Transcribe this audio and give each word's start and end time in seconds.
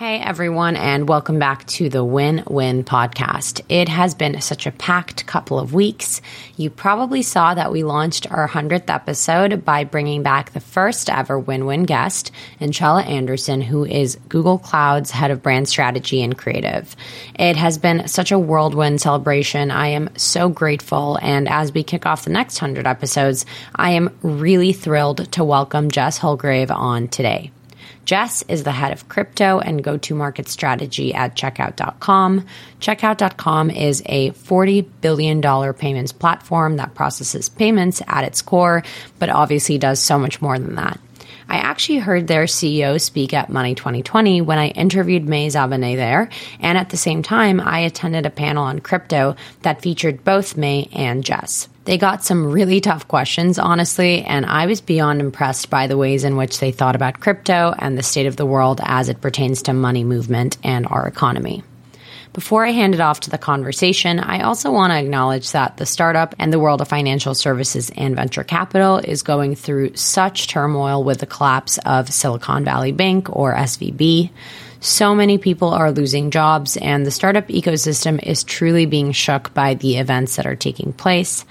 Hey 0.00 0.18
everyone, 0.18 0.76
and 0.76 1.06
welcome 1.06 1.38
back 1.38 1.66
to 1.66 1.90
the 1.90 2.02
Win 2.02 2.42
Win 2.48 2.84
podcast. 2.84 3.60
It 3.68 3.90
has 3.90 4.14
been 4.14 4.40
such 4.40 4.66
a 4.66 4.72
packed 4.72 5.26
couple 5.26 5.58
of 5.58 5.74
weeks. 5.74 6.22
You 6.56 6.70
probably 6.70 7.20
saw 7.20 7.52
that 7.52 7.70
we 7.70 7.84
launched 7.84 8.26
our 8.32 8.48
100th 8.48 8.88
episode 8.88 9.62
by 9.62 9.84
bringing 9.84 10.22
back 10.22 10.52
the 10.52 10.60
first 10.60 11.10
ever 11.10 11.38
Win 11.38 11.66
Win 11.66 11.82
guest, 11.82 12.32
Anchela 12.62 13.04
Anderson, 13.04 13.60
who 13.60 13.84
is 13.84 14.16
Google 14.30 14.56
Cloud's 14.56 15.10
head 15.10 15.30
of 15.30 15.42
brand 15.42 15.68
strategy 15.68 16.22
and 16.22 16.34
creative. 16.34 16.96
It 17.34 17.56
has 17.56 17.76
been 17.76 18.08
such 18.08 18.32
a 18.32 18.38
whirlwind 18.38 19.02
celebration. 19.02 19.70
I 19.70 19.88
am 19.88 20.08
so 20.16 20.48
grateful. 20.48 21.18
And 21.20 21.46
as 21.46 21.74
we 21.74 21.82
kick 21.82 22.06
off 22.06 22.24
the 22.24 22.30
next 22.30 22.62
100 22.62 22.86
episodes, 22.86 23.44
I 23.74 23.90
am 23.90 24.16
really 24.22 24.72
thrilled 24.72 25.30
to 25.32 25.44
welcome 25.44 25.90
Jess 25.90 26.18
Houlgrave 26.18 26.70
on 26.70 27.08
today. 27.08 27.50
Jess 28.04 28.42
is 28.48 28.64
the 28.64 28.72
head 28.72 28.92
of 28.92 29.08
crypto 29.08 29.60
and 29.60 29.84
go 29.84 29.96
to 29.98 30.14
market 30.14 30.48
strategy 30.48 31.14
at 31.14 31.36
checkout.com. 31.36 32.46
Checkout.com 32.80 33.70
is 33.70 34.02
a 34.06 34.30
$40 34.30 34.86
billion 35.00 35.72
payments 35.74 36.12
platform 36.12 36.76
that 36.76 36.94
processes 36.94 37.48
payments 37.48 38.02
at 38.06 38.24
its 38.24 38.42
core, 38.42 38.82
but 39.18 39.30
obviously 39.30 39.78
does 39.78 40.00
so 40.00 40.18
much 40.18 40.42
more 40.42 40.58
than 40.58 40.76
that. 40.76 40.98
I 41.50 41.56
actually 41.56 41.98
heard 41.98 42.28
their 42.28 42.44
CEO 42.44 43.00
speak 43.00 43.34
at 43.34 43.50
Money 43.50 43.74
2020 43.74 44.40
when 44.40 44.58
I 44.58 44.68
interviewed 44.68 45.28
May 45.28 45.48
Zabaneh 45.48 45.96
there, 45.96 46.28
and 46.60 46.78
at 46.78 46.90
the 46.90 46.96
same 46.96 47.24
time, 47.24 47.60
I 47.60 47.80
attended 47.80 48.24
a 48.24 48.30
panel 48.30 48.62
on 48.62 48.78
crypto 48.78 49.34
that 49.62 49.82
featured 49.82 50.22
both 50.22 50.56
May 50.56 50.88
and 50.92 51.24
Jess. 51.24 51.68
They 51.84 51.96
got 51.96 52.22
some 52.22 52.52
really 52.52 52.80
tough 52.80 53.08
questions, 53.08 53.58
honestly, 53.58 54.22
and 54.22 54.44
I 54.44 54.66
was 54.66 54.82
beyond 54.82 55.20
impressed 55.20 55.70
by 55.70 55.86
the 55.86 55.96
ways 55.96 56.24
in 56.24 56.36
which 56.36 56.60
they 56.60 56.72
thought 56.72 56.94
about 56.94 57.20
crypto 57.20 57.74
and 57.78 57.96
the 57.96 58.02
state 58.02 58.26
of 58.26 58.36
the 58.36 58.46
world 58.46 58.80
as 58.84 59.08
it 59.08 59.22
pertains 59.22 59.62
to 59.62 59.72
money 59.72 60.04
movement 60.04 60.58
and 60.62 60.86
our 60.86 61.06
economy. 61.06 61.64
Before 62.32 62.64
I 62.64 62.70
hand 62.70 62.94
it 62.94 63.00
off 63.00 63.20
to 63.20 63.30
the 63.30 63.38
conversation, 63.38 64.20
I 64.20 64.42
also 64.42 64.70
want 64.70 64.92
to 64.92 64.98
acknowledge 64.98 65.50
that 65.50 65.78
the 65.78 65.86
startup 65.86 66.34
and 66.38 66.52
the 66.52 66.60
world 66.60 66.80
of 66.80 66.86
financial 66.86 67.34
services 67.34 67.90
and 67.96 68.14
venture 68.14 68.44
capital 68.44 68.98
is 68.98 69.22
going 69.22 69.56
through 69.56 69.96
such 69.96 70.46
turmoil 70.46 71.02
with 71.02 71.18
the 71.18 71.26
collapse 71.26 71.78
of 71.78 72.12
Silicon 72.12 72.64
Valley 72.64 72.92
Bank 72.92 73.34
or 73.34 73.54
SVB. 73.54 74.30
So 74.78 75.14
many 75.14 75.38
people 75.38 75.70
are 75.70 75.90
losing 75.90 76.30
jobs, 76.30 76.76
and 76.76 77.04
the 77.04 77.10
startup 77.10 77.48
ecosystem 77.48 78.22
is 78.22 78.44
truly 78.44 78.86
being 78.86 79.10
shook 79.10 79.52
by 79.52 79.74
the 79.74 79.96
events 79.96 80.36
that 80.36 80.46
are 80.46 80.56
taking 80.56 80.92
place. 80.92 81.44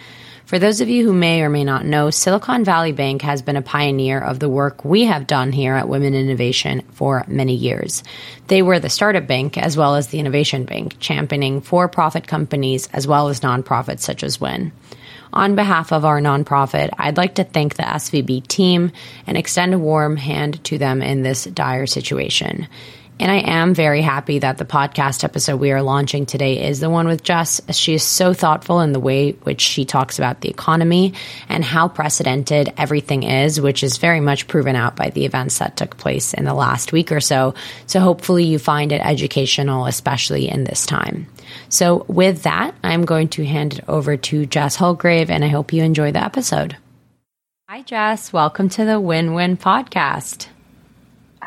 For 0.49 0.57
those 0.57 0.81
of 0.81 0.89
you 0.89 1.05
who 1.05 1.13
may 1.13 1.43
or 1.43 1.49
may 1.49 1.63
not 1.63 1.85
know, 1.85 2.09
Silicon 2.09 2.63
Valley 2.63 2.91
Bank 2.91 3.21
has 3.21 3.43
been 3.43 3.55
a 3.55 3.61
pioneer 3.61 4.19
of 4.19 4.39
the 4.39 4.49
work 4.49 4.83
we 4.83 5.05
have 5.05 5.27
done 5.27 5.51
here 5.51 5.75
at 5.75 5.87
Women 5.87 6.15
Innovation 6.15 6.81
for 6.93 7.23
many 7.27 7.53
years. 7.53 8.01
They 8.47 8.63
were 8.63 8.79
the 8.79 8.89
startup 8.89 9.27
bank 9.27 9.59
as 9.59 9.77
well 9.77 9.95
as 9.95 10.07
the 10.07 10.17
innovation 10.17 10.65
bank, 10.65 10.99
championing 10.99 11.61
for 11.61 11.87
profit 11.87 12.25
companies 12.25 12.89
as 12.93 13.05
well 13.05 13.27
as 13.27 13.41
nonprofits 13.41 13.99
such 13.99 14.23
as 14.23 14.41
WIN. 14.41 14.71
On 15.31 15.53
behalf 15.53 15.93
of 15.93 16.03
our 16.03 16.19
nonprofit, 16.19 16.89
I'd 16.97 17.17
like 17.17 17.35
to 17.35 17.43
thank 17.43 17.75
the 17.75 17.83
SVB 17.83 18.47
team 18.47 18.91
and 19.27 19.37
extend 19.37 19.75
a 19.75 19.77
warm 19.77 20.17
hand 20.17 20.63
to 20.63 20.79
them 20.79 21.03
in 21.03 21.21
this 21.21 21.43
dire 21.43 21.85
situation. 21.85 22.67
And 23.21 23.29
I 23.29 23.39
am 23.39 23.73
very 23.73 24.01
happy 24.01 24.39
that 24.39 24.57
the 24.57 24.65
podcast 24.65 25.25
episode 25.25 25.57
we 25.57 25.73
are 25.73 25.81
launching 25.81 26.25
today 26.25 26.65
is 26.65 26.79
the 26.79 26.89
one 26.89 27.05
with 27.05 27.21
Jess. 27.21 27.59
She 27.75 27.93
is 27.93 28.01
so 28.01 28.33
thoughtful 28.33 28.79
in 28.79 28.93
the 28.93 28.99
way 29.01 29.31
which 29.31 29.59
she 29.59 29.83
talks 29.83 30.19
about 30.19 30.39
the 30.39 30.47
economy 30.47 31.13
and 31.49 31.61
how 31.61 31.89
precedented 31.89 32.71
everything 32.77 33.23
is, 33.23 33.59
which 33.59 33.83
is 33.83 33.97
very 33.97 34.21
much 34.21 34.47
proven 34.47 34.77
out 34.77 34.95
by 34.95 35.09
the 35.09 35.25
events 35.25 35.59
that 35.59 35.75
took 35.75 35.97
place 35.97 36.33
in 36.33 36.45
the 36.45 36.53
last 36.53 36.93
week 36.93 37.11
or 37.11 37.19
so. 37.19 37.55
So 37.87 37.99
hopefully 37.99 38.45
you 38.45 38.57
find 38.57 38.93
it 38.93 39.01
educational, 39.05 39.85
especially 39.85 40.47
in 40.47 40.63
this 40.63 40.85
time. 40.85 41.27
So 41.67 42.05
with 42.07 42.43
that, 42.43 42.73
I'm 42.85 43.03
going 43.03 43.27
to 43.29 43.45
hand 43.45 43.73
it 43.73 43.83
over 43.89 44.15
to 44.15 44.45
Jess 44.45 44.77
Houlgrave 44.77 45.29
and 45.29 45.43
I 45.43 45.49
hope 45.49 45.73
you 45.73 45.83
enjoy 45.83 46.13
the 46.13 46.23
episode. 46.23 46.77
Hi, 47.67 47.81
Jess. 47.81 48.31
Welcome 48.31 48.69
to 48.69 48.85
the 48.85 48.99
Win 48.99 49.33
Win 49.33 49.57
podcast. 49.57 50.47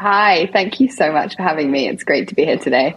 Hi, 0.03 0.51
thank 0.53 0.81
you 0.81 0.89
so 0.89 1.13
much 1.13 1.37
for 1.37 1.45
having 1.45 1.71
me. 1.71 1.87
It's 1.87 2.03
great 2.03 2.27
to 2.31 2.35
be 2.35 2.45
here 2.45 2.59
today. 2.59 2.97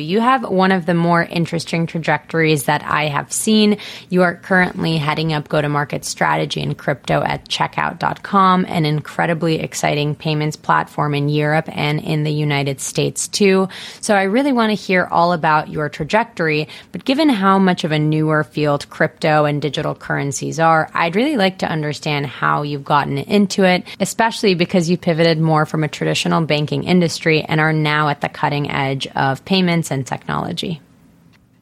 You 0.00 0.20
have 0.20 0.48
one 0.48 0.70
of 0.70 0.86
the 0.86 0.94
more 0.94 1.24
interesting 1.24 1.88
trajectories 1.88 2.66
that 2.66 2.84
I 2.84 3.08
have 3.08 3.32
seen. 3.32 3.78
You 4.10 4.22
are 4.22 4.36
currently 4.36 4.96
heading 4.96 5.32
up 5.32 5.48
go 5.48 5.60
to 5.60 5.68
market 5.68 6.04
strategy 6.04 6.62
and 6.62 6.78
crypto 6.78 7.20
at 7.20 7.48
checkout.com, 7.48 8.64
an 8.66 8.86
incredibly 8.86 9.58
exciting 9.58 10.14
payments 10.14 10.54
platform 10.54 11.16
in 11.16 11.28
Europe 11.28 11.68
and 11.76 11.98
in 12.00 12.22
the 12.22 12.30
United 12.30 12.80
States 12.80 13.26
too. 13.26 13.68
So 14.00 14.14
I 14.14 14.22
really 14.22 14.52
want 14.52 14.70
to 14.70 14.74
hear 14.76 15.08
all 15.10 15.32
about 15.32 15.68
your 15.68 15.88
trajectory. 15.88 16.68
But 16.92 17.04
given 17.04 17.28
how 17.28 17.58
much 17.58 17.82
of 17.82 17.90
a 17.90 17.98
newer 17.98 18.44
field 18.44 18.88
crypto 18.90 19.46
and 19.46 19.60
digital 19.60 19.96
currencies 19.96 20.60
are, 20.60 20.88
I'd 20.94 21.16
really 21.16 21.36
like 21.36 21.58
to 21.58 21.66
understand 21.66 22.26
how 22.26 22.62
you've 22.62 22.84
gotten 22.84 23.18
into 23.18 23.64
it, 23.64 23.82
especially 23.98 24.54
because 24.54 24.88
you 24.88 24.96
pivoted 24.96 25.40
more 25.40 25.66
from 25.66 25.82
a 25.82 25.88
traditional 25.88 26.42
banking 26.42 26.84
industry 26.84 27.42
and 27.42 27.60
are 27.60 27.72
now 27.72 28.08
at 28.10 28.20
the 28.20 28.28
cutting 28.28 28.70
edge 28.70 29.08
of 29.08 29.44
payments 29.44 29.87
science 29.88 29.90
and 29.90 30.06
technology? 30.06 30.80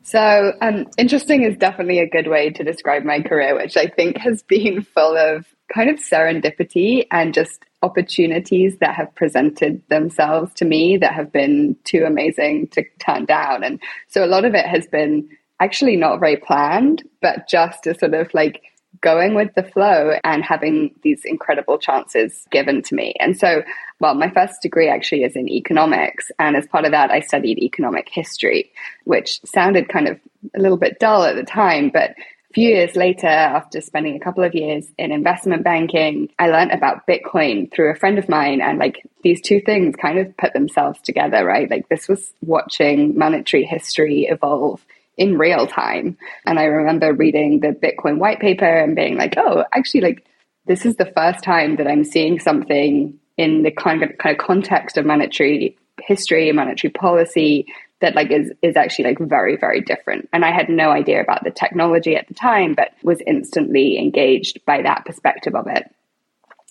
So, 0.03 0.53
um, 0.60 0.87
interesting 0.98 1.42
is 1.42 1.56
definitely 1.56 1.98
a 1.98 2.09
good 2.09 2.28
way 2.28 2.50
to 2.50 2.62
describe 2.62 3.03
my 3.03 3.22
career, 3.22 3.56
which 3.56 3.76
I 3.76 3.87
think 3.87 4.19
has 4.19 4.42
been 4.42 4.82
full 4.94 5.16
of 5.16 5.47
kind 5.75 5.91
of 5.91 5.97
serendipity 5.97 7.06
and 7.10 7.34
just 7.34 7.65
opportunities 7.82 8.78
that 8.78 8.94
have 8.94 9.12
presented 9.16 9.82
themselves 9.88 10.53
to 10.54 10.65
me 10.65 10.97
that 10.98 11.12
have 11.12 11.32
been 11.32 11.76
too 11.84 12.04
amazing 12.06 12.69
to 12.69 12.84
turn 13.00 13.25
down. 13.25 13.65
And 13.65 13.81
so 14.09 14.25
a 14.25 14.26
lot 14.26 14.44
of 14.44 14.54
it 14.54 14.65
has 14.65 14.86
been 14.86 15.28
actually 15.60 15.97
not 15.97 16.20
very 16.20 16.36
planned, 16.36 17.03
but 17.20 17.48
just 17.48 17.86
a 17.86 17.98
sort 17.98 18.15
of 18.15 18.32
like 18.32 18.62
going 19.01 19.34
with 19.34 19.55
the 19.55 19.62
flow 19.62 20.15
and 20.25 20.45
having 20.45 20.95
these 21.03 21.25
incredible 21.25 21.79
chances 21.79 22.47
given 22.51 22.83
to 22.83 22.95
me. 22.95 23.15
And 23.21 23.37
so, 23.37 23.62
well, 24.01 24.15
my 24.15 24.31
first 24.31 24.62
degree 24.62 24.89
actually 24.89 25.25
is 25.25 25.37
in 25.37 25.49
economics. 25.49 26.31
And 26.39 26.57
as 26.57 26.67
part 26.67 26.84
of 26.84 26.93
that, 26.93 27.11
I 27.11 27.21
studied 27.21 27.59
economic 27.59 28.09
history, 28.11 28.73
which 29.05 29.41
sounded 29.45 29.89
kind 29.89 30.09
of 30.09 30.21
a 30.55 30.61
little 30.61 30.79
bit 30.79 30.99
dull 30.99 31.25
at 31.25 31.37
the 31.37 31.45
time, 31.45 31.91
but 31.91 32.15
a 32.51 32.55
few 32.55 32.69
years 32.71 32.97
later, 32.97 33.27
after 33.27 33.81
spending 33.81 34.17
a 34.17 34.21
couple 34.21 34.43
of 34.43 34.55
years 34.55 34.87
in 34.97 35.13
investment 35.13 35.63
banking, 35.63 36.31
I 36.39 36.49
learned 36.49 36.71
about 36.71 37.07
Bitcoin 37.07 37.71
through 37.71 37.91
a 37.91 37.97
friend 37.97 38.19
of 38.19 38.28
mine. 38.28 38.63
And 38.63 38.78
like 38.78 39.05
these 39.23 39.43
two 39.43 39.61
things 39.61 39.95
kind 39.97 40.19
of 40.19 40.34
put 40.39 40.53
themselves 40.55 41.01
together, 41.03 41.45
right? 41.45 41.71
Like 41.71 41.89
this 41.89 42.09
was 42.09 42.33
watching 42.43 43.19
monetary 43.19 43.65
history 43.65 44.27
evolve 44.31 44.81
in 45.16 45.38
real 45.38 45.66
time. 45.66 46.16
And 46.44 46.59
I 46.59 46.65
remember 46.65 47.12
reading 47.12 47.60
the 47.60 47.69
Bitcoin 47.69 48.19
white 48.19 48.41
paper 48.41 48.66
and 48.66 48.94
being 48.94 49.16
like, 49.16 49.34
oh, 49.37 49.65
actually, 49.72 50.03
like, 50.03 50.27
this 50.66 50.84
is 50.84 50.97
the 50.97 51.12
first 51.16 51.43
time 51.43 51.77
that 51.77 51.87
I'm 51.87 52.04
seeing 52.04 52.38
something 52.38 53.19
in 53.37 53.62
the 53.62 53.71
kind 53.71 54.03
of 54.03 54.16
kind 54.19 54.38
of 54.38 54.44
context 54.44 54.97
of 54.97 55.06
monetary 55.06 55.77
history 56.03 56.49
and 56.49 56.56
monetary 56.56 56.91
policy 56.91 57.66
that 58.00 58.15
like 58.15 58.30
is 58.30 58.53
is 58.63 58.77
actually 58.77 59.04
like 59.04 59.18
very 59.18 59.57
very 59.57 59.80
different 59.80 60.28
and 60.33 60.45
i 60.45 60.53
had 60.53 60.68
no 60.68 60.91
idea 60.91 61.21
about 61.21 61.42
the 61.45 61.51
technology 61.51 62.15
at 62.15 62.28
the 62.28 62.34
time 62.34 62.74
but 62.74 62.91
was 63.03 63.21
instantly 63.27 63.98
engaged 63.98 64.65
by 64.66 64.83
that 64.83 65.04
perspective 65.04 65.54
of 65.54 65.66
it 65.66 65.91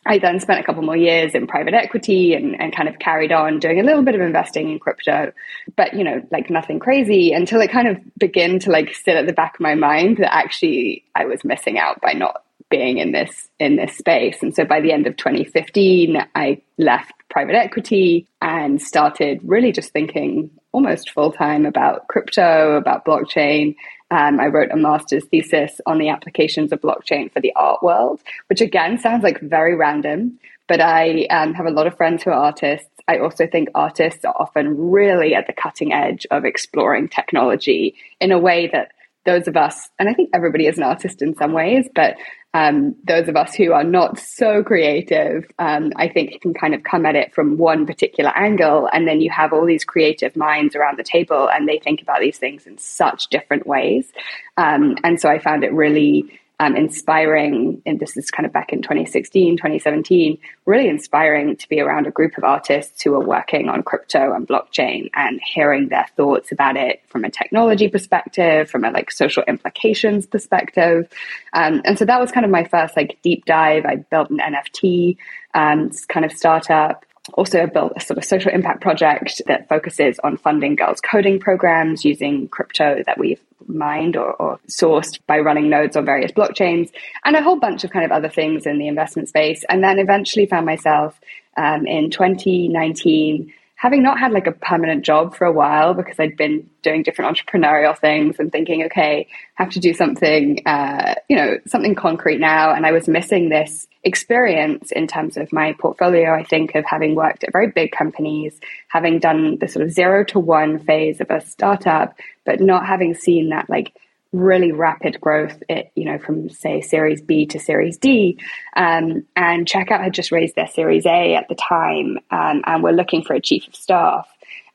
I 0.05 0.19
then 0.19 0.39
spent 0.39 0.59
a 0.59 0.63
couple 0.63 0.83
more 0.83 0.95
years 0.95 1.33
in 1.33 1.47
private 1.47 1.73
equity 1.73 2.35
and, 2.35 2.59
and 2.61 2.75
kind 2.75 2.87
of 2.87 2.99
carried 2.99 3.31
on 3.31 3.59
doing 3.59 3.79
a 3.79 3.83
little 3.83 4.03
bit 4.03 4.15
of 4.15 4.21
investing 4.21 4.69
in 4.69 4.79
crypto, 4.79 5.31
but 5.75 5.93
you 5.93 6.03
know, 6.03 6.21
like 6.31 6.49
nothing 6.49 6.79
crazy 6.79 7.33
until 7.33 7.59
it 7.61 7.71
kind 7.71 7.87
of 7.87 7.97
began 8.17 8.59
to 8.59 8.71
like 8.71 8.93
sit 8.93 9.15
at 9.15 9.25
the 9.25 9.33
back 9.33 9.55
of 9.55 9.61
my 9.61 9.73
mind 9.73 10.17
that 10.17 10.33
actually 10.33 11.03
I 11.15 11.25
was 11.25 11.43
missing 11.43 11.79
out 11.79 12.01
by 12.01 12.13
not 12.13 12.43
being 12.69 12.97
in 12.97 13.11
this 13.11 13.47
in 13.59 13.75
this 13.75 13.97
space. 13.97 14.41
And 14.41 14.55
so 14.55 14.65
by 14.65 14.81
the 14.81 14.91
end 14.91 15.07
of 15.07 15.17
2015, 15.17 16.17
I 16.35 16.61
left 16.77 17.13
private 17.29 17.55
equity 17.55 18.27
and 18.41 18.81
started 18.81 19.39
really 19.43 19.71
just 19.71 19.91
thinking 19.91 20.51
almost 20.71 21.11
full 21.11 21.31
time 21.31 21.65
about 21.65 22.07
crypto, 22.07 22.75
about 22.75 23.05
blockchain, 23.05 23.75
um, 24.11 24.39
I 24.39 24.47
wrote 24.47 24.71
a 24.71 24.77
master's 24.77 25.25
thesis 25.25 25.81
on 25.85 25.97
the 25.97 26.09
applications 26.09 26.71
of 26.71 26.81
blockchain 26.81 27.31
for 27.31 27.39
the 27.39 27.53
art 27.55 27.81
world, 27.81 28.21
which 28.47 28.61
again 28.61 28.97
sounds 28.97 29.23
like 29.23 29.39
very 29.41 29.75
random, 29.75 30.39
but 30.67 30.79
I 30.79 31.25
um, 31.25 31.53
have 31.53 31.65
a 31.65 31.71
lot 31.71 31.87
of 31.87 31.97
friends 31.97 32.23
who 32.23 32.29
are 32.31 32.33
artists. 32.33 32.89
I 33.07 33.19
also 33.19 33.47
think 33.47 33.69
artists 33.75 34.25
are 34.25 34.35
often 34.37 34.91
really 34.91 35.35
at 35.35 35.47
the 35.47 35.53
cutting 35.53 35.93
edge 35.93 36.25
of 36.31 36.45
exploring 36.45 37.09
technology 37.09 37.95
in 38.19 38.31
a 38.31 38.39
way 38.39 38.67
that 38.71 38.91
those 39.25 39.47
of 39.47 39.57
us, 39.57 39.89
and 39.97 40.07
I 40.07 40.13
think 40.13 40.29
everybody 40.33 40.67
is 40.67 40.77
an 40.77 40.83
artist 40.83 41.21
in 41.21 41.35
some 41.35 41.53
ways, 41.53 41.89
but 41.93 42.15
um, 42.55 42.95
those 43.03 43.27
of 43.27 43.35
us 43.35 43.53
who 43.53 43.73
are 43.73 43.83
not 43.83 44.17
so 44.17 44.63
creative, 44.63 45.45
um, 45.59 45.91
I 45.97 46.07
think 46.07 46.39
can 46.39 46.53
kind 46.53 46.73
of 46.73 46.83
come 46.83 47.05
at 47.05 47.13
it 47.13 47.35
from 47.35 47.57
one 47.57 47.85
particular 47.85 48.29
angle. 48.29 48.87
And 48.93 49.05
then 49.05 49.19
you 49.19 49.29
have 49.29 49.51
all 49.51 49.65
these 49.65 49.83
creative 49.83 50.37
minds 50.37 50.73
around 50.73 50.97
the 50.97 51.03
table 51.03 51.49
and 51.49 51.67
they 51.67 51.79
think 51.79 52.01
about 52.01 52.21
these 52.21 52.37
things 52.37 52.65
in 52.65 52.77
such 52.77 53.27
different 53.27 53.67
ways. 53.67 54.09
Um, 54.55 54.95
and 55.03 55.19
so 55.19 55.29
I 55.29 55.37
found 55.37 55.65
it 55.65 55.73
really 55.73 56.39
um, 56.59 56.75
inspiring, 56.75 57.81
and 57.85 57.99
this 57.99 58.15
is 58.15 58.31
kind 58.31 58.45
of 58.45 58.53
back 58.53 58.71
in 58.71 58.81
2016, 58.81 59.57
2017, 59.57 60.37
really 60.65 60.87
inspiring 60.87 61.55
to 61.57 61.67
be 61.67 61.79
around 61.79 62.07
a 62.07 62.11
group 62.11 62.37
of 62.37 62.43
artists 62.43 63.01
who 63.01 63.13
are 63.13 63.23
working 63.23 63.67
on 63.67 63.83
crypto 63.83 64.33
and 64.33 64.47
blockchain 64.47 65.09
and 65.15 65.41
hearing 65.43 65.89
their 65.89 66.07
thoughts 66.15 66.51
about 66.51 66.77
it 66.77 67.01
from 67.07 67.25
a 67.25 67.29
technology 67.29 67.89
perspective, 67.89 68.69
from 68.69 68.85
a 68.85 68.91
like 68.91 69.11
social 69.11 69.43
implications 69.43 70.25
perspective. 70.25 71.09
Um, 71.53 71.81
and 71.83 71.99
so 71.99 72.05
that 72.05 72.19
was 72.19 72.31
kind 72.31 72.45
of 72.45 72.51
my 72.51 72.63
first 72.63 72.95
like 72.95 73.17
deep 73.21 73.45
dive. 73.45 73.85
I 73.85 73.97
built 73.97 74.29
an 74.29 74.39
NFT 74.39 75.17
um, 75.53 75.91
kind 76.07 76.25
of 76.25 76.31
startup 76.31 77.05
also 77.33 77.65
built 77.67 77.93
a 77.95 77.99
sort 77.99 78.17
of 78.17 78.25
social 78.25 78.51
impact 78.51 78.81
project 78.81 79.41
that 79.47 79.67
focuses 79.67 80.19
on 80.19 80.37
funding 80.37 80.75
girls 80.75 81.01
coding 81.01 81.39
programs 81.39 82.05
using 82.05 82.47
crypto 82.47 83.01
that 83.05 83.17
we've 83.17 83.41
mined 83.67 84.15
or, 84.15 84.33
or, 84.33 84.59
sourced 84.69 85.19
by 85.25 85.39
running 85.39 85.69
nodes 85.69 85.97
on 85.97 86.05
various 86.05 86.31
blockchains 86.31 86.91
and 87.23 87.35
a 87.35 87.41
whole 87.41 87.59
bunch 87.59 87.83
of 87.83 87.89
kind 87.89 88.05
of 88.05 88.11
other 88.11 88.29
things 88.29 88.67
in 88.67 88.77
the 88.77 88.87
investment 88.87 89.27
space. 89.27 89.63
And 89.69 89.83
then 89.83 89.97
eventually 89.97 90.45
found 90.45 90.67
myself 90.67 91.19
um, 91.57 91.87
in 91.87 92.11
2019 92.11 93.51
having 93.75 94.01
not 94.01 94.19
had 94.19 94.31
like 94.31 94.47
a 94.47 94.51
permanent 94.51 95.03
job 95.03 95.35
for 95.35 95.45
a 95.45 95.51
while 95.51 95.93
because 95.93 96.17
I'd 96.17 96.37
been 96.37 96.69
doing 96.81 97.03
different 97.03 97.35
entrepreneurial 97.35 97.97
things 97.97 98.37
and 98.39 98.51
thinking, 98.51 98.83
okay, 98.85 99.27
I 99.57 99.63
have 99.63 99.73
to 99.73 99.79
do 99.79 99.93
something, 99.93 100.65
uh, 100.65 101.15
you 101.27 101.35
know, 101.35 101.57
something 101.67 101.93
concrete 101.93 102.39
now. 102.39 102.73
And 102.73 102.85
I 102.85 102.93
was 102.93 103.07
missing 103.07 103.49
this 103.49 103.85
experience 104.03 104.91
in 104.91 105.07
terms 105.07 105.35
of 105.35 105.51
my 105.51 105.73
portfolio. 105.73 106.33
I 106.33 106.43
think 106.43 106.73
of 106.75 106.85
having 106.85 107.15
worked 107.15 107.43
at 107.43 107.51
very 107.51 107.67
big 107.67 107.91
companies, 107.91 108.57
having 108.87 109.19
done 109.19 109.57
the 109.59 109.67
sort 109.67 109.85
of 109.85 109.91
zero 109.91 110.23
to 110.25 110.39
one 110.39 110.79
phase 110.79 111.19
of 111.19 111.29
a 111.29 111.41
startup, 111.41 112.15
but 112.45 112.61
not 112.61 112.85
having 112.85 113.13
seen 113.13 113.49
that 113.49 113.69
like 113.69 113.93
really 114.35 114.71
rapid 114.71 115.19
growth, 115.21 115.61
it, 115.69 115.91
you 115.95 116.05
know, 116.05 116.17
from 116.17 116.49
say 116.49 116.81
Series 116.81 117.21
B 117.21 117.45
to 117.47 117.59
Series 117.59 117.97
D. 117.97 118.37
Um, 118.75 119.25
and 119.35 119.65
Checkout 119.65 120.01
had 120.01 120.13
just 120.13 120.31
raised 120.31 120.55
their 120.55 120.67
Series 120.67 121.05
A 121.05 121.35
at 121.35 121.47
the 121.47 121.55
time, 121.55 122.17
um, 122.31 122.61
and 122.65 122.83
we're 122.83 122.91
looking 122.91 123.23
for 123.23 123.33
a 123.33 123.41
chief 123.41 123.67
of 123.67 123.75
staff. 123.75 124.29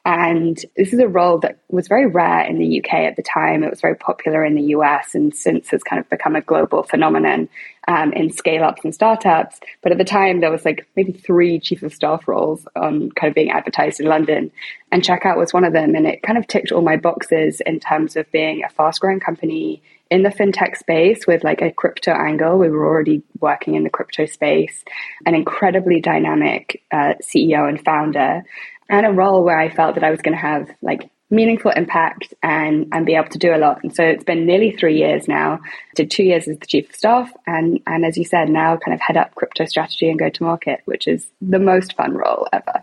And 0.07 0.57
this 0.77 0.95
is 0.95 0.99
a 0.99 1.09
role 1.09 1.39
that 1.41 1.59
was 1.69 1.87
very 1.87 2.07
rare 2.07 2.41
in 2.47 2.59
the 2.59 2.81
UK 2.81 2.95
at 2.95 3.17
the 3.17 3.23
time. 3.23 3.63
It 3.63 3.71
was 3.71 3.83
very 3.83 3.95
popular 3.95 4.45
in 4.45 4.55
the 4.55 4.63
US 4.75 5.15
and 5.15 5.35
since 5.35 5.69
has 5.71 5.83
kind 5.83 6.01
of 6.01 6.09
become 6.09 6.35
a 6.35 6.41
global 6.41 6.83
phenomenon 6.83 7.51
um, 7.87 8.13
in 8.15 8.33
scale 8.33 8.65
ups 8.65 8.83
and 8.83 8.95
startups. 8.95 9.61
But 9.83 9.93
at 9.93 9.99
the 9.99 10.05
time, 10.05 10.41
there 10.41 10.51
was 10.51 10.65
like 10.65 10.87
maybe 10.97 11.13
three 11.13 11.61
chief 11.61 11.83
of 11.83 11.93
staff 11.93 12.27
roles 12.27 12.67
um, 12.77 13.11
kind 13.11 13.29
of 13.29 13.35
being 13.35 13.51
advertised 13.51 14.01
in 14.01 14.07
London. 14.07 14.51
And 14.91 15.03
Checkout 15.03 15.37
was 15.37 15.53
one 15.53 15.65
of 15.65 15.75
them. 15.75 15.95
And 15.95 16.07
it 16.07 16.23
kind 16.23 16.39
of 16.39 16.47
ticked 16.47 16.73
all 16.73 16.83
my 16.83 16.97
boxes 16.97 17.61
in 17.67 17.79
terms 17.79 18.17
of 18.17 18.31
being 18.33 18.65
a 18.65 18.71
fast 18.71 19.01
growing 19.01 19.21
company 19.21 19.83
in 20.11 20.23
the 20.23 20.31
fintech 20.31 20.77
space 20.77 21.27
with 21.27 21.45
like 21.45 21.61
a 21.61 21.71
crypto 21.71 22.13
angle. 22.13 22.59
We 22.59 22.71
were 22.71 22.87
already 22.87 23.23
working 23.39 23.75
in 23.75 23.85
the 23.85 23.91
crypto 23.91 24.25
space, 24.27 24.83
an 25.27 25.35
incredibly 25.35 26.01
dynamic 26.01 26.83
uh, 26.91 27.15
CEO 27.23 27.69
and 27.69 27.83
founder 27.85 28.43
and 28.91 29.07
a 29.07 29.11
role 29.11 29.43
where 29.45 29.59
I 29.59 29.71
felt 29.71 29.95
that 29.95 30.05
I 30.05 30.11
was 30.11 30.21
going 30.21 30.35
to 30.35 30.41
have 30.41 30.69
like 30.83 31.09
meaningful 31.31 31.71
impact 31.71 32.35
and 32.43 32.89
and 32.93 33.07
be 33.07 33.15
able 33.15 33.29
to 33.29 33.39
do 33.39 33.55
a 33.55 33.57
lot. 33.57 33.83
And 33.83 33.95
so 33.95 34.03
it's 34.03 34.25
been 34.25 34.45
nearly 34.45 34.73
three 34.73 34.99
years 34.99 35.29
now. 35.29 35.61
Did 35.95 36.11
two 36.11 36.25
years 36.25 36.49
as 36.49 36.59
the 36.59 36.67
chief 36.67 36.91
of 36.91 36.97
staff, 36.97 37.33
and 37.47 37.81
and 37.87 38.05
as 38.05 38.19
you 38.19 38.25
said, 38.25 38.51
now 38.51 38.77
kind 38.77 38.95
of 38.95 39.01
head 39.01 39.17
up 39.17 39.35
crypto 39.37 39.65
strategy 39.65 40.11
and 40.11 40.19
go 40.19 40.29
to 40.29 40.43
market, 40.43 40.81
which 40.85 41.07
is 41.07 41.27
the 41.41 41.61
most 41.61 41.95
fun 41.97 42.15
role 42.15 42.49
ever. 42.53 42.83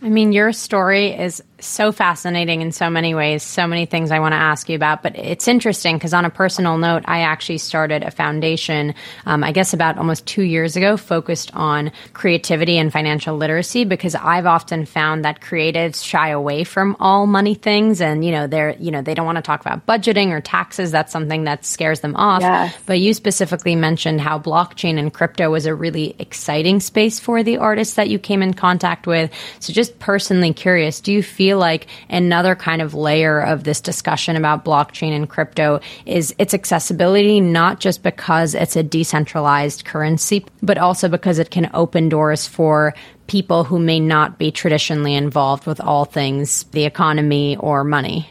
I 0.00 0.08
mean, 0.08 0.32
your 0.32 0.52
story 0.52 1.08
is 1.08 1.42
so 1.66 1.92
fascinating 1.92 2.60
in 2.60 2.72
so 2.72 2.90
many 2.90 3.14
ways, 3.14 3.42
so 3.42 3.66
many 3.66 3.86
things 3.86 4.10
I 4.10 4.18
want 4.18 4.32
to 4.32 4.36
ask 4.36 4.68
you 4.68 4.76
about. 4.76 5.02
But 5.02 5.16
it's 5.16 5.48
interesting 5.48 5.96
because, 5.96 6.14
on 6.14 6.24
a 6.24 6.30
personal 6.30 6.78
note, 6.78 7.04
I 7.06 7.20
actually 7.20 7.58
started 7.58 8.02
a 8.02 8.10
foundation, 8.10 8.94
um, 9.26 9.44
I 9.44 9.52
guess 9.52 9.72
about 9.72 9.98
almost 9.98 10.26
two 10.26 10.42
years 10.42 10.76
ago, 10.76 10.96
focused 10.96 11.54
on 11.54 11.92
creativity 12.12 12.78
and 12.78 12.92
financial 12.92 13.36
literacy 13.36 13.84
because 13.84 14.14
I've 14.14 14.46
often 14.46 14.86
found 14.86 15.24
that 15.24 15.40
creatives 15.40 16.04
shy 16.04 16.28
away 16.28 16.64
from 16.64 16.96
all 17.00 17.26
money 17.26 17.54
things. 17.54 18.00
And, 18.00 18.24
you 18.24 18.32
know, 18.32 18.46
they're, 18.46 18.76
you 18.78 18.90
know, 18.90 19.02
they 19.02 19.14
don't 19.14 19.26
want 19.26 19.36
to 19.36 19.42
talk 19.42 19.60
about 19.60 19.86
budgeting 19.86 20.30
or 20.30 20.40
taxes. 20.40 20.90
That's 20.90 21.12
something 21.12 21.44
that 21.44 21.64
scares 21.64 22.00
them 22.00 22.16
off. 22.16 22.42
Yes. 22.42 22.76
But 22.86 23.00
you 23.00 23.14
specifically 23.14 23.76
mentioned 23.76 24.20
how 24.20 24.38
blockchain 24.38 24.98
and 24.98 25.12
crypto 25.12 25.50
was 25.50 25.66
a 25.66 25.74
really 25.74 26.14
exciting 26.18 26.80
space 26.80 27.20
for 27.20 27.42
the 27.42 27.58
artists 27.58 27.94
that 27.94 28.08
you 28.08 28.18
came 28.18 28.42
in 28.42 28.54
contact 28.54 29.06
with. 29.06 29.30
So, 29.60 29.72
just 29.72 29.98
personally 29.98 30.52
curious, 30.52 31.00
do 31.00 31.12
you 31.12 31.22
feel 31.22 31.51
like 31.54 31.86
another 32.08 32.54
kind 32.54 32.82
of 32.82 32.94
layer 32.94 33.40
of 33.40 33.64
this 33.64 33.80
discussion 33.80 34.36
about 34.36 34.64
blockchain 34.64 35.12
and 35.12 35.28
crypto 35.28 35.80
is 36.06 36.34
its 36.38 36.54
accessibility, 36.54 37.40
not 37.40 37.80
just 37.80 38.02
because 38.02 38.54
it's 38.54 38.76
a 38.76 38.82
decentralized 38.82 39.84
currency, 39.84 40.44
but 40.62 40.78
also 40.78 41.08
because 41.08 41.38
it 41.38 41.50
can 41.50 41.70
open 41.74 42.08
doors 42.08 42.46
for 42.46 42.94
people 43.26 43.64
who 43.64 43.78
may 43.78 44.00
not 44.00 44.38
be 44.38 44.50
traditionally 44.50 45.14
involved 45.14 45.66
with 45.66 45.80
all 45.80 46.04
things 46.04 46.64
the 46.72 46.84
economy 46.84 47.56
or 47.56 47.84
money? 47.84 48.28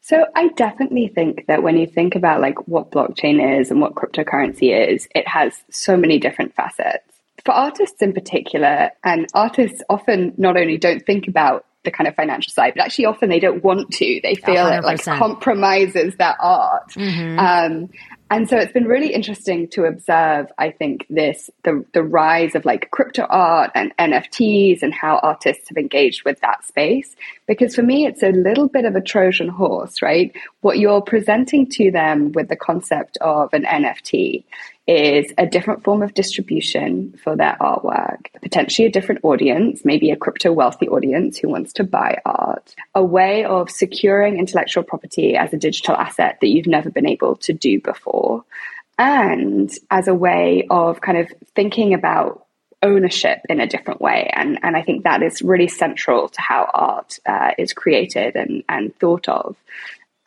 So 0.00 0.26
I 0.34 0.48
definitely 0.48 1.08
think 1.08 1.46
that 1.46 1.62
when 1.62 1.76
you 1.76 1.86
think 1.86 2.16
about 2.16 2.40
like 2.40 2.66
what 2.66 2.90
blockchain 2.90 3.60
is 3.60 3.70
and 3.70 3.80
what 3.80 3.94
cryptocurrency 3.94 4.76
is, 4.88 5.06
it 5.14 5.28
has 5.28 5.54
so 5.70 5.96
many 5.96 6.18
different 6.18 6.54
facets 6.54 7.12
for 7.44 7.52
artists 7.52 8.02
in 8.02 8.12
particular, 8.12 8.90
and 9.02 9.26
artists 9.34 9.82
often 9.88 10.32
not 10.36 10.56
only 10.56 10.78
don't 10.78 11.04
think 11.04 11.28
about 11.28 11.64
the 11.84 11.90
kind 11.90 12.06
of 12.06 12.14
financial 12.14 12.52
side, 12.52 12.74
but 12.76 12.84
actually 12.84 13.06
often 13.06 13.28
they 13.28 13.40
don't 13.40 13.62
want 13.64 13.90
to. 13.90 14.20
They 14.22 14.34
feel 14.34 14.66
100%. 14.66 14.78
it 14.78 14.84
like 14.84 15.02
compromises 15.04 16.16
their 16.16 16.40
art. 16.40 16.90
Mm-hmm. 16.90 17.38
Um, 17.38 17.90
and 18.32 18.48
so 18.48 18.56
it's 18.56 18.72
been 18.72 18.86
really 18.86 19.12
interesting 19.12 19.68
to 19.68 19.84
observe, 19.84 20.46
I 20.56 20.70
think, 20.70 21.04
this 21.10 21.50
the 21.64 21.84
the 21.92 22.02
rise 22.02 22.54
of 22.54 22.64
like 22.64 22.90
crypto 22.90 23.24
art 23.24 23.72
and 23.74 23.94
NFTs 23.98 24.82
and 24.82 24.94
how 24.94 25.18
artists 25.22 25.68
have 25.68 25.76
engaged 25.76 26.24
with 26.24 26.40
that 26.40 26.64
space. 26.64 27.14
Because 27.46 27.74
for 27.74 27.82
me, 27.82 28.06
it's 28.06 28.22
a 28.22 28.30
little 28.30 28.68
bit 28.68 28.86
of 28.86 28.96
a 28.96 29.02
Trojan 29.02 29.48
horse, 29.48 30.00
right? 30.00 30.34
What 30.62 30.78
you're 30.78 31.02
presenting 31.02 31.68
to 31.72 31.90
them 31.90 32.32
with 32.32 32.48
the 32.48 32.56
concept 32.56 33.18
of 33.20 33.52
an 33.52 33.64
NFT 33.64 34.44
is 34.86 35.32
a 35.38 35.46
different 35.46 35.84
form 35.84 36.02
of 36.02 36.12
distribution 36.14 37.14
for 37.22 37.36
their 37.36 37.56
artwork, 37.60 38.26
potentially 38.42 38.86
a 38.86 38.90
different 38.90 39.24
audience, 39.24 39.84
maybe 39.84 40.10
a 40.10 40.16
crypto 40.16 40.52
wealthy 40.52 40.88
audience 40.88 41.38
who 41.38 41.48
wants 41.48 41.72
to 41.74 41.84
buy 41.84 42.18
art, 42.24 42.74
a 42.94 43.02
way 43.02 43.44
of 43.44 43.70
securing 43.70 44.38
intellectual 44.38 44.82
property 44.82 45.36
as 45.36 45.52
a 45.52 45.56
digital 45.56 45.94
asset 45.94 46.38
that 46.40 46.48
you've 46.48 46.66
never 46.66 46.90
been 46.90 47.06
able 47.06 47.36
to 47.36 47.52
do 47.52 47.80
before, 47.80 48.44
and 48.98 49.70
as 49.90 50.08
a 50.08 50.14
way 50.14 50.66
of 50.68 51.00
kind 51.00 51.18
of 51.18 51.32
thinking 51.54 51.94
about 51.94 52.44
ownership 52.82 53.40
in 53.48 53.60
a 53.60 53.66
different 53.66 54.00
way. 54.00 54.28
And, 54.34 54.58
and 54.62 54.76
I 54.76 54.82
think 54.82 55.04
that 55.04 55.22
is 55.22 55.42
really 55.42 55.68
central 55.68 56.28
to 56.28 56.40
how 56.40 56.68
art 56.74 57.18
uh, 57.24 57.52
is 57.56 57.72
created 57.72 58.34
and, 58.34 58.64
and 58.68 58.96
thought 58.98 59.28
of. 59.28 59.56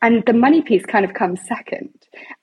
And 0.05 0.23
the 0.27 0.33
money 0.33 0.61
piece 0.61 0.85
kind 0.85 1.03
of 1.03 1.15
comes 1.15 1.39
second. 1.47 1.89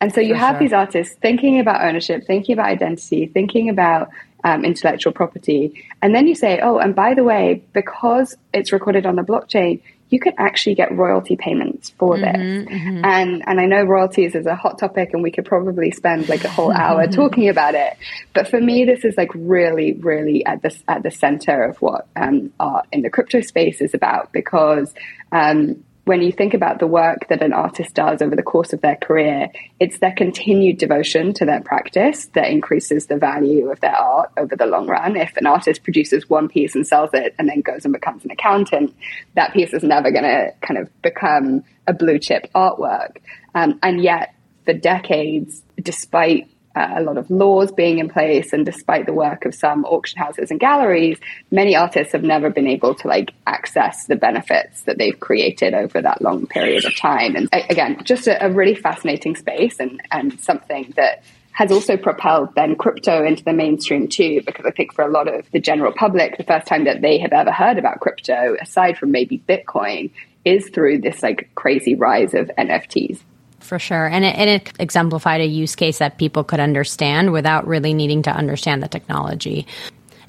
And 0.00 0.12
so 0.12 0.20
you 0.20 0.34
For 0.34 0.40
have 0.40 0.54
sure. 0.54 0.58
these 0.58 0.72
artists 0.72 1.14
thinking 1.22 1.60
about 1.60 1.84
ownership, 1.84 2.24
thinking 2.26 2.54
about 2.54 2.66
identity, 2.66 3.26
thinking 3.26 3.68
about 3.68 4.08
um, 4.42 4.64
intellectual 4.64 5.12
property. 5.12 5.84
And 6.02 6.12
then 6.12 6.26
you 6.26 6.34
say, 6.34 6.58
oh, 6.60 6.78
and 6.78 6.92
by 6.92 7.14
the 7.14 7.22
way, 7.22 7.62
because 7.72 8.36
it's 8.52 8.72
recorded 8.72 9.06
on 9.06 9.14
the 9.14 9.22
blockchain, 9.22 9.80
you 10.08 10.18
can 10.18 10.34
actually 10.38 10.74
get 10.74 10.90
royalty 10.90 11.36
payments 11.36 11.90
for 11.90 12.16
mm-hmm, 12.16 12.24
this. 12.24 12.68
Mm-hmm. 12.68 13.04
And 13.04 13.44
and 13.46 13.60
I 13.60 13.66
know 13.66 13.84
royalties 13.84 14.34
is 14.34 14.44
a 14.44 14.56
hot 14.56 14.80
topic 14.80 15.10
and 15.12 15.22
we 15.22 15.30
could 15.30 15.44
probably 15.44 15.92
spend 15.92 16.28
like 16.28 16.42
a 16.42 16.50
whole 16.50 16.72
hour 16.72 17.06
talking 17.20 17.48
about 17.48 17.76
it. 17.76 17.96
But 18.34 18.48
for 18.48 18.60
me 18.60 18.84
this 18.84 19.04
is 19.04 19.16
like 19.16 19.30
really, 19.34 19.92
really 19.92 20.44
at 20.44 20.62
the 20.62 20.76
at 20.88 21.04
the 21.04 21.12
center 21.12 21.62
of 21.62 21.80
what 21.80 22.08
um, 22.16 22.52
art 22.58 22.88
in 22.90 23.02
the 23.02 23.08
crypto 23.08 23.40
space 23.40 23.80
is 23.80 23.94
about 23.94 24.32
because 24.32 24.92
um, 25.30 25.84
when 26.04 26.20
you 26.20 26.32
think 26.32 26.52
about 26.52 26.80
the 26.80 26.86
work 26.86 27.28
that 27.28 27.42
an 27.42 27.52
artist 27.52 27.94
does 27.94 28.20
over 28.22 28.34
the 28.34 28.42
course 28.42 28.72
of 28.72 28.80
their 28.80 28.96
career, 28.96 29.48
it's 29.78 29.98
their 29.98 30.12
continued 30.12 30.78
devotion 30.78 31.32
to 31.34 31.44
their 31.44 31.60
practice 31.60 32.26
that 32.34 32.50
increases 32.50 33.06
the 33.06 33.16
value 33.16 33.70
of 33.70 33.78
their 33.80 33.94
art 33.94 34.32
over 34.36 34.56
the 34.56 34.66
long 34.66 34.88
run. 34.88 35.16
If 35.16 35.36
an 35.36 35.46
artist 35.46 35.84
produces 35.84 36.28
one 36.28 36.48
piece 36.48 36.74
and 36.74 36.84
sells 36.86 37.10
it 37.12 37.34
and 37.38 37.48
then 37.48 37.60
goes 37.60 37.84
and 37.84 37.92
becomes 37.92 38.24
an 38.24 38.32
accountant, 38.32 38.94
that 39.34 39.52
piece 39.52 39.72
is 39.72 39.84
never 39.84 40.10
going 40.10 40.24
to 40.24 40.52
kind 40.60 40.78
of 40.78 41.02
become 41.02 41.62
a 41.86 41.92
blue 41.92 42.18
chip 42.18 42.50
artwork. 42.52 43.18
Um, 43.54 43.78
and 43.82 44.02
yet, 44.02 44.34
for 44.64 44.72
decades, 44.72 45.62
despite 45.80 46.48
uh, 46.74 46.94
a 46.96 47.02
lot 47.02 47.16
of 47.16 47.30
laws 47.30 47.70
being 47.72 47.98
in 47.98 48.08
place 48.08 48.52
and 48.52 48.64
despite 48.64 49.06
the 49.06 49.12
work 49.12 49.44
of 49.44 49.54
some 49.54 49.84
auction 49.84 50.18
houses 50.18 50.50
and 50.50 50.60
galleries 50.60 51.18
many 51.50 51.76
artists 51.76 52.12
have 52.12 52.22
never 52.22 52.50
been 52.50 52.66
able 52.66 52.94
to 52.94 53.08
like 53.08 53.32
access 53.46 54.06
the 54.06 54.16
benefits 54.16 54.82
that 54.82 54.98
they've 54.98 55.20
created 55.20 55.74
over 55.74 56.00
that 56.00 56.20
long 56.22 56.46
period 56.46 56.84
of 56.84 56.96
time. 56.96 57.36
And 57.36 57.48
again 57.52 58.02
just 58.04 58.26
a, 58.26 58.44
a 58.44 58.50
really 58.50 58.74
fascinating 58.74 59.36
space 59.36 59.78
and 59.80 60.00
and 60.10 60.38
something 60.40 60.92
that 60.96 61.22
has 61.52 61.70
also 61.70 61.96
propelled 61.96 62.54
then 62.54 62.74
crypto 62.74 63.24
into 63.24 63.44
the 63.44 63.52
mainstream 63.52 64.08
too, 64.08 64.42
because 64.46 64.64
I 64.64 64.70
think 64.70 64.92
for 64.92 65.04
a 65.04 65.10
lot 65.10 65.28
of 65.28 65.50
the 65.50 65.60
general 65.60 65.92
public, 65.92 66.38
the 66.38 66.44
first 66.44 66.66
time 66.66 66.84
that 66.84 67.02
they 67.02 67.18
have 67.18 67.32
ever 67.32 67.52
heard 67.52 67.78
about 67.78 68.00
crypto, 68.00 68.56
aside 68.60 68.96
from 68.96 69.10
maybe 69.10 69.42
Bitcoin, 69.46 70.10
is 70.44 70.70
through 70.70 71.00
this 71.00 71.22
like 71.22 71.50
crazy 71.54 71.94
rise 71.94 72.34
of 72.34 72.50
NFTs 72.58 73.20
for 73.62 73.78
sure. 73.78 74.06
And 74.06 74.24
it, 74.24 74.36
and 74.36 74.50
it, 74.50 74.72
exemplified 74.78 75.40
a 75.40 75.46
use 75.46 75.74
case 75.74 75.98
that 75.98 76.18
people 76.18 76.44
could 76.44 76.60
understand 76.60 77.32
without 77.32 77.66
really 77.66 77.94
needing 77.94 78.22
to 78.22 78.30
understand 78.30 78.82
the 78.82 78.88
technology. 78.88 79.66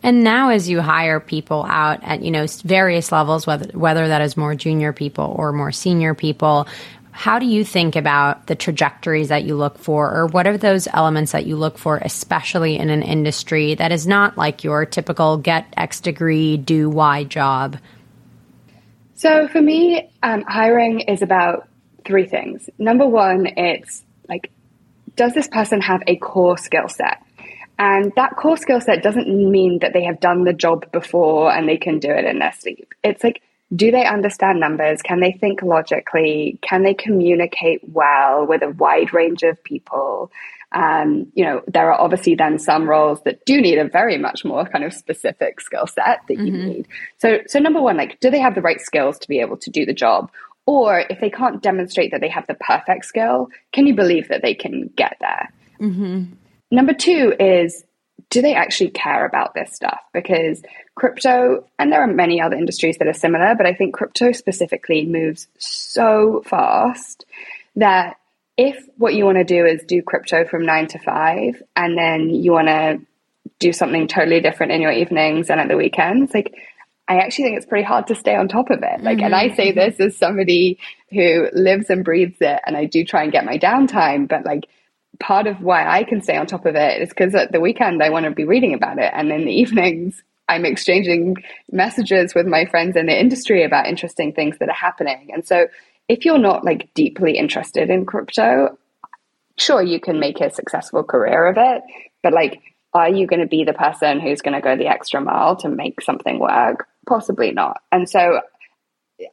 And 0.03 0.23
now, 0.23 0.49
as 0.49 0.67
you 0.67 0.81
hire 0.81 1.19
people 1.21 1.63
out 1.63 2.03
at 2.03 2.21
you 2.21 2.31
know 2.31 2.45
various 2.65 3.11
levels, 3.11 3.47
whether 3.47 3.77
whether 3.77 4.07
that 4.07 4.21
is 4.21 4.35
more 4.35 4.53
junior 4.53 4.91
people 4.91 5.33
or 5.37 5.53
more 5.53 5.71
senior 5.71 6.13
people, 6.13 6.67
how 7.11 7.39
do 7.39 7.45
you 7.45 7.63
think 7.63 7.95
about 7.95 8.47
the 8.47 8.55
trajectories 8.55 9.29
that 9.29 9.43
you 9.43 9.55
look 9.55 9.77
for, 9.77 10.13
or 10.13 10.25
what 10.25 10.45
are 10.45 10.57
those 10.57 10.87
elements 10.91 11.31
that 11.31 11.45
you 11.45 11.55
look 11.55 11.77
for, 11.77 11.97
especially 11.97 12.77
in 12.77 12.89
an 12.89 13.01
industry 13.01 13.75
that 13.75 13.91
is 13.91 14.05
not 14.05 14.37
like 14.37 14.63
your 14.63 14.85
typical 14.85 15.37
get 15.37 15.71
X 15.77 16.01
degree, 16.01 16.57
do 16.57 16.89
Y 16.89 17.23
job? 17.23 17.77
So, 19.15 19.47
for 19.47 19.61
me, 19.61 20.09
um, 20.21 20.43
hiring 20.47 21.01
is 21.01 21.21
about 21.21 21.69
three 22.05 22.25
things. 22.25 22.69
Number 22.77 23.05
one, 23.05 23.48
it's 23.57 24.03
like, 24.27 24.51
does 25.15 25.33
this 25.33 25.48
person 25.48 25.81
have 25.81 26.01
a 26.07 26.15
core 26.17 26.57
skill 26.57 26.88
set? 26.88 27.22
And 27.79 28.12
that 28.15 28.36
core 28.36 28.57
skill 28.57 28.81
set 28.81 29.03
doesn't 29.03 29.27
mean 29.27 29.79
that 29.79 29.93
they 29.93 30.03
have 30.03 30.19
done 30.19 30.43
the 30.43 30.53
job 30.53 30.91
before 30.91 31.51
and 31.51 31.67
they 31.67 31.77
can 31.77 32.00
do 32.00 32.10
it 32.10 32.25
in 32.25 32.39
their 32.39 32.53
sleep. 32.53 32.93
It's 33.03 33.24
like, 33.24 33.41
do 33.75 33.89
they 33.89 34.05
understand 34.05 34.60
numbers? 34.60 35.01
Can 35.01 35.19
they 35.19 35.31
think 35.31 35.63
logically? 35.63 36.60
Can 36.62 36.83
they 36.83 36.93
communicate 36.93 37.81
well 37.88 38.45
with 38.45 38.62
a 38.62 38.69
wide 38.69 39.13
range 39.13 39.41
of 39.41 39.63
people? 39.63 40.31
Um, 40.72 41.31
you 41.33 41.45
know, 41.45 41.62
there 41.67 41.91
are 41.91 42.00
obviously 42.00 42.36
then 42.36 42.60
some 42.60 42.88
roles 42.88 43.22
that 43.24 43.45
do 43.45 43.62
need 43.62 43.77
a 43.77 43.88
very 43.88 44.17
much 44.17 44.43
more 44.43 44.65
kind 44.65 44.83
of 44.83 44.93
specific 44.93 45.62
skill 45.62 45.88
set 45.88 46.22
that 46.27 46.38
you 46.38 46.51
mm-hmm. 46.51 46.67
need. 46.67 46.88
So, 47.17 47.39
so 47.48 47.60
number 47.60 47.81
one, 47.81 47.98
like, 47.98 48.19
do 48.19 48.29
they 48.29 48.39
have 48.39 48.55
the 48.55 48.62
right 48.62 48.81
skills 48.81 49.19
to 49.19 49.27
be 49.27 49.39
able 49.39 49.57
to 49.57 49.69
do 49.69 49.86
the 49.86 49.93
job? 49.93 50.31
Or 50.65 51.00
if 51.10 51.20
they 51.20 51.29
can't 51.29 51.62
demonstrate 51.62 52.12
that 52.12 52.22
they 52.22 52.29
have 52.29 52.48
the 52.48 52.53
perfect 52.53 53.05
skill, 53.05 53.50
can 53.74 53.86
you 53.86 53.96
believe 53.96 54.29
that 54.29 54.41
they 54.41 54.53
can 54.53 54.89
get 54.96 55.17
there? 55.20 55.51
Mm-hmm. 55.82 56.34
Number 56.72 56.93
two 56.93 57.34
is 57.39 57.84
do 58.29 58.41
they 58.41 58.55
actually 58.55 58.89
care 58.89 59.25
about 59.25 59.53
this 59.53 59.74
stuff? 59.74 60.00
Because 60.13 60.63
crypto, 60.96 61.65
and 61.77 61.91
there 61.91 62.01
are 62.01 62.08
many 62.08 62.41
other 62.41 62.55
industries 62.55 62.98
that 62.98 63.08
are 63.08 63.13
similar, 63.13 63.53
but 63.55 63.67
I 63.67 63.74
think 63.74 63.93
crypto 63.93 64.32
specifically 64.32 65.05
moves 65.05 65.48
so 65.60 66.41
fast 66.46 67.25
that 67.75 68.17
if 68.58 68.88
what 68.98 69.13
you 69.13 69.25
want 69.25 69.38
to 69.38 69.43
do 69.43 69.65
is 69.65 69.84
do 69.84 70.01
crypto 70.01 70.46
from 70.46 70.65
nine 70.65 70.88
to 70.88 71.00
five, 71.00 71.62
and 71.75 71.98
then 71.98 72.29
you 72.29 72.51
want 72.51 72.67
to 72.67 73.01
do 73.60 73.74
something 73.74 74.08
totally 74.08 74.41
different 74.41 74.72
in 74.72 74.82
your 74.82 74.91
evenings 74.91 75.50
and 75.50 75.60
at 75.60 75.67
the 75.67 75.77
weekends, 75.77 76.34
like 76.34 76.55
I 77.07 77.17
actually 77.17 77.45
think 77.45 77.57
it's 77.57 77.65
pretty 77.65 77.83
hard 77.83 78.07
to 78.07 78.15
stay 78.15 78.36
on 78.36 78.48
top 78.48 78.69
of 78.69 78.79
it. 78.81 79.01
Like, 79.01 79.17
mm-hmm. 79.17 79.25
and 79.25 79.36
I 79.36 79.53
say 79.55 79.69
mm-hmm. 79.69 79.79
this 79.79 80.00
as 80.00 80.17
somebody 80.17 80.79
who 81.12 81.50
lives 81.53 81.89
and 81.89 82.03
breathes 82.03 82.38
it, 82.39 82.60
and 82.65 82.77
I 82.77 82.86
do 82.86 83.03
try 83.03 83.24
and 83.24 83.31
get 83.31 83.45
my 83.45 83.57
downtime, 83.57 84.27
but 84.27 84.45
like, 84.45 84.65
part 85.19 85.48
of 85.48 85.62
why 85.62 85.88
I 85.88 86.03
can 86.03 86.22
stay 86.22 86.38
on 86.38 86.48
top 86.48 86.65
of 86.65 86.75
it 86.75 87.01
is 87.01 87.10
because 87.10 87.36
at 87.36 87.51
the 87.51 87.60
weekend 87.60 88.01
I 88.01 88.10
want 88.10 88.25
to 88.25 88.31
be 88.31 88.45
reading 88.45 88.74
about 88.74 89.00
it, 89.00 89.12
and 89.13 89.31
in 89.31 89.45
the 89.45 89.51
evenings 89.62 90.24
I'm 90.50 90.65
exchanging 90.65 91.38
messages 91.72 92.36
with 92.36 92.45
my 92.45 92.65
friends 92.65 92.95
in 92.95 93.05
the 93.05 93.19
industry 93.19 93.63
about 93.63 93.88
interesting 93.88 94.33
things 94.33 94.57
that 94.60 94.69
are 94.69 94.75
happening. 94.75 95.29
And 95.33 95.45
so, 95.45 95.67
if 96.10 96.25
you're 96.25 96.38
not 96.38 96.65
like 96.65 96.93
deeply 96.93 97.38
interested 97.38 97.89
in 97.89 98.05
crypto, 98.05 98.77
sure 99.57 99.81
you 99.81 100.00
can 100.00 100.19
make 100.19 100.41
a 100.41 100.51
successful 100.51 101.03
career 101.03 101.48
of 101.48 101.55
it, 101.57 101.81
but 102.22 102.33
like, 102.33 102.62
are 102.93 103.10
you 103.10 103.25
going 103.25 103.39
to 103.39 103.48
be 103.48 103.63
the 103.63 103.74
person 103.74 104.19
who's 104.19 104.41
going 104.41 104.53
to 104.53 104.62
go 104.62 104.75
the 104.75 104.88
extra 104.88 105.22
mile 105.22 105.55
to 105.57 105.69
make 105.69 106.01
something 106.01 106.39
work? 106.39 106.88
Possibly 107.07 107.51
not. 107.51 107.81
And 107.91 108.10
so 108.10 108.41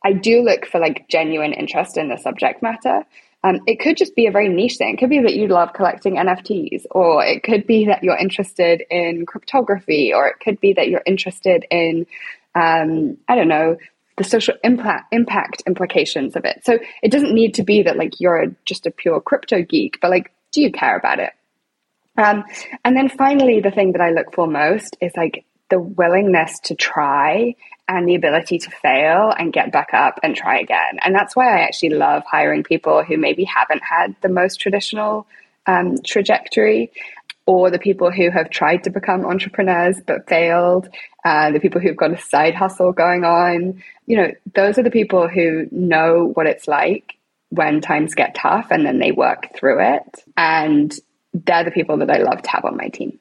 I 0.04 0.12
do 0.12 0.42
look 0.42 0.66
for 0.66 0.80
like 0.80 1.08
genuine 1.08 1.52
interest 1.52 1.96
in 1.96 2.08
the 2.08 2.16
subject 2.16 2.62
matter. 2.62 3.04
Um, 3.42 3.60
it 3.66 3.80
could 3.80 3.96
just 3.96 4.14
be 4.14 4.26
a 4.26 4.30
very 4.30 4.48
niche 4.48 4.76
thing. 4.76 4.94
It 4.94 4.98
could 4.98 5.08
be 5.08 5.20
that 5.20 5.34
you 5.34 5.48
love 5.48 5.72
collecting 5.72 6.16
NFTs, 6.16 6.84
or 6.90 7.24
it 7.24 7.42
could 7.42 7.66
be 7.66 7.86
that 7.86 8.04
you're 8.04 8.16
interested 8.16 8.82
in 8.90 9.24
cryptography, 9.24 10.12
or 10.12 10.28
it 10.28 10.36
could 10.40 10.60
be 10.60 10.74
that 10.74 10.88
you're 10.88 11.02
interested 11.06 11.64
in, 11.70 12.06
um, 12.54 13.16
I 13.28 13.36
don't 13.36 13.48
know, 13.48 13.76
the 14.18 14.24
social 14.24 14.54
impact 14.62 15.14
impact 15.14 15.62
implications 15.66 16.36
of 16.36 16.44
it. 16.44 16.60
So 16.64 16.78
it 17.02 17.10
doesn't 17.10 17.34
need 17.34 17.54
to 17.54 17.62
be 17.62 17.82
that 17.84 17.96
like 17.96 18.20
you're 18.20 18.54
just 18.66 18.84
a 18.84 18.90
pure 18.90 19.20
crypto 19.20 19.62
geek, 19.62 19.98
but 20.02 20.10
like, 20.10 20.30
do 20.52 20.60
you 20.60 20.70
care 20.70 20.98
about 20.98 21.20
it? 21.20 21.32
Um, 22.18 22.44
and 22.84 22.94
then 22.94 23.08
finally, 23.08 23.60
the 23.60 23.70
thing 23.70 23.92
that 23.92 24.02
I 24.02 24.10
look 24.10 24.34
for 24.34 24.46
most 24.46 24.98
is 25.00 25.12
like 25.16 25.46
the 25.70 25.80
willingness 25.80 26.60
to 26.60 26.74
try 26.74 27.54
and 27.88 28.08
the 28.08 28.14
ability 28.14 28.58
to 28.58 28.70
fail 28.70 29.32
and 29.36 29.52
get 29.52 29.72
back 29.72 29.92
up 29.92 30.20
and 30.22 30.36
try 30.36 30.58
again. 30.58 30.98
And 31.02 31.14
that's 31.14 31.34
why 31.34 31.46
I 31.46 31.62
actually 31.62 31.90
love 31.90 32.22
hiring 32.24 32.62
people 32.62 33.02
who 33.02 33.16
maybe 33.16 33.44
haven't 33.44 33.82
had 33.82 34.14
the 34.20 34.28
most 34.28 34.60
traditional 34.60 35.26
um, 35.66 35.96
trajectory 36.04 36.92
or 37.46 37.70
the 37.70 37.80
people 37.80 38.12
who 38.12 38.30
have 38.30 38.48
tried 38.50 38.84
to 38.84 38.90
become 38.90 39.26
entrepreneurs 39.26 39.96
but 40.06 40.28
failed, 40.28 40.88
uh, 41.24 41.50
the 41.50 41.58
people 41.58 41.80
who've 41.80 41.96
got 41.96 42.12
a 42.12 42.20
side 42.20 42.54
hustle 42.54 42.92
going 42.92 43.24
on. 43.24 43.82
You 44.06 44.16
know, 44.18 44.32
those 44.54 44.78
are 44.78 44.84
the 44.84 44.90
people 44.90 45.28
who 45.28 45.66
know 45.72 46.30
what 46.34 46.46
it's 46.46 46.68
like 46.68 47.14
when 47.48 47.80
times 47.80 48.14
get 48.14 48.36
tough 48.36 48.68
and 48.70 48.86
then 48.86 49.00
they 49.00 49.10
work 49.10 49.56
through 49.56 49.80
it. 49.80 50.24
And 50.36 50.94
they're 51.34 51.64
the 51.64 51.72
people 51.72 51.96
that 51.98 52.10
I 52.10 52.18
love 52.18 52.42
to 52.42 52.50
have 52.50 52.64
on 52.64 52.76
my 52.76 52.88
team. 52.88 53.18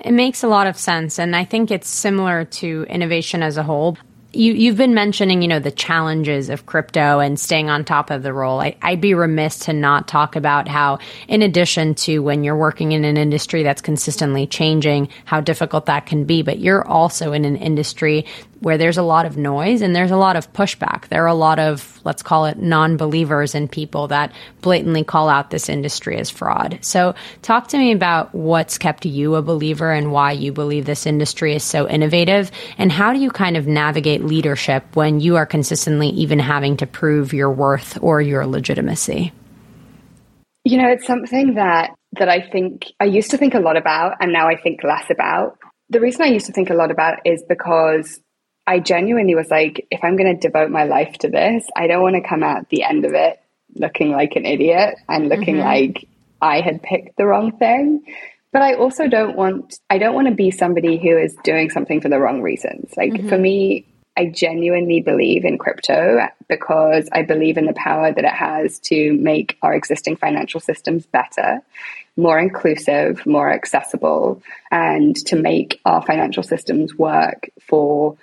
It 0.00 0.12
makes 0.12 0.42
a 0.42 0.48
lot 0.48 0.66
of 0.66 0.76
sense. 0.76 1.18
And 1.18 1.34
I 1.34 1.44
think 1.44 1.70
it's 1.70 1.88
similar 1.88 2.44
to 2.44 2.86
innovation 2.88 3.42
as 3.42 3.56
a 3.56 3.62
whole. 3.62 3.96
You, 4.32 4.52
you've 4.52 4.76
been 4.76 4.94
mentioning, 4.94 5.42
you 5.42 5.48
know, 5.48 5.60
the 5.60 5.70
challenges 5.70 6.50
of 6.50 6.66
crypto 6.66 7.20
and 7.20 7.38
staying 7.38 7.70
on 7.70 7.84
top 7.84 8.10
of 8.10 8.24
the 8.24 8.32
role. 8.32 8.60
I, 8.60 8.76
I'd 8.82 9.00
be 9.00 9.14
remiss 9.14 9.60
to 9.60 9.72
not 9.72 10.08
talk 10.08 10.34
about 10.34 10.66
how, 10.66 10.98
in 11.28 11.40
addition 11.40 11.94
to 11.94 12.18
when 12.18 12.42
you're 12.42 12.56
working 12.56 12.90
in 12.90 13.04
an 13.04 13.16
industry 13.16 13.62
that's 13.62 13.80
consistently 13.80 14.48
changing, 14.48 15.08
how 15.24 15.40
difficult 15.40 15.86
that 15.86 16.06
can 16.06 16.24
be, 16.24 16.42
but 16.42 16.58
you're 16.58 16.84
also 16.84 17.32
in 17.32 17.44
an 17.44 17.54
industry 17.56 18.26
where 18.64 18.78
there's 18.78 18.96
a 18.96 19.02
lot 19.02 19.26
of 19.26 19.36
noise 19.36 19.82
and 19.82 19.94
there's 19.94 20.10
a 20.10 20.16
lot 20.16 20.36
of 20.36 20.50
pushback. 20.54 21.08
There 21.08 21.22
are 21.22 21.28
a 21.28 21.34
lot 21.34 21.58
of, 21.58 22.00
let's 22.04 22.22
call 22.22 22.46
it 22.46 22.58
non 22.58 22.96
believers 22.96 23.54
and 23.54 23.70
people 23.70 24.08
that 24.08 24.32
blatantly 24.62 25.04
call 25.04 25.28
out 25.28 25.50
this 25.50 25.68
industry 25.68 26.16
as 26.16 26.30
fraud. 26.30 26.78
So, 26.80 27.14
talk 27.42 27.68
to 27.68 27.78
me 27.78 27.92
about 27.92 28.34
what's 28.34 28.78
kept 28.78 29.04
you 29.04 29.34
a 29.34 29.42
believer 29.42 29.92
and 29.92 30.10
why 30.10 30.32
you 30.32 30.50
believe 30.50 30.86
this 30.86 31.06
industry 31.06 31.54
is 31.54 31.62
so 31.62 31.88
innovative. 31.88 32.50
And 32.78 32.90
how 32.90 33.12
do 33.12 33.18
you 33.18 33.30
kind 33.30 33.58
of 33.58 33.66
navigate 33.66 34.24
leadership 34.24 34.84
when 34.94 35.20
you 35.20 35.36
are 35.36 35.46
consistently 35.46 36.08
even 36.08 36.38
having 36.38 36.78
to 36.78 36.86
prove 36.86 37.34
your 37.34 37.50
worth 37.50 37.98
or 38.00 38.22
your 38.22 38.46
legitimacy? 38.46 39.32
You 40.64 40.78
know, 40.78 40.88
it's 40.88 41.06
something 41.06 41.54
that 41.54 41.90
that 42.18 42.28
I 42.28 42.40
think 42.40 42.92
I 42.98 43.04
used 43.04 43.30
to 43.32 43.36
think 43.36 43.54
a 43.54 43.58
lot 43.58 43.76
about 43.76 44.16
and 44.20 44.32
now 44.32 44.48
I 44.48 44.56
think 44.56 44.82
less 44.82 45.10
about. 45.10 45.58
The 45.90 46.00
reason 46.00 46.22
I 46.22 46.28
used 46.28 46.46
to 46.46 46.52
think 46.52 46.70
a 46.70 46.74
lot 46.74 46.90
about 46.90 47.18
is 47.26 47.44
because 47.46 48.20
I 48.66 48.78
genuinely 48.80 49.34
was 49.34 49.50
like, 49.50 49.86
if 49.90 50.02
I'm 50.02 50.16
going 50.16 50.34
to 50.34 50.40
devote 50.40 50.70
my 50.70 50.84
life 50.84 51.18
to 51.18 51.28
this, 51.28 51.66
I 51.76 51.86
don't 51.86 52.02
want 52.02 52.16
to 52.16 52.26
come 52.26 52.42
out 52.42 52.68
the 52.70 52.82
end 52.82 53.04
of 53.04 53.12
it 53.12 53.40
looking 53.74 54.12
like 54.12 54.36
an 54.36 54.46
idiot 54.46 54.94
and 55.08 55.28
looking 55.28 55.56
mm-hmm. 55.56 55.66
like 55.66 56.08
I 56.40 56.60
had 56.60 56.82
picked 56.82 57.16
the 57.16 57.26
wrong 57.26 57.52
thing. 57.58 58.04
But 58.52 58.62
I 58.62 58.74
also 58.74 59.08
don't 59.08 59.36
want, 59.36 59.80
I 59.90 59.98
don't 59.98 60.14
want 60.14 60.28
to 60.28 60.34
be 60.34 60.50
somebody 60.50 60.96
who 60.96 61.18
is 61.18 61.36
doing 61.42 61.70
something 61.70 62.00
for 62.00 62.08
the 62.08 62.20
wrong 62.20 62.40
reasons. 62.40 62.94
Like 62.96 63.12
mm-hmm. 63.12 63.28
for 63.28 63.36
me, 63.36 63.84
I 64.16 64.26
genuinely 64.26 65.00
believe 65.00 65.44
in 65.44 65.58
crypto 65.58 66.28
because 66.48 67.08
I 67.10 67.22
believe 67.22 67.58
in 67.58 67.66
the 67.66 67.72
power 67.72 68.12
that 68.12 68.24
it 68.24 68.32
has 68.32 68.78
to 68.80 69.12
make 69.14 69.58
our 69.62 69.74
existing 69.74 70.16
financial 70.16 70.60
systems 70.60 71.04
better, 71.06 71.60
more 72.16 72.38
inclusive, 72.38 73.26
more 73.26 73.52
accessible, 73.52 74.40
and 74.70 75.16
to 75.26 75.34
make 75.34 75.80
our 75.84 76.00
financial 76.02 76.44
systems 76.44 76.94
work 76.94 77.50
for 77.60 78.16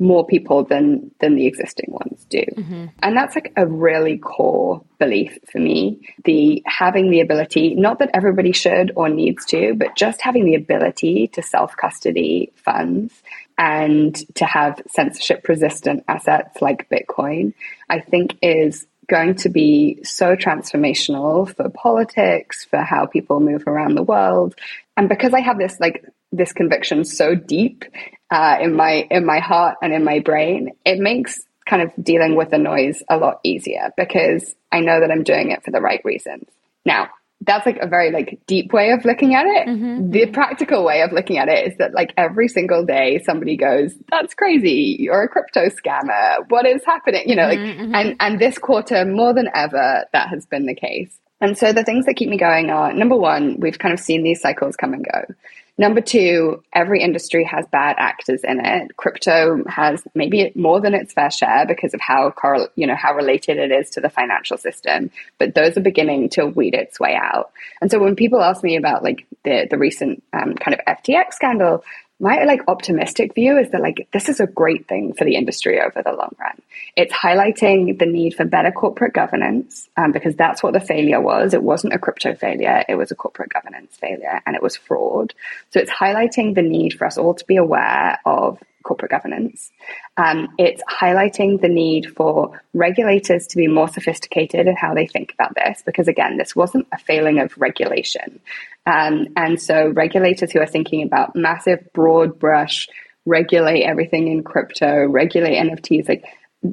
more 0.00 0.26
people 0.26 0.64
than 0.64 1.10
than 1.20 1.36
the 1.36 1.46
existing 1.46 1.90
ones 1.90 2.24
do 2.30 2.42
mm-hmm. 2.56 2.86
and 3.02 3.16
that's 3.16 3.34
like 3.34 3.52
a 3.56 3.66
really 3.66 4.18
core 4.18 4.82
belief 4.98 5.38
for 5.50 5.58
me 5.58 6.08
the 6.24 6.62
having 6.66 7.10
the 7.10 7.20
ability 7.20 7.74
not 7.74 7.98
that 7.98 8.10
everybody 8.14 8.52
should 8.52 8.90
or 8.96 9.08
needs 9.08 9.44
to 9.44 9.74
but 9.74 9.94
just 9.94 10.20
having 10.22 10.44
the 10.44 10.54
ability 10.54 11.28
to 11.28 11.42
self 11.42 11.76
custody 11.76 12.50
funds 12.56 13.22
and 13.58 14.16
to 14.34 14.44
have 14.44 14.80
censorship 14.88 15.46
resistant 15.48 16.02
assets 16.08 16.60
like 16.62 16.88
bitcoin 16.88 17.52
i 17.88 18.00
think 18.00 18.36
is 18.42 18.86
going 19.10 19.34
to 19.34 19.48
be 19.48 19.98
so 20.04 20.36
transformational 20.36 21.52
for 21.54 21.68
politics, 21.68 22.64
for 22.64 22.78
how 22.78 23.06
people 23.06 23.40
move 23.40 23.64
around 23.66 23.96
the 23.96 24.04
world. 24.04 24.54
And 24.96 25.08
because 25.08 25.34
I 25.34 25.40
have 25.40 25.58
this 25.58 25.80
like 25.80 26.06
this 26.32 26.52
conviction 26.52 27.04
so 27.04 27.34
deep 27.34 27.84
uh, 28.30 28.58
in 28.60 28.76
my 28.76 29.06
in 29.10 29.26
my 29.26 29.40
heart 29.40 29.76
and 29.82 29.92
in 29.92 30.04
my 30.04 30.20
brain, 30.20 30.70
it 30.84 30.98
makes 30.98 31.40
kind 31.66 31.82
of 31.82 31.92
dealing 32.02 32.36
with 32.36 32.50
the 32.50 32.58
noise 32.58 33.02
a 33.08 33.16
lot 33.16 33.40
easier 33.42 33.92
because 33.96 34.54
I 34.72 34.80
know 34.80 35.00
that 35.00 35.10
I'm 35.10 35.22
doing 35.22 35.50
it 35.50 35.64
for 35.64 35.70
the 35.70 35.80
right 35.80 36.00
reasons. 36.04 36.44
Now, 36.84 37.08
that's 37.42 37.64
like 37.64 37.78
a 37.78 37.86
very 37.86 38.10
like 38.10 38.40
deep 38.46 38.72
way 38.72 38.90
of 38.90 39.04
looking 39.04 39.34
at 39.34 39.46
it. 39.46 39.66
Mm-hmm. 39.66 40.10
The 40.10 40.26
practical 40.26 40.84
way 40.84 41.02
of 41.02 41.12
looking 41.12 41.38
at 41.38 41.48
it 41.48 41.72
is 41.72 41.78
that 41.78 41.94
like 41.94 42.12
every 42.16 42.48
single 42.48 42.84
day 42.84 43.20
somebody 43.24 43.56
goes, 43.56 43.94
"That's 44.10 44.34
crazy! 44.34 44.96
You're 44.98 45.22
a 45.22 45.28
crypto 45.28 45.68
scammer. 45.68 46.48
What 46.48 46.66
is 46.66 46.84
happening?" 46.84 47.22
You 47.26 47.36
know, 47.36 47.46
like 47.46 47.58
mm-hmm. 47.58 47.94
and 47.94 48.16
and 48.20 48.38
this 48.38 48.58
quarter 48.58 49.04
more 49.04 49.32
than 49.32 49.48
ever 49.54 50.04
that 50.12 50.28
has 50.28 50.46
been 50.46 50.66
the 50.66 50.74
case. 50.74 51.18
And 51.40 51.56
so 51.56 51.72
the 51.72 51.84
things 51.84 52.04
that 52.04 52.14
keep 52.14 52.28
me 52.28 52.36
going 52.36 52.68
are 52.68 52.92
number 52.92 53.16
one, 53.16 53.58
we've 53.58 53.78
kind 53.78 53.94
of 53.94 54.00
seen 54.00 54.22
these 54.22 54.42
cycles 54.42 54.76
come 54.76 54.92
and 54.92 55.02
go. 55.02 55.34
Number 55.78 56.00
two, 56.00 56.62
every 56.72 57.00
industry 57.00 57.44
has 57.44 57.66
bad 57.72 57.96
actors 57.98 58.42
in 58.44 58.64
it. 58.64 58.96
Crypto 58.96 59.64
has 59.66 60.02
maybe 60.14 60.52
more 60.54 60.80
than 60.80 60.94
its 60.94 61.12
fair 61.12 61.30
share 61.30 61.64
because 61.66 61.94
of 61.94 62.00
how 62.00 62.34
you 62.76 62.86
know 62.86 62.96
how 62.96 63.14
related 63.14 63.58
it 63.58 63.70
is 63.70 63.90
to 63.90 64.00
the 64.00 64.10
financial 64.10 64.58
system. 64.58 65.10
But 65.38 65.54
those 65.54 65.76
are 65.76 65.82
beginning 65.82 66.30
to 66.30 66.46
weed 66.46 66.74
its 66.74 67.00
way 67.00 67.14
out. 67.14 67.52
And 67.80 67.90
so 67.90 67.98
when 67.98 68.16
people 68.16 68.42
ask 68.42 68.62
me 68.62 68.76
about 68.76 69.02
like 69.02 69.26
the 69.44 69.66
the 69.70 69.78
recent 69.78 70.22
um, 70.32 70.54
kind 70.54 70.78
of 70.78 70.96
FTX 70.96 71.34
scandal, 71.34 71.84
my 72.20 72.44
like 72.44 72.60
optimistic 72.68 73.34
view 73.34 73.58
is 73.58 73.70
that 73.70 73.80
like 73.80 74.06
this 74.12 74.28
is 74.28 74.40
a 74.40 74.46
great 74.46 74.86
thing 74.86 75.14
for 75.14 75.24
the 75.24 75.36
industry 75.36 75.80
over 75.80 76.02
the 76.02 76.12
long 76.12 76.34
run. 76.38 76.60
It's 76.94 77.12
highlighting 77.12 77.98
the 77.98 78.06
need 78.06 78.34
for 78.34 78.44
better 78.44 78.70
corporate 78.70 79.14
governance 79.14 79.88
um, 79.96 80.12
because 80.12 80.36
that's 80.36 80.62
what 80.62 80.74
the 80.74 80.80
failure 80.80 81.20
was. 81.20 81.54
It 81.54 81.62
wasn't 81.62 81.94
a 81.94 81.98
crypto 81.98 82.34
failure; 82.34 82.84
it 82.88 82.96
was 82.96 83.10
a 83.10 83.14
corporate 83.14 83.52
governance 83.52 83.96
failure, 83.96 84.42
and 84.46 84.54
it 84.54 84.62
was 84.62 84.76
fraud. 84.76 85.34
So 85.70 85.80
it's 85.80 85.90
highlighting 85.90 86.54
the 86.54 86.62
need 86.62 86.92
for 86.92 87.06
us 87.06 87.16
all 87.16 87.34
to 87.34 87.44
be 87.46 87.56
aware 87.56 88.20
of 88.26 88.58
corporate 88.82 89.10
governance. 89.10 89.70
Um, 90.16 90.48
it's 90.58 90.82
highlighting 90.84 91.60
the 91.60 91.68
need 91.68 92.14
for 92.16 92.62
regulators 92.74 93.46
to 93.48 93.56
be 93.56 93.66
more 93.66 93.88
sophisticated 93.88 94.66
in 94.66 94.76
how 94.76 94.94
they 94.94 95.06
think 95.06 95.32
about 95.32 95.54
this, 95.54 95.82
because 95.84 96.08
again, 96.08 96.36
this 96.36 96.56
wasn't 96.56 96.86
a 96.92 96.98
failing 96.98 97.38
of 97.38 97.56
regulation. 97.56 98.40
Um, 98.90 99.28
and 99.36 99.60
so, 99.60 99.88
regulators 99.88 100.50
who 100.50 100.60
are 100.60 100.66
thinking 100.66 101.02
about 101.02 101.36
massive, 101.36 101.80
broad 101.92 102.38
brush, 102.38 102.88
regulate 103.26 103.84
everything 103.84 104.28
in 104.28 104.42
crypto, 104.42 105.06
regulate 105.06 105.56
NFTs, 105.56 106.08
like 106.08 106.24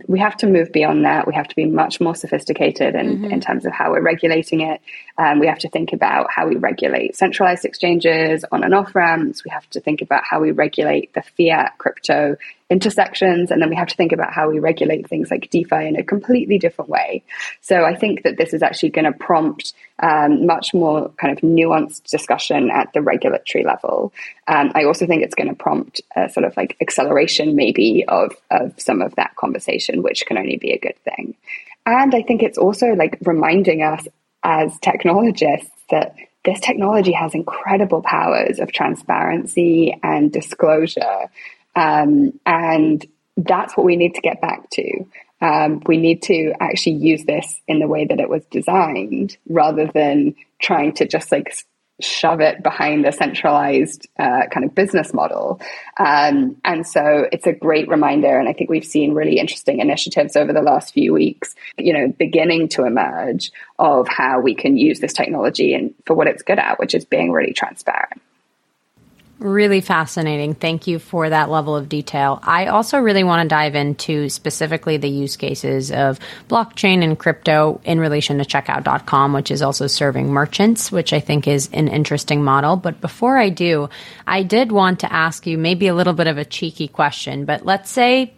we 0.07 0.19
have 0.19 0.36
to 0.38 0.47
move 0.47 0.71
beyond 0.74 1.05
that. 1.05 1.27
We 1.27 1.33
have 1.36 1.47
to 1.47 1.55
be 1.55 1.65
much 1.65 2.01
more 2.01 2.13
sophisticated 2.13 2.93
in, 2.93 3.19
mm-hmm. 3.19 3.31
in 3.31 3.39
terms 3.39 3.65
of 3.65 3.71
how 3.71 3.91
we're 3.91 4.01
regulating 4.01 4.62
it. 4.62 4.81
Um, 5.17 5.39
we 5.39 5.47
have 5.47 5.59
to 5.59 5.69
think 5.69 5.93
about 5.93 6.27
how 6.29 6.47
we 6.47 6.57
regulate 6.57 7.15
centralized 7.15 7.63
exchanges, 7.63 8.43
on 8.51 8.63
and 8.63 8.74
off 8.74 8.93
ramps. 8.95 9.45
We 9.45 9.51
have 9.51 9.69
to 9.71 9.79
think 9.79 10.01
about 10.01 10.24
how 10.29 10.41
we 10.41 10.51
regulate 10.51 11.13
the 11.13 11.24
fiat 11.38 11.77
crypto 11.77 12.36
intersections. 12.69 13.50
And 13.50 13.62
then 13.62 13.69
we 13.69 13.75
have 13.75 13.88
to 13.88 13.95
think 13.95 14.12
about 14.12 14.33
how 14.33 14.50
we 14.50 14.59
regulate 14.59 15.07
things 15.07 15.31
like 15.31 15.50
DeFi 15.50 15.88
in 15.88 15.95
a 15.95 16.03
completely 16.03 16.57
different 16.57 16.89
way. 16.89 17.24
So 17.62 17.86
I 17.86 17.95
think 17.95 18.24
that 18.24 18.38
this 18.38 18.53
is 18.53 18.62
actually 18.62 18.89
going 18.89 19.05
to 19.05 19.17
prompt 19.17 19.74
um, 20.00 20.45
much 20.45 20.74
more 20.74 21.09
kind 21.19 21.36
of 21.36 21.41
nuanced 21.43 22.03
discussion 22.03 22.69
at 22.69 22.91
the 22.93 23.01
regulatory 23.01 23.63
level. 23.63 24.13
Um, 24.47 24.71
I 24.75 24.83
also 24.83 25.07
think 25.07 25.24
it's 25.24 25.36
going 25.36 25.50
to 25.50 25.55
prompt 25.55 26.01
a 26.15 26.29
sort 26.29 26.45
of 26.45 26.55
like 26.57 26.75
acceleration, 26.81 27.55
maybe, 27.55 28.05
of, 28.07 28.33
of 28.51 28.74
some 28.77 29.01
of 29.01 29.15
that 29.15 29.36
conversation, 29.36 30.03
which 30.03 30.25
can 30.25 30.38
only 30.38 30.57
be 30.57 30.71
a 30.71 30.79
good 30.79 30.97
thing. 31.03 31.36
And 31.86 32.13
I 32.13 32.21
think 32.21 32.43
it's 32.43 32.57
also 32.57 32.88
like 32.88 33.17
reminding 33.21 33.81
us 33.81 34.07
as 34.43 34.77
technologists 34.79 35.71
that 35.89 36.15
this 36.43 36.59
technology 36.59 37.12
has 37.12 37.33
incredible 37.33 38.01
powers 38.01 38.59
of 38.59 38.71
transparency 38.71 39.97
and 40.03 40.31
disclosure 40.31 41.29
um, 41.77 42.38
and 42.46 43.05
that's 43.38 43.77
what 43.77 43.86
we 43.86 43.96
need 43.96 44.15
to 44.15 44.22
get 44.22 44.41
back 44.41 44.69
to. 44.72 45.05
Um, 45.39 45.84
we 45.86 45.98
need 45.98 46.24
to 46.24 46.53
actually 46.60 46.96
use 46.96 47.24
this 47.25 47.62
in 47.67 47.77
the 47.77 47.88
way 47.88 48.05
that 48.05 48.19
it 48.19 48.29
was 48.29 48.43
designed 48.46 49.37
rather 49.48 49.85
than 49.85 50.35
trying 50.59 50.94
to 50.94 51.07
just 51.07 51.31
like 51.31 51.53
shove 52.00 52.42
it 52.42 52.63
behind 52.63 53.05
a 53.05 53.11
centralized 53.11 54.07
uh, 54.20 54.48
kind 54.51 54.66
of 54.66 54.74
business 54.74 55.13
model. 55.13 55.61
Um, 56.00 56.57
and 56.66 56.85
so 56.85 57.27
it's 57.31 57.46
a 57.46 57.53
great 57.53 57.87
reminder. 57.87 58.40
And 58.40 58.50
I 58.50 58.53
think 58.53 58.72
we've 58.72 58.85
seen 58.85 59.13
really 59.13 59.37
interesting 59.37 59.79
initiatives 59.79 60.35
over 60.35 60.53
the 60.53 60.61
last 60.61 60.94
few 60.94 61.13
weeks, 61.13 61.53
you 61.77 61.94
know, 61.94 62.07
beginning 62.07 62.70
to 62.70 62.85
emerge 62.85 63.51
of 63.77 64.07
how 64.07 64.40
we 64.40 64.55
can 64.55 64.77
use 64.77 65.00
this 65.00 65.13
technology 65.13 65.75
and 65.75 65.94
for 66.05 66.16
what 66.16 66.27
it's 66.27 66.42
good 66.42 66.59
at, 66.59 66.79
which 66.79 66.96
is 66.96 67.05
being 67.05 67.31
really 67.31 67.53
transparent. 67.53 68.22
Really 69.39 69.81
fascinating. 69.81 70.55
Thank 70.55 70.87
you 70.87 70.97
for 70.97 71.29
that 71.29 71.51
level 71.51 71.75
of 71.75 71.89
detail. 71.89 72.39
I 72.41 72.67
also 72.67 72.97
really 72.97 73.23
want 73.23 73.43
to 73.43 73.47
dive 73.47 73.75
into 73.75 74.29
specifically 74.29 74.97
the 74.97 75.09
use 75.09 75.37
cases 75.37 75.91
of 75.91 76.19
blockchain 76.47 77.03
and 77.03 77.19
crypto 77.19 77.79
in 77.83 78.00
relation 78.00 78.39
to 78.39 78.45
checkout.com, 78.45 79.33
which 79.33 79.51
is 79.51 79.61
also 79.61 79.85
serving 79.85 80.31
merchants, 80.31 80.91
which 80.91 81.13
I 81.13 81.19
think 81.19 81.47
is 81.47 81.69
an 81.71 81.87
interesting 81.87 82.43
model. 82.43 82.77
But 82.77 83.00
before 83.00 83.37
I 83.37 83.50
do, 83.50 83.89
I 84.25 84.41
did 84.41 84.71
want 84.71 85.01
to 85.01 85.13
ask 85.13 85.45
you 85.45 85.59
maybe 85.59 85.85
a 85.85 85.93
little 85.93 86.13
bit 86.13 86.25
of 86.25 86.39
a 86.39 86.45
cheeky 86.45 86.87
question, 86.87 87.45
but 87.45 87.63
let's 87.63 87.91
say 87.91 88.33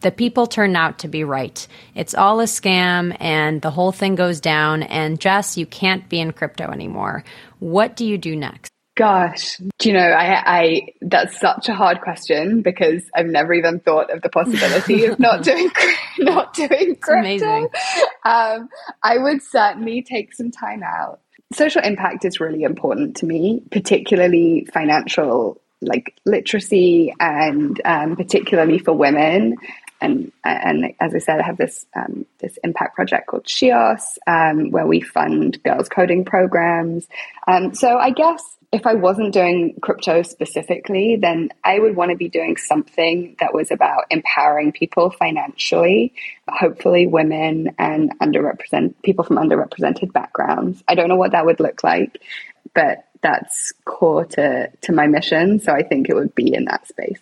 the 0.00 0.10
people 0.10 0.46
turn 0.46 0.76
out 0.76 0.98
to 0.98 1.08
be 1.08 1.24
right. 1.24 1.66
It's 1.94 2.14
all 2.14 2.40
a 2.40 2.44
scam 2.44 3.16
and 3.20 3.62
the 3.62 3.70
whole 3.70 3.92
thing 3.92 4.16
goes 4.16 4.40
down 4.40 4.82
and 4.82 5.18
Jess, 5.18 5.56
you 5.56 5.64
can't 5.64 6.10
be 6.10 6.20
in 6.20 6.32
crypto 6.32 6.70
anymore. 6.70 7.24
What 7.58 7.96
do 7.96 8.04
you 8.04 8.18
do 8.18 8.36
next? 8.36 8.71
Gosh, 8.94 9.56
do 9.78 9.88
you 9.88 9.94
know, 9.94 10.00
I, 10.00 10.60
I, 10.60 10.80
that's 11.00 11.40
such 11.40 11.70
a 11.70 11.74
hard 11.74 12.02
question 12.02 12.60
because 12.60 13.02
I've 13.14 13.26
never 13.26 13.54
even 13.54 13.80
thought 13.80 14.10
of 14.10 14.20
the 14.20 14.28
possibility 14.28 15.06
of 15.06 15.18
not 15.18 15.42
doing, 15.44 15.70
not 16.18 16.52
doing 16.52 16.96
crypto. 16.96 17.20
amazing. 17.20 17.68
Um, 18.22 18.68
I 19.02 19.16
would 19.16 19.42
certainly 19.42 20.02
take 20.02 20.34
some 20.34 20.50
time 20.50 20.82
out. 20.82 21.20
Social 21.54 21.82
impact 21.82 22.26
is 22.26 22.38
really 22.38 22.64
important 22.64 23.16
to 23.18 23.26
me, 23.26 23.62
particularly 23.70 24.68
financial, 24.74 25.58
like 25.80 26.14
literacy, 26.26 27.14
and 27.18 27.80
um, 27.86 28.14
particularly 28.14 28.78
for 28.78 28.92
women. 28.92 29.56
And, 30.02 30.32
and 30.44 30.94
as 31.00 31.14
I 31.14 31.18
said, 31.18 31.40
I 31.40 31.44
have 31.44 31.56
this 31.56 31.86
um, 31.94 32.26
this 32.40 32.58
impact 32.64 32.96
project 32.96 33.28
called 33.28 33.44
Shios, 33.44 34.18
um, 34.26 34.70
where 34.70 34.86
we 34.86 35.00
fund 35.00 35.62
girls 35.62 35.88
coding 35.88 36.24
programs. 36.24 37.06
Um, 37.46 37.74
so 37.74 37.98
I 37.98 38.10
guess 38.10 38.42
if 38.72 38.86
I 38.86 38.94
wasn't 38.94 39.34
doing 39.34 39.74
crypto 39.82 40.22
specifically, 40.22 41.16
then 41.16 41.50
I 41.62 41.78
would 41.78 41.94
want 41.94 42.10
to 42.10 42.16
be 42.16 42.30
doing 42.30 42.56
something 42.56 43.36
that 43.38 43.52
was 43.52 43.70
about 43.70 44.06
empowering 44.10 44.72
people 44.72 45.10
financially, 45.10 46.14
hopefully 46.48 47.06
women 47.06 47.74
and 47.78 48.18
underrepresented 48.20 48.94
people 49.02 49.24
from 49.24 49.36
underrepresented 49.36 50.14
backgrounds. 50.14 50.82
I 50.88 50.94
don't 50.94 51.08
know 51.08 51.16
what 51.16 51.32
that 51.32 51.44
would 51.44 51.60
look 51.60 51.84
like, 51.84 52.18
but 52.74 53.04
that's 53.20 53.72
core 53.84 54.24
to, 54.24 54.70
to 54.80 54.92
my 54.92 55.06
mission. 55.06 55.60
So 55.60 55.72
I 55.72 55.82
think 55.82 56.08
it 56.08 56.14
would 56.14 56.34
be 56.34 56.54
in 56.54 56.64
that 56.64 56.88
space. 56.88 57.20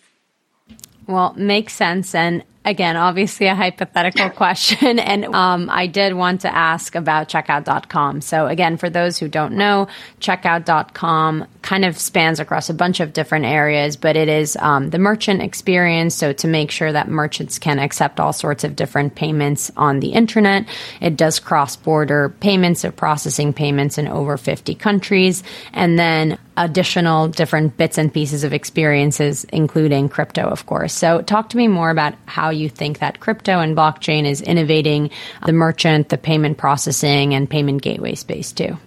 Well, 1.05 1.33
makes 1.35 1.73
sense. 1.73 2.15
And 2.15 2.45
again, 2.63 2.95
obviously 2.95 3.47
a 3.47 3.55
hypothetical 3.55 4.29
question. 4.41 4.99
And 4.99 5.25
um, 5.25 5.69
I 5.69 5.87
did 5.87 6.13
want 6.13 6.41
to 6.41 6.53
ask 6.53 6.95
about 6.95 7.29
checkout.com. 7.29 8.21
So, 8.21 8.47
again, 8.47 8.77
for 8.77 8.89
those 8.89 9.17
who 9.17 9.27
don't 9.27 9.53
know, 9.53 9.87
checkout.com 10.19 11.47
kind 11.61 11.85
of 11.85 11.97
spans 11.97 12.39
across 12.39 12.69
a 12.69 12.73
bunch 12.73 12.99
of 12.99 13.13
different 13.13 13.45
areas, 13.45 13.97
but 13.97 14.15
it 14.15 14.27
is 14.27 14.55
um, 14.57 14.89
the 14.89 14.99
merchant 14.99 15.41
experience. 15.41 16.15
So, 16.15 16.33
to 16.33 16.47
make 16.47 16.71
sure 16.71 16.91
that 16.91 17.07
merchants 17.07 17.59
can 17.59 17.79
accept 17.79 18.19
all 18.19 18.33
sorts 18.33 18.63
of 18.63 18.75
different 18.75 19.15
payments 19.15 19.71
on 19.75 19.99
the 19.99 20.13
internet, 20.13 20.67
it 20.99 21.17
does 21.17 21.39
cross 21.39 21.75
border 21.75 22.29
payments, 22.39 22.81
so 22.81 22.91
processing 22.91 23.53
payments 23.53 23.97
in 23.97 24.07
over 24.07 24.37
50 24.37 24.75
countries. 24.75 25.43
And 25.73 25.97
then 25.97 26.37
additional 26.57 27.27
different 27.27 27.77
bits 27.77 27.97
and 27.97 28.13
pieces 28.13 28.43
of 28.43 28.53
experiences, 28.53 29.45
including 29.45 30.09
crypto, 30.09 30.43
of 30.43 30.65
course. 30.65 30.93
So, 30.93 31.21
talk 31.21 31.49
to 31.49 31.57
me 31.57 31.67
more 31.67 31.89
about 31.89 32.13
how 32.25 32.50
you 32.51 32.69
think 32.69 32.99
that 32.99 33.19
crypto 33.19 33.59
and 33.59 33.75
blockchain 33.75 34.25
is 34.25 34.41
innovating 34.41 35.09
the 35.45 35.53
merchant, 35.53 36.09
the 36.09 36.17
payment 36.17 36.57
processing, 36.57 37.33
and 37.33 37.49
payment 37.49 37.81
gateway 37.81 38.15
space 38.15 38.51
too. 38.51 38.77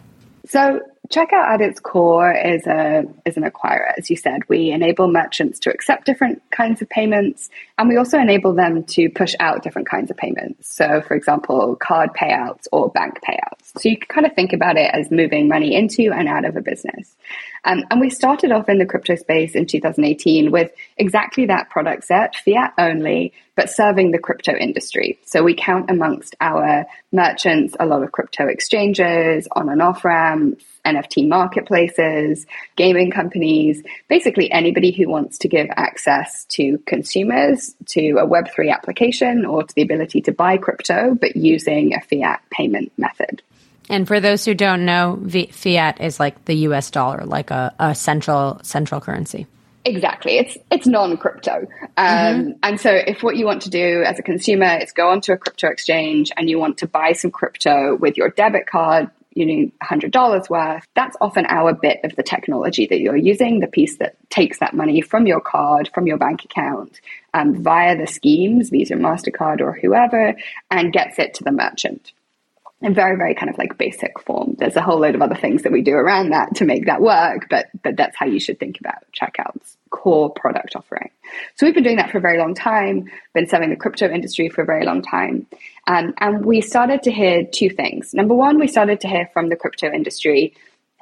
So, 0.47 0.81
Checkout 1.11 1.47
at 1.47 1.61
its 1.61 1.81
core 1.81 2.33
is 2.33 2.67
a 2.67 3.05
is 3.27 3.37
an 3.37 3.43
acquirer, 3.43 3.93
as 3.99 4.09
you 4.09 4.17
said. 4.17 4.49
We 4.49 4.71
enable 4.71 5.07
merchants 5.07 5.59
to 5.61 5.71
accept 5.71 6.07
different 6.07 6.43
kinds 6.51 6.81
of 6.81 6.89
payments, 6.89 7.51
and 7.77 7.91
we 7.91 7.99
also 7.99 8.19
enable 8.19 8.55
them 8.55 8.85
to 8.85 9.11
push 9.11 9.35
out 9.39 9.63
different 9.63 9.87
kinds 9.87 10.11
of 10.11 10.17
payments. 10.17 10.75
So, 10.75 11.03
for 11.03 11.15
example, 11.15 11.77
card 11.77 12.11
payouts 12.19 12.69
or 12.73 12.89
bank 12.89 13.19
payouts. 13.23 13.79
So 13.79 13.91
you 13.91 13.99
can 13.99 14.09
kind 14.09 14.27
of 14.27 14.35
think 14.35 14.55
about 14.55 14.79
it 14.79 14.91
as 14.95 15.11
moving 15.11 15.47
money 15.47 15.75
into 15.75 16.11
and 16.11 16.27
out 16.27 16.47
of 16.47 16.57
a 16.57 16.63
business. 16.63 17.15
Um, 17.67 17.85
and 17.91 18.01
we 18.01 18.09
started 18.09 18.51
off 18.51 18.71
in 18.71 18.79
the 18.79 18.87
crypto 18.87 19.17
space 19.17 19.55
in 19.55 19.67
2018 19.67 20.51
with 20.51 20.73
exactly 20.97 21.47
that 21.47 21.69
product 21.69 22.05
set, 22.05 22.37
fiat 22.37 22.73
only, 22.79 23.35
but 23.57 23.69
serving 23.69 24.11
the 24.11 24.19
crypto 24.19 24.55
industry. 24.55 25.19
So 25.27 25.43
we 25.43 25.55
count 25.55 25.91
amongst 25.91 26.35
our 26.41 26.87
merchants 27.13 27.77
a 27.79 27.85
lot 27.85 28.03
of 28.03 28.13
crypto 28.13 28.47
exchanges, 28.47 29.49
on 29.53 29.69
and 29.69 29.83
off 29.83 30.05
ramps, 30.05 30.65
NFT 30.85 31.29
marketplaces, 31.29 32.47
gaming 32.77 33.11
companies, 33.11 33.83
basically 34.09 34.51
anybody 34.51 34.93
who 34.93 35.09
wants 35.09 35.39
to 35.39 35.49
give 35.49 35.69
access 35.77 36.45
to 36.47 36.79
consumers 36.87 37.75
to 37.87 38.13
a 38.19 38.27
Web3 38.27 38.73
application 38.73 39.45
or 39.45 39.63
to 39.63 39.75
the 39.75 39.83
ability 39.83 40.21
to 40.23 40.33
buy 40.33 40.59
crypto, 40.59 41.15
but 41.15 41.37
using 41.37 41.95
a 41.95 42.01
fiat 42.01 42.43
payment 42.51 42.93
method. 42.99 43.43
And 43.89 44.09
for 44.09 44.21
those 44.21 44.45
who 44.45 44.55
don't 44.55 44.85
know, 44.85 45.21
fiat 45.53 46.01
is 46.01 46.19
like 46.19 46.45
the 46.47 46.55
US 46.69 46.91
dollar, 46.91 47.25
like 47.25 47.51
a, 47.51 47.75
a 47.79 47.95
central 47.95 48.61
central 48.63 49.01
currency. 49.01 49.47
Exactly. 49.85 50.39
It's 50.39 50.57
it's 50.71 50.87
non-crypto. 50.87 51.67
Um, 51.97 52.07
mm-hmm. 52.07 52.51
And 52.63 52.81
so 52.81 52.91
if 52.91 53.23
what 53.23 53.37
you 53.37 53.45
want 53.45 53.63
to 53.63 53.71
do 53.71 54.03
as 54.03 54.19
a 54.19 54.23
consumer 54.23 54.79
is 54.79 54.93
go 54.93 55.11
onto 55.11 55.33
a 55.33 55.37
crypto 55.37 55.69
exchange 55.69 56.33
and 56.37 56.49
you 56.49 56.59
want 56.59 56.79
to 56.79 56.87
buy 56.87 57.13
some 57.13 57.31
crypto 57.31 57.95
with 57.97 58.17
your 58.17 58.31
debit 58.31 58.67
card, 58.67 59.11
you 59.35 59.47
know, 59.47 59.71
$100 59.83 60.51
worth, 60.51 60.87
that's 60.95 61.17
often 61.21 61.47
our 61.47 61.73
bit 61.73 62.01
of 62.05 62.15
the 62.17 62.23
technology 62.23 62.87
that 62.87 63.01
you're 63.01 63.17
using, 63.17 63.61
the 63.61 63.67
piece 63.67 63.99
that 63.99 64.17
takes 64.31 64.59
that 64.61 64.75
money 64.75 65.01
from 65.01 65.27
your 65.27 65.41
card, 65.41 65.91
from 65.95 66.07
your 66.07 66.17
bank 66.17 66.45
account, 66.45 67.01
um, 67.35 67.63
via 67.63 67.97
the 67.97 68.07
schemes, 68.07 68.71
Visa, 68.71 68.95
MasterCard, 68.95 69.61
or 69.61 69.73
whoever, 69.73 70.35
and 70.71 70.93
gets 70.93 71.19
it 71.19 71.35
to 71.35 71.45
the 71.45 71.53
merchant 71.53 72.13
in 72.85 72.95
very 72.95 73.17
very 73.17 73.35
kind 73.35 73.51
of 73.51 73.59
like 73.59 73.77
basic 73.79 74.21
form. 74.21 74.55
There's 74.59 74.77
a 74.77 74.83
whole 74.83 75.01
load 75.01 75.15
of 75.15 75.23
other 75.23 75.35
things 75.35 75.63
that 75.63 75.73
we 75.73 75.83
do 75.83 75.93
around 75.95 76.31
that 76.31 76.57
to 76.57 76.65
make 76.65 76.87
that 76.87 77.01
work 77.01 77.49
but 77.51 77.67
but 77.83 77.97
that's 77.97 78.17
how 78.17 78.27
you 78.27 78.39
should 78.39 78.61
think 78.61 78.79
about 78.79 78.99
checkout's 79.13 79.77
core 79.91 80.31
product 80.31 80.77
offering. 80.77 81.11
So 81.57 81.67
we've 81.67 81.75
been 81.75 81.85
doing 81.85 81.97
that 81.97 82.11
for 82.11 82.19
a 82.19 82.21
very 82.21 82.39
long 82.39 82.55
time 82.55 83.11
been 83.33 83.49
serving 83.49 83.71
the 83.71 83.77
crypto 83.77 84.09
industry 84.09 84.49
for 84.49 84.63
a 84.63 84.67
very 84.67 84.85
long 84.85 85.03
time. 85.03 85.47
Um, 85.87 86.15
and 86.19 86.45
we 86.45 86.61
started 86.61 87.03
to 87.05 87.11
hear 87.11 87.45
two 87.45 87.71
things. 87.71 88.15
Number 88.15 88.35
one 88.35 88.61
we 88.61 88.69
started 88.69 89.01
to 89.01 89.09
hear 89.09 89.29
from 89.33 89.49
the 89.49 89.57
crypto 89.57 89.91
industry 89.91 90.55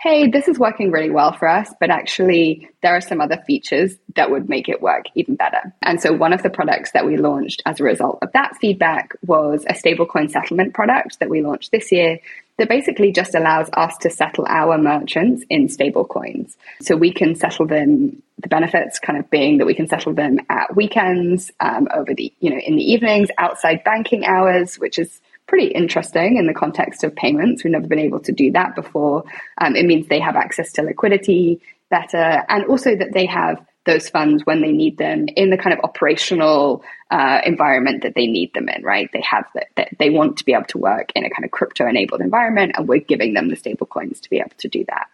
hey, 0.02 0.26
this 0.26 0.48
is 0.48 0.58
working 0.58 0.90
really 0.90 1.10
well 1.10 1.32
for 1.32 1.46
us, 1.46 1.72
but 1.78 1.88
actually 1.88 2.68
there 2.82 2.96
are 2.96 3.00
some 3.00 3.20
other 3.20 3.36
features 3.46 3.94
that 4.16 4.32
would 4.32 4.48
make 4.48 4.68
it 4.68 4.82
work 4.82 5.04
even 5.14 5.36
better. 5.36 5.72
And 5.80 6.00
so 6.00 6.12
one 6.12 6.32
of 6.32 6.42
the 6.42 6.50
products 6.50 6.90
that 6.90 7.06
we 7.06 7.16
launched 7.16 7.62
as 7.66 7.78
a 7.78 7.84
result 7.84 8.18
of 8.20 8.32
that 8.32 8.56
feedback 8.60 9.12
was 9.24 9.64
a 9.68 9.74
stablecoin 9.74 10.28
settlement 10.28 10.74
product 10.74 11.20
that 11.20 11.30
we 11.30 11.40
launched 11.40 11.70
this 11.70 11.92
year 11.92 12.18
that 12.58 12.68
basically 12.68 13.12
just 13.12 13.36
allows 13.36 13.70
us 13.74 13.96
to 13.98 14.10
settle 14.10 14.44
our 14.48 14.76
merchants 14.76 15.44
in 15.48 15.68
stablecoins. 15.68 16.56
So 16.80 16.96
we 16.96 17.12
can 17.12 17.36
settle 17.36 17.66
them, 17.68 18.22
the 18.40 18.48
benefits 18.48 18.98
kind 18.98 19.20
of 19.20 19.30
being 19.30 19.58
that 19.58 19.66
we 19.66 19.74
can 19.74 19.86
settle 19.86 20.14
them 20.14 20.40
at 20.50 20.74
weekends, 20.74 21.52
um, 21.60 21.86
over 21.94 22.12
the, 22.12 22.32
you 22.40 22.50
know, 22.50 22.58
in 22.58 22.74
the 22.74 22.92
evenings, 22.92 23.28
outside 23.38 23.84
banking 23.84 24.24
hours, 24.24 24.80
which 24.80 24.98
is 24.98 25.20
pretty 25.52 25.66
interesting 25.66 26.38
in 26.38 26.46
the 26.46 26.54
context 26.54 27.04
of 27.04 27.14
payments. 27.14 27.62
We've 27.62 27.74
never 27.74 27.86
been 27.86 27.98
able 27.98 28.20
to 28.20 28.32
do 28.32 28.52
that 28.52 28.74
before. 28.74 29.24
Um, 29.58 29.76
it 29.76 29.84
means 29.84 30.06
they 30.08 30.18
have 30.18 30.34
access 30.34 30.72
to 30.72 30.82
liquidity 30.82 31.60
better, 31.90 32.42
and 32.48 32.64
also 32.64 32.96
that 32.96 33.12
they 33.12 33.26
have 33.26 33.62
those 33.84 34.08
funds 34.08 34.46
when 34.46 34.62
they 34.62 34.72
need 34.72 34.96
them 34.96 35.26
in 35.28 35.50
the 35.50 35.58
kind 35.58 35.76
of 35.76 35.84
operational 35.84 36.82
uh, 37.10 37.42
environment 37.44 38.02
that 38.04 38.14
they 38.14 38.28
need 38.28 38.54
them 38.54 38.66
in, 38.70 38.82
right? 38.82 39.10
They 39.12 39.22
have 39.30 39.44
that, 39.52 39.66
that 39.76 39.88
they 39.98 40.08
want 40.08 40.38
to 40.38 40.46
be 40.46 40.54
able 40.54 40.64
to 40.68 40.78
work 40.78 41.12
in 41.14 41.26
a 41.26 41.28
kind 41.28 41.44
of 41.44 41.50
crypto 41.50 41.86
enabled 41.86 42.22
environment, 42.22 42.72
and 42.74 42.88
we're 42.88 43.00
giving 43.00 43.34
them 43.34 43.50
the 43.50 43.56
stable 43.56 43.86
coins 43.86 44.20
to 44.20 44.30
be 44.30 44.38
able 44.38 44.56
to 44.56 44.68
do 44.68 44.86
that. 44.88 45.08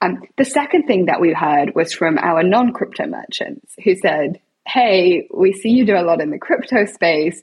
Um, 0.00 0.22
the 0.38 0.44
second 0.44 0.84
thing 0.84 1.06
that 1.06 1.20
we 1.20 1.32
heard 1.32 1.74
was 1.74 1.92
from 1.92 2.16
our 2.18 2.44
non 2.44 2.72
crypto 2.74 3.06
merchants 3.06 3.74
who 3.82 3.96
said, 3.96 4.40
Hey, 4.64 5.26
we 5.34 5.52
see 5.52 5.70
you 5.70 5.84
do 5.84 5.96
a 5.96 6.06
lot 6.06 6.20
in 6.20 6.30
the 6.30 6.38
crypto 6.38 6.84
space 6.86 7.42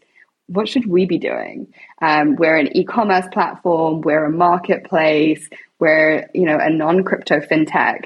what 0.51 0.67
should 0.67 0.85
we 0.85 1.05
be 1.05 1.17
doing? 1.17 1.73
Um, 2.01 2.35
we're 2.35 2.57
an 2.57 2.75
e-commerce 2.75 3.25
platform, 3.31 4.01
we're 4.01 4.25
a 4.25 4.31
marketplace, 4.31 5.49
we're 5.79 6.29
you 6.33 6.45
know 6.45 6.57
a 6.57 6.69
non-crypto 6.69 7.39
fintech. 7.39 8.05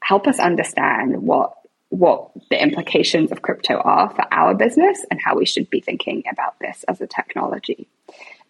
Help 0.00 0.26
us 0.26 0.38
understand 0.38 1.22
what 1.22 1.54
what 1.90 2.30
the 2.48 2.60
implications 2.60 3.30
of 3.30 3.42
crypto 3.42 3.74
are 3.76 4.08
for 4.10 4.24
our 4.32 4.54
business 4.54 5.04
and 5.10 5.20
how 5.22 5.36
we 5.36 5.44
should 5.44 5.68
be 5.68 5.80
thinking 5.80 6.22
about 6.30 6.58
this 6.58 6.84
as 6.88 7.00
a 7.02 7.06
technology. 7.06 7.86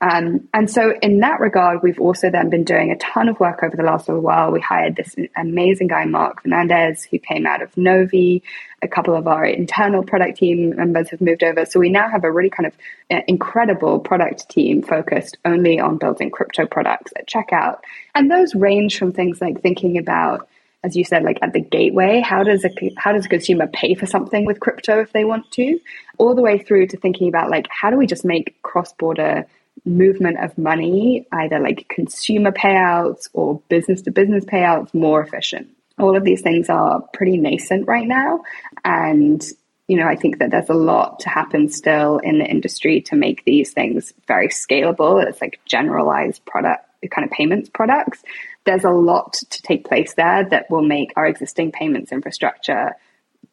Um, 0.02 0.48
and 0.52 0.68
so, 0.68 0.94
in 1.00 1.20
that 1.20 1.38
regard, 1.38 1.84
we've 1.84 2.00
also 2.00 2.28
then 2.28 2.50
been 2.50 2.64
doing 2.64 2.90
a 2.90 2.96
ton 2.96 3.28
of 3.28 3.38
work 3.38 3.62
over 3.62 3.76
the 3.76 3.84
last 3.84 4.08
little 4.08 4.20
while. 4.20 4.50
We 4.50 4.60
hired 4.60 4.96
this 4.96 5.14
amazing 5.36 5.86
guy, 5.86 6.06
Mark 6.06 6.42
Fernandez, 6.42 7.04
who 7.04 7.20
came 7.20 7.46
out 7.46 7.62
of 7.62 7.74
Novi. 7.76 8.42
A 8.82 8.88
couple 8.88 9.14
of 9.14 9.28
our 9.28 9.46
internal 9.46 10.02
product 10.02 10.38
team 10.38 10.74
members 10.74 11.10
have 11.10 11.20
moved 11.20 11.44
over. 11.44 11.64
So, 11.64 11.78
we 11.78 11.88
now 11.88 12.10
have 12.10 12.24
a 12.24 12.32
really 12.32 12.50
kind 12.50 12.66
of 12.66 12.74
uh, 13.12 13.20
incredible 13.28 14.00
product 14.00 14.48
team 14.48 14.82
focused 14.82 15.38
only 15.44 15.78
on 15.78 15.98
building 15.98 16.32
crypto 16.32 16.66
products 16.66 17.12
at 17.16 17.28
checkout. 17.28 17.78
And 18.16 18.28
those 18.28 18.56
range 18.56 18.98
from 18.98 19.12
things 19.12 19.40
like 19.40 19.62
thinking 19.62 19.98
about 19.98 20.48
as 20.84 20.96
you 20.96 21.04
said, 21.04 21.22
like 21.22 21.38
at 21.42 21.52
the 21.52 21.60
gateway, 21.60 22.20
how 22.20 22.42
does 22.42 22.64
a 22.64 22.70
how 22.96 23.12
does 23.12 23.26
a 23.26 23.28
consumer 23.28 23.68
pay 23.68 23.94
for 23.94 24.06
something 24.06 24.44
with 24.44 24.58
crypto 24.58 25.00
if 25.00 25.12
they 25.12 25.24
want 25.24 25.48
to, 25.52 25.78
all 26.18 26.34
the 26.34 26.42
way 26.42 26.58
through 26.58 26.88
to 26.88 26.96
thinking 26.96 27.28
about 27.28 27.50
like 27.50 27.68
how 27.70 27.88
do 27.88 27.96
we 27.96 28.04
just 28.04 28.24
make 28.24 28.60
cross 28.62 28.92
border 28.94 29.46
movement 29.84 30.38
of 30.38 30.56
money, 30.56 31.26
either 31.32 31.58
like 31.58 31.88
consumer 31.88 32.52
payouts 32.52 33.28
or 33.32 33.60
business 33.68 34.02
to 34.02 34.10
business 34.10 34.44
payouts, 34.44 34.94
more 34.94 35.22
efficient. 35.22 35.68
All 35.98 36.16
of 36.16 36.24
these 36.24 36.40
things 36.40 36.68
are 36.68 37.02
pretty 37.12 37.36
nascent 37.36 37.86
right 37.86 38.06
now. 38.06 38.42
And, 38.84 39.44
you 39.88 39.96
know, 39.96 40.06
I 40.06 40.16
think 40.16 40.38
that 40.38 40.50
there's 40.50 40.70
a 40.70 40.74
lot 40.74 41.20
to 41.20 41.28
happen 41.28 41.68
still 41.68 42.18
in 42.18 42.38
the 42.38 42.46
industry 42.46 43.00
to 43.02 43.16
make 43.16 43.44
these 43.44 43.72
things 43.72 44.12
very 44.26 44.48
scalable. 44.48 45.24
It's 45.24 45.40
like 45.40 45.60
generalized 45.66 46.44
product, 46.44 46.86
kind 47.10 47.24
of 47.24 47.32
payments 47.32 47.68
products. 47.68 48.22
There's 48.64 48.84
a 48.84 48.90
lot 48.90 49.32
to 49.34 49.62
take 49.62 49.86
place 49.86 50.14
there 50.14 50.48
that 50.50 50.70
will 50.70 50.82
make 50.82 51.12
our 51.16 51.26
existing 51.26 51.72
payments 51.72 52.12
infrastructure 52.12 52.92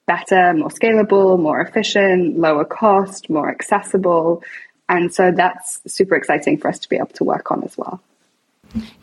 better, 0.05 0.53
more 0.53 0.69
scalable, 0.69 1.39
more 1.39 1.61
efficient, 1.61 2.39
lower 2.39 2.65
cost, 2.65 3.29
more 3.29 3.49
accessible. 3.49 4.43
And 4.89 5.13
so 5.13 5.31
that's 5.31 5.79
super 5.87 6.15
exciting 6.15 6.57
for 6.57 6.67
us 6.67 6.79
to 6.79 6.89
be 6.89 6.97
able 6.97 7.07
to 7.07 7.23
work 7.23 7.51
on 7.51 7.63
as 7.63 7.77
well. 7.77 8.01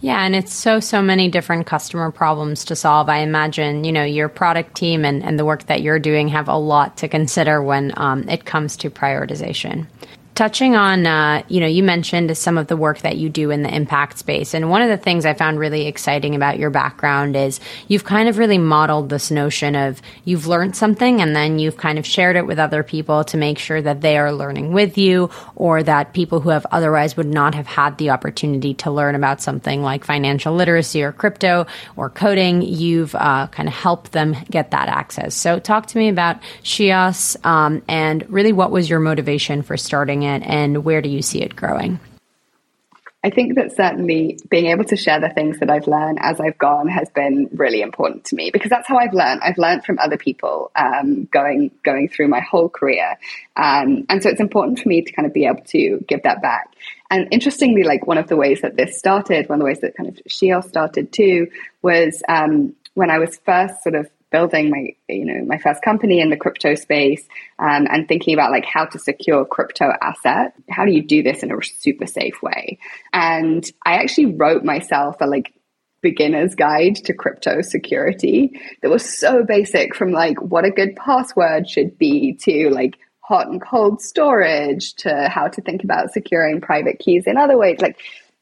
Yeah, 0.01 0.25
and 0.25 0.37
it's 0.37 0.53
so, 0.53 0.79
so 0.79 1.03
many 1.03 1.29
different 1.29 1.67
customer 1.67 2.11
problems 2.13 2.65
to 2.67 2.77
solve. 2.77 3.09
I 3.09 3.19
imagine, 3.19 3.83
you 3.85 3.93
know, 3.93 4.05
your 4.05 4.29
product 4.29 4.77
team 4.77 5.05
and, 5.05 5.25
and 5.25 5.39
the 5.39 5.45
work 5.45 5.67
that 5.67 5.83
you're 5.83 5.99
doing 5.99 6.29
have 6.29 6.49
a 6.49 6.57
lot 6.57 6.99
to 6.99 7.09
consider 7.09 7.63
when 7.63 7.93
um, 7.97 8.29
it 8.29 8.45
comes 8.45 8.77
to 8.79 8.91
prioritization 8.91 9.87
touching 10.37 10.77
on 10.77 11.07
uh, 11.07 11.43
you 11.49 11.61
know 11.61 11.67
you 11.67 11.83
mentioned 11.83 12.37
some 12.37 12.59
of 12.59 12.67
the 12.67 12.77
work 12.77 12.99
that 13.01 13.17
you 13.17 13.29
do 13.29 13.51
in 13.51 13.63
the 13.63 13.75
impact 13.75 14.19
space. 14.19 14.55
And 14.55 14.71
one 14.71 14.83
of 14.83 14.89
the 14.89 14.99
things 14.99 15.25
i 15.25 15.35
found 15.35 15.59
really 15.59 15.87
exciting 15.87 16.35
about 16.35 16.59
your 16.59 16.71
background 16.71 17.35
is 17.35 17.59
you've 17.89 18.05
kind 18.05 18.29
of 18.29 18.39
really 18.39 18.59
modeled 18.59 19.09
this 19.09 19.31
notion 19.31 19.75
of 19.75 20.01
you've 20.25 20.47
learned 20.47 20.77
something 20.77 21.21
and 21.23 21.35
then 21.35 21.59
you've 21.59 21.79
kind 21.79 21.99
of 21.99 22.07
shared 22.07 22.37
it 22.37 22.47
with 22.47 22.59
other 22.59 22.83
people 22.83 23.25
to 23.25 23.37
make 23.37 23.59
sure 23.59 23.81
that 23.81 24.03
they 24.03 24.19
are 24.19 24.33
learning 24.33 24.73
with 24.73 24.99
you 24.99 25.31
or 25.55 25.83
that 25.83 26.13
people 26.13 26.41
who 26.41 26.51
have 26.51 26.67
otherwise 26.71 27.17
would 27.17 27.27
not 27.27 27.55
have 27.55 27.67
had 27.67 27.97
the 27.97 28.11
opportunity 28.11 28.75
to 28.75 28.91
learn 28.91 29.15
about 29.15 29.41
something 29.41 29.83
like 29.83 30.05
financial 30.05 30.55
literacy 30.55 31.03
or 31.03 31.13
crypto 31.13 31.67
or 31.97 32.11
coding 32.11 32.61
you've 32.61 33.15
uh, 33.15 33.47
kind 33.47 33.69
of 33.69 33.75
helped 33.75 34.13
them 34.13 34.37
get 34.51 34.73
that 34.73 34.89
access. 34.89 35.35
So 35.35 35.59
talk 35.59 35.87
to 35.87 35.99
me 35.99 36.11
about 36.11 36.41
Shios 36.63 37.43
um, 37.47 37.83
and 37.89 38.29
really 38.31 38.53
what 38.53 38.71
was 38.71 38.91
your 38.91 39.01
motivation 39.01 39.63
for 39.63 39.79
starting 39.79 40.26
it 40.27 40.43
and 40.43 40.85
where 40.85 41.01
do 41.01 41.09
you 41.09 41.23
see 41.23 41.43
it 41.43 41.57
growing? 41.57 41.99
I 43.27 43.31
think 43.31 43.57
that 43.57 43.75
certainly 43.75 44.39
being 44.49 44.67
able 44.67 44.85
to 44.85 44.97
share 44.97 45.19
the 45.19 45.31
things 45.31 45.59
that 45.59 45.69
I've 45.69 45.89
learned 45.89 46.19
as 46.21 46.39
I've 46.39 46.59
gone 46.59 46.87
has 46.87 47.11
been 47.11 47.49
really 47.53 47.83
important 47.83 48.27
to 48.27 48.37
me 48.37 48.53
because 48.53 48.71
that's 48.71 48.87
how 48.87 48.99
I've 48.99 49.13
learned. 49.13 49.41
I've 49.43 49.59
learned 49.59 49.85
from 49.85 49.99
other 49.99 50.17
people 50.17 50.71
um, 50.77 51.25
going 51.25 51.73
going 51.83 52.09
through 52.09 52.29
my 52.29 52.39
whole 52.39 52.69
career, 52.69 53.19
um, 53.57 54.07
and 54.09 54.23
so 54.23 54.29
it's 54.29 54.41
important 54.41 54.79
for 54.79 54.89
me 54.89 55.03
to 55.03 55.13
kind 55.13 55.27
of 55.27 55.35
be 55.35 55.45
able 55.45 55.65
to 55.71 56.05
give 56.07 56.23
that 56.23 56.41
back. 56.41 56.73
And 57.11 57.27
interestingly, 57.33 57.83
like 57.83 58.07
one 58.07 58.17
of 58.19 58.29
the 58.29 58.37
ways 58.37 58.61
that 58.61 58.77
this 58.77 58.97
started, 58.97 59.49
one 59.49 59.57
of 59.57 59.61
the 59.61 59.67
ways 59.67 59.81
that 59.81 59.97
kind 59.97 60.09
of 60.09 60.23
Shios 60.29 60.69
started 60.69 61.13
too, 61.13 61.49
was 61.83 62.23
um, 62.29 62.77
when 62.95 63.11
I 63.11 63.19
was 63.19 63.39
first 63.39 63.83
sort 63.83 63.97
of 63.97 64.09
building 64.31 64.71
my 64.71 64.89
you 65.09 65.25
know 65.25 65.45
my 65.45 65.59
first 65.59 65.83
company 65.83 66.21
in 66.21 66.31
the 66.31 66.37
crypto 66.37 66.75
space 66.75 67.27
um, 67.59 67.87
and 67.91 68.09
thinking 68.09 68.35
about 68.35 68.51
like 68.51 68.65
how 68.65 68.85
to 68.85 68.99
secure 68.99 69.45
crypto 69.45 69.93
asset 70.01 70.53
how 70.69 70.85
do 70.85 70.93
you 70.93 71.03
do 71.03 71.23
this 71.23 71.43
in 71.43 71.53
a 71.53 71.57
super 71.63 72.07
safe 72.07 72.43
way 72.43 72.79
and 73.13 73.71
i 73.85 73.95
actually 73.95 74.27
wrote 74.27 74.65
myself 74.65 75.17
a 75.21 75.27
like 75.27 75.53
beginner's 76.03 76.55
guide 76.55 76.95
to 76.97 77.15
crypto 77.15 77.61
security 77.63 78.61
that 78.83 78.91
was 78.91 79.19
so 79.19 79.45
basic 79.45 79.95
from 79.95 80.13
like 80.13 80.41
what 80.41 80.65
a 80.65 80.71
good 80.71 80.95
password 80.97 81.69
should 81.69 81.97
be 81.99 82.35
to 82.35 82.69
like 82.71 82.99
hot 83.27 83.49
and 83.49 83.61
cold 83.61 84.01
storage 84.01 84.95
to 84.95 85.29
how 85.29 85.49
to 85.49 85.61
think 85.61 85.83
about 85.83 86.13
securing 86.13 86.61
private 86.61 87.01
keys 87.01 87.25
in 87.27 87.37
other 87.37 87.59
ways. 87.59 87.81
Like 87.81 87.99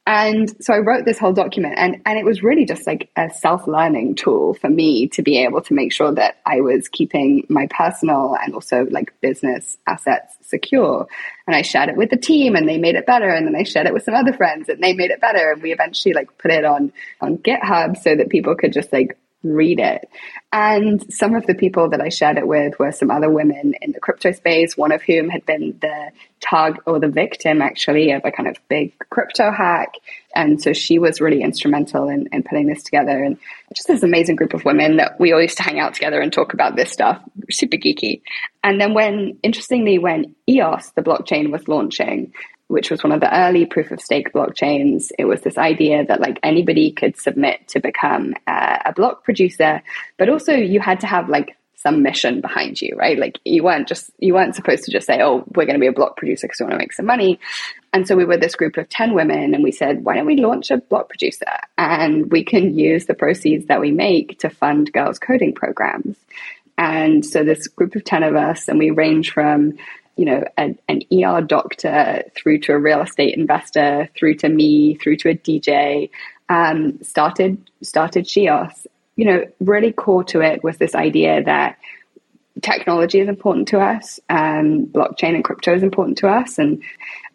and 0.07 0.55
so 0.63 0.75
I 0.75 0.79
wrote 0.79 1.07
this 1.07 1.19
whole 1.19 1.33
document 1.33 1.77
and, 1.79 2.03
and 2.05 2.19
it 2.19 2.27
was 2.27 2.43
really 2.43 2.67
just 2.67 2.87
like 2.87 3.11
a 3.17 3.31
self-learning 3.31 4.17
tool 4.17 4.53
for 4.53 4.69
me 4.69 5.09
to 5.09 5.23
be 5.23 5.39
able 5.43 5.63
to 5.63 5.73
make 5.73 5.95
sure 5.95 6.13
that 6.13 6.41
I 6.45 6.61
was 6.61 6.89
keeping 6.89 7.47
my 7.49 7.67
personal 7.71 8.37
and 8.43 8.53
also 8.53 8.85
like 8.91 9.19
business 9.23 9.79
assets 9.87 10.37
secure. 10.43 11.07
And 11.47 11.57
I 11.57 11.63
shared 11.63 11.89
it 11.89 11.97
with 11.97 12.11
the 12.11 12.19
team 12.19 12.55
and 12.55 12.69
they 12.69 12.77
made 12.77 12.97
it 12.97 13.07
better. 13.07 13.31
And 13.31 13.47
then 13.47 13.57
I 13.57 13.63
shared 13.63 13.87
it 13.87 13.95
with 13.95 14.05
some 14.05 14.15
other 14.15 14.35
friends 14.35 14.69
and 14.69 14.83
they 14.83 14.93
made 14.93 15.11
it 15.11 15.23
better. 15.23 15.53
And 15.53 15.63
we 15.63 15.73
eventually 15.73 16.13
like 16.13 16.37
put 16.37 16.51
it 16.51 16.67
on, 16.67 16.93
on 17.23 17.39
GitHub 17.39 17.97
so 17.97 18.15
that 18.15 18.29
people 18.29 18.55
could 18.57 18.75
just 18.75 18.93
like 18.93 19.17
read 19.45 19.79
it. 19.79 20.09
And 20.53 21.13
some 21.13 21.35
of 21.35 21.47
the 21.47 21.55
people 21.55 21.91
that 21.91 22.01
I 22.01 22.09
shared 22.09 22.39
it 22.39 22.47
with 22.47 22.79
were 22.79 22.93
some 22.93 23.11
other 23.11 23.31
women 23.31 23.75
in 23.83 23.93
the 23.93 24.01
crypto 24.01 24.33
space, 24.33 24.77
one 24.77 24.93
of 24.93 25.03
whom 25.03 25.29
had 25.29 25.45
been 25.45 25.79
the 25.81 26.11
target 26.41 26.83
or 26.87 27.01
the 27.01 27.09
victim 27.09 27.61
actually 27.63 28.13
of 28.13 28.25
a 28.25 28.31
kind 28.31 28.49
of 28.49 28.57
big 28.69 28.93
crypto 29.11 29.51
hack. 29.51 29.95
And 30.35 30.61
so 30.63 30.73
she 30.73 30.99
was 30.99 31.21
really 31.21 31.43
instrumental 31.43 32.09
in, 32.09 32.29
in 32.33 32.43
putting 32.43 32.67
this 32.67 32.83
together. 32.83 33.23
And 33.23 33.39
just 33.75 33.89
this 33.89 34.03
amazing 34.03 34.37
group 34.37 34.55
of 34.55 34.65
women 34.65 34.97
that 34.97 35.19
we 35.19 35.33
all 35.33 35.43
used 35.43 35.57
to 35.59 35.63
hang 35.63 35.79
out 35.79 35.95
together 35.95 36.21
and 36.21 36.33
talk 36.33 36.55
about 36.55 36.77
this 36.77 36.91
stuff, 36.91 37.21
super 37.51 37.77
geeky. 37.77 38.23
And 38.63 38.81
then 38.81 38.95
when, 38.95 39.39
interestingly, 39.43 39.99
when 39.99 40.35
EOS, 40.49 40.91
the 40.91 41.03
blockchain 41.03 41.51
was 41.51 41.69
launching, 41.69 42.33
which 42.75 42.91
was 42.91 43.05
one 43.05 43.13
of 43.13 43.21
the 43.21 43.33
early 43.35 43.65
proof 43.65 43.93
of 43.93 44.01
stake 44.01 44.33
blockchains. 44.33 45.13
It 45.17 45.27
was 45.27 45.43
this 45.43 45.57
idea 45.57 46.05
that 46.05 46.21
like 46.21 46.41
anybody 46.43 46.91
could 46.91 47.17
submit 47.17 47.69
to 47.69 47.79
become 47.79 48.35
uh, 48.49 48.79
a 48.85 48.93
block 48.93 49.23
producer, 49.23 49.81
but 50.19 50.29
also 50.29 50.53
you 50.53 50.81
had 50.81 50.99
to 51.01 51.07
have 51.07 51.29
like 51.29 51.57
some 51.77 52.03
mission 52.03 52.41
behind 52.41 52.83
you, 52.83 52.97
right? 52.97 53.17
Like 53.17 53.39
you 53.45 53.63
weren't 53.63 53.87
just 53.87 54.11
you 54.19 54.35
weren't 54.35 54.57
supposed 54.57 54.85
to 54.85 54.91
just 54.91 55.07
say, 55.07 55.21
"Oh, 55.23 55.45
we're 55.55 55.67
going 55.67 55.79
to 55.79 55.81
be 55.81 55.87
a 55.87 55.93
block 55.93 56.17
producer 56.17 56.49
because 56.49 56.59
we 56.59 56.65
want 56.65 56.73
to 56.73 56.79
make 56.79 56.93
some 56.93 57.07
money." 57.07 57.39
And 57.93 58.09
so 58.09 58.17
we 58.17 58.25
were 58.25 58.39
this 58.39 58.57
group 58.57 58.77
of 58.77 58.89
10 58.89 59.15
women 59.15 59.55
and 59.55 59.63
we 59.63 59.71
said, 59.71 60.03
"Why 60.03 60.17
don't 60.17 60.27
we 60.27 60.39
launch 60.39 60.73
a 60.73 60.79
block 60.79 61.09
producer 61.09 61.59
and 61.79 62.33
we 62.33 62.43
can 62.43 62.77
use 62.77 63.07
the 63.07 63.15
proceeds 63.15 63.67
that 63.67 63.81
we 63.81 63.93
make 63.93 64.41
to 64.41 64.51
fund 64.51 64.93
girls 64.93 65.21
coding 65.21 65.55
programs." 65.55 66.17
And 66.77 67.25
so 67.25 67.45
this 67.45 67.69
group 67.69 67.95
of 67.95 68.03
10 68.03 68.25
of 68.25 68.35
us 68.35 68.67
and 68.67 68.81
we 68.81 68.91
range 68.91 69.31
from 69.31 69.75
you 70.17 70.25
know, 70.25 70.45
a, 70.57 70.77
an 70.89 71.03
ER 71.13 71.41
doctor 71.41 72.23
through 72.37 72.59
to 72.61 72.73
a 72.73 72.79
real 72.79 73.03
estate 73.03 73.37
investor, 73.37 74.09
through 74.17 74.35
to 74.37 74.49
me, 74.49 74.95
through 74.97 75.17
to 75.17 75.31
a 75.31 75.35
DJ, 75.35 76.11
um, 76.49 77.03
started 77.03 77.59
started 77.83 78.25
Shios. 78.25 78.87
You 79.17 79.25
know, 79.27 79.45
really 79.61 79.93
core 79.93 80.25
to 80.25 80.41
it 80.41 80.65
was 80.65 80.79
this 80.79 80.95
idea 80.95 81.43
that 81.45 81.79
technology 82.63 83.21
is 83.21 83.29
important 83.29 83.69
to 83.69 83.81
us, 83.81 84.21
um, 84.29 84.87
blockchain 84.87 85.35
and 85.35 85.45
crypto 85.45 85.75
is 85.75 85.83
important 85.83 86.19
to 86.19 86.29
us, 86.29 86.59
and 86.59 86.83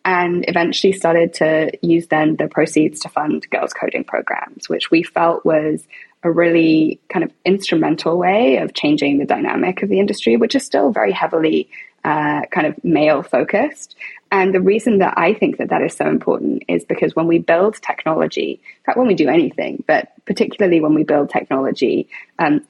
and 0.05 0.45
eventually 0.47 0.93
started 0.93 1.33
to 1.33 1.71
use 1.81 2.07
then 2.07 2.37
the 2.37 2.47
proceeds 2.47 3.01
to 3.01 3.09
fund 3.09 3.49
girls 3.49 3.73
coding 3.73 4.03
programs, 4.03 4.69
which 4.69 4.89
we 4.89 5.03
felt 5.03 5.45
was 5.45 5.85
a 6.23 6.31
really 6.31 6.99
kind 7.09 7.23
of 7.23 7.31
instrumental 7.45 8.17
way 8.17 8.57
of 8.57 8.73
changing 8.73 9.17
the 9.17 9.25
dynamic 9.25 9.81
of 9.81 9.89
the 9.89 9.99
industry, 9.99 10.37
which 10.37 10.55
is 10.55 10.65
still 10.65 10.91
very 10.91 11.11
heavily 11.11 11.69
uh, 12.03 12.41
kind 12.51 12.67
of 12.67 12.83
male 12.83 13.23
focused. 13.23 13.95
And 14.31 14.53
the 14.53 14.61
reason 14.61 14.99
that 14.99 15.15
I 15.17 15.33
think 15.33 15.57
that 15.57 15.69
that 15.69 15.81
is 15.81 15.95
so 15.95 16.07
important 16.07 16.63
is 16.67 16.85
because 16.85 17.15
when 17.15 17.27
we 17.27 17.39
build 17.39 17.75
technology, 17.75 18.61
in 18.61 18.83
fact, 18.85 18.97
when 18.97 19.07
we 19.07 19.15
do 19.15 19.27
anything, 19.27 19.83
but 19.87 20.11
particularly 20.25 20.81
when 20.81 20.93
we 20.93 21.03
build 21.03 21.29
technology, 21.29 22.09
um, 22.37 22.65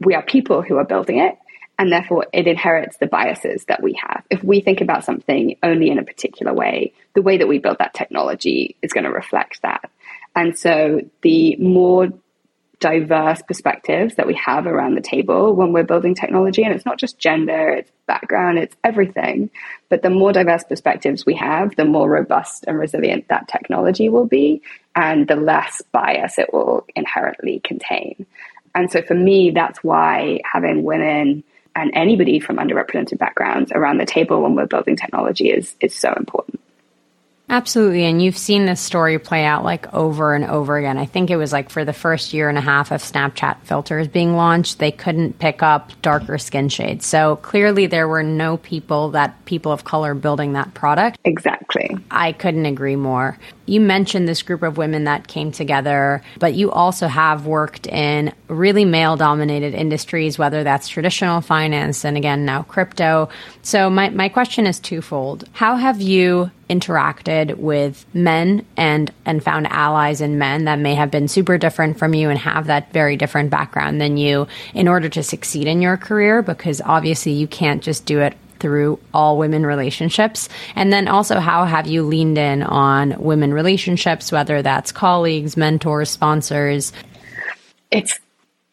we 0.00 0.14
are 0.14 0.22
people 0.22 0.62
who 0.62 0.76
are 0.76 0.84
building 0.84 1.18
it. 1.18 1.38
And 1.78 1.92
therefore, 1.92 2.26
it 2.32 2.46
inherits 2.46 2.96
the 2.96 3.06
biases 3.06 3.66
that 3.66 3.82
we 3.82 4.00
have. 4.02 4.24
If 4.30 4.42
we 4.42 4.60
think 4.60 4.80
about 4.80 5.04
something 5.04 5.56
only 5.62 5.90
in 5.90 5.98
a 5.98 6.04
particular 6.04 6.54
way, 6.54 6.94
the 7.14 7.20
way 7.20 7.36
that 7.36 7.48
we 7.48 7.58
build 7.58 7.78
that 7.78 7.92
technology 7.92 8.76
is 8.80 8.94
going 8.94 9.04
to 9.04 9.10
reflect 9.10 9.60
that. 9.60 9.90
And 10.34 10.58
so, 10.58 11.02
the 11.20 11.56
more 11.56 12.08
diverse 12.78 13.40
perspectives 13.42 14.16
that 14.16 14.26
we 14.26 14.34
have 14.34 14.66
around 14.66 14.94
the 14.94 15.00
table 15.00 15.54
when 15.54 15.72
we're 15.72 15.82
building 15.82 16.14
technology. 16.14 16.62
And 16.62 16.74
it's 16.74 16.84
not 16.84 16.98
just 16.98 17.18
gender, 17.18 17.70
it's 17.70 17.90
background, 18.06 18.58
it's 18.58 18.76
everything. 18.84 19.50
But 19.88 20.02
the 20.02 20.10
more 20.10 20.32
diverse 20.32 20.64
perspectives 20.64 21.24
we 21.24 21.34
have, 21.36 21.74
the 21.76 21.86
more 21.86 22.08
robust 22.08 22.64
and 22.66 22.78
resilient 22.78 23.28
that 23.28 23.48
technology 23.48 24.08
will 24.08 24.26
be, 24.26 24.62
and 24.94 25.26
the 25.26 25.36
less 25.36 25.82
bias 25.92 26.38
it 26.38 26.52
will 26.52 26.86
inherently 26.94 27.60
contain. 27.64 28.26
And 28.74 28.92
so 28.92 29.00
for 29.00 29.14
me, 29.14 29.52
that's 29.52 29.82
why 29.82 30.40
having 30.44 30.82
women 30.82 31.44
and 31.74 31.90
anybody 31.94 32.40
from 32.40 32.56
underrepresented 32.56 33.18
backgrounds 33.18 33.72
around 33.72 33.98
the 33.98 34.06
table 34.06 34.42
when 34.42 34.54
we're 34.54 34.66
building 34.66 34.96
technology 34.96 35.50
is, 35.50 35.74
is 35.80 35.94
so 35.94 36.12
important. 36.12 36.60
Absolutely. 37.48 38.04
And 38.04 38.20
you've 38.20 38.36
seen 38.36 38.66
this 38.66 38.80
story 38.80 39.18
play 39.20 39.44
out 39.44 39.62
like 39.62 39.92
over 39.94 40.34
and 40.34 40.44
over 40.44 40.76
again. 40.76 40.98
I 40.98 41.06
think 41.06 41.30
it 41.30 41.36
was 41.36 41.52
like 41.52 41.70
for 41.70 41.84
the 41.84 41.92
first 41.92 42.34
year 42.34 42.48
and 42.48 42.58
a 42.58 42.60
half 42.62 42.90
of 42.90 43.00
Snapchat 43.02 43.60
filters 43.62 44.08
being 44.08 44.34
launched, 44.34 44.80
they 44.80 44.90
couldn't 44.90 45.38
pick 45.38 45.62
up 45.62 45.92
darker 46.02 46.38
skin 46.38 46.68
shades. 46.68 47.06
So 47.06 47.36
clearly 47.36 47.86
there 47.86 48.08
were 48.08 48.24
no 48.24 48.56
people 48.56 49.10
that 49.10 49.44
people 49.44 49.70
of 49.70 49.84
color 49.84 50.14
building 50.14 50.54
that 50.54 50.74
product. 50.74 51.18
Exactly. 51.24 51.96
I 52.10 52.32
couldn't 52.32 52.66
agree 52.66 52.96
more. 52.96 53.38
You 53.66 53.80
mentioned 53.80 54.28
this 54.28 54.42
group 54.42 54.62
of 54.62 54.76
women 54.76 55.04
that 55.04 55.28
came 55.28 55.52
together, 55.52 56.22
but 56.38 56.54
you 56.54 56.72
also 56.72 57.06
have 57.06 57.46
worked 57.46 57.86
in 57.86 58.32
really 58.48 58.84
male 58.84 59.16
dominated 59.16 59.74
industries, 59.74 60.38
whether 60.38 60.64
that's 60.64 60.88
traditional 60.88 61.40
finance 61.40 62.04
and 62.04 62.16
again 62.16 62.44
now 62.44 62.62
crypto. 62.62 63.28
So 63.62 63.88
my, 63.88 64.10
my 64.10 64.28
question 64.28 64.66
is 64.66 64.80
twofold. 64.80 65.48
How 65.52 65.76
have 65.76 66.00
you 66.00 66.50
interacted 66.68 67.56
with 67.56 68.04
men 68.12 68.66
and 68.76 69.12
and 69.24 69.42
found 69.42 69.66
allies 69.68 70.20
in 70.20 70.38
men 70.38 70.64
that 70.64 70.78
may 70.78 70.94
have 70.94 71.10
been 71.10 71.28
super 71.28 71.58
different 71.58 71.98
from 71.98 72.12
you 72.12 72.28
and 72.28 72.38
have 72.38 72.66
that 72.66 72.92
very 72.92 73.16
different 73.16 73.50
background 73.50 74.00
than 74.00 74.16
you 74.16 74.46
in 74.74 74.88
order 74.88 75.08
to 75.08 75.22
succeed 75.22 75.66
in 75.66 75.80
your 75.80 75.96
career 75.96 76.42
because 76.42 76.80
obviously 76.84 77.32
you 77.32 77.46
can't 77.46 77.82
just 77.82 78.04
do 78.04 78.20
it 78.20 78.36
through 78.58 78.98
all 79.12 79.38
women 79.38 79.66
relationships. 79.66 80.48
And 80.74 80.92
then 80.92 81.08
also 81.08 81.40
how 81.40 81.64
have 81.66 81.86
you 81.86 82.02
leaned 82.02 82.38
in 82.38 82.62
on 82.62 83.20
women 83.22 83.52
relationships 83.52 84.32
whether 84.32 84.62
that's 84.62 84.92
colleagues 84.92 85.56
mentors 85.56 86.10
sponsors? 86.10 86.92
It's 87.90 88.18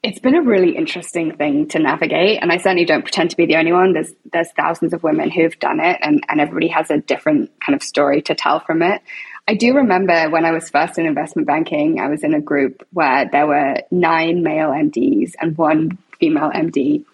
it's 0.04 0.20
been 0.20 0.36
a 0.36 0.42
really 0.42 0.76
interesting 0.76 1.36
thing 1.38 1.70
to 1.70 1.80
navigate 1.80 2.40
and 2.42 2.52
i 2.52 2.58
certainly 2.58 2.84
don't 2.86 3.04
pretend 3.04 3.30
to 3.32 3.38
be 3.38 3.46
the 3.46 3.56
only 3.56 3.72
one. 3.72 3.94
There's 3.94 4.12
there's 4.32 4.52
thousands 4.52 4.94
of 4.94 5.02
women 5.02 5.32
who've 5.32 5.58
done 5.60 5.80
it 5.80 5.98
and, 6.02 6.24
and 6.28 6.42
everybody 6.42 6.68
has 6.68 6.92
a 6.92 6.98
different 7.00 7.52
kind 7.62 7.76
of 7.76 7.82
story 7.82 8.22
to 8.24 8.36
tell 8.36 8.60
from 8.60 8.82
it. 8.82 9.02
I 9.48 9.56
do 9.56 9.74
remember 9.74 10.30
when 10.30 10.46
i 10.46 10.52
was 10.52 10.70
first 10.70 10.98
in 10.98 11.06
investment 11.06 11.48
banking 11.48 12.00
i 12.00 12.08
was 12.08 12.24
in 12.24 12.34
a 12.34 12.42
group 12.42 12.86
where 12.92 13.30
there 13.30 13.48
were 13.48 13.78
nine 13.92 14.44
male 14.44 14.70
mds 14.70 15.34
and 15.42 15.58
one 15.58 15.98
female 16.20 16.52
md 16.52 17.06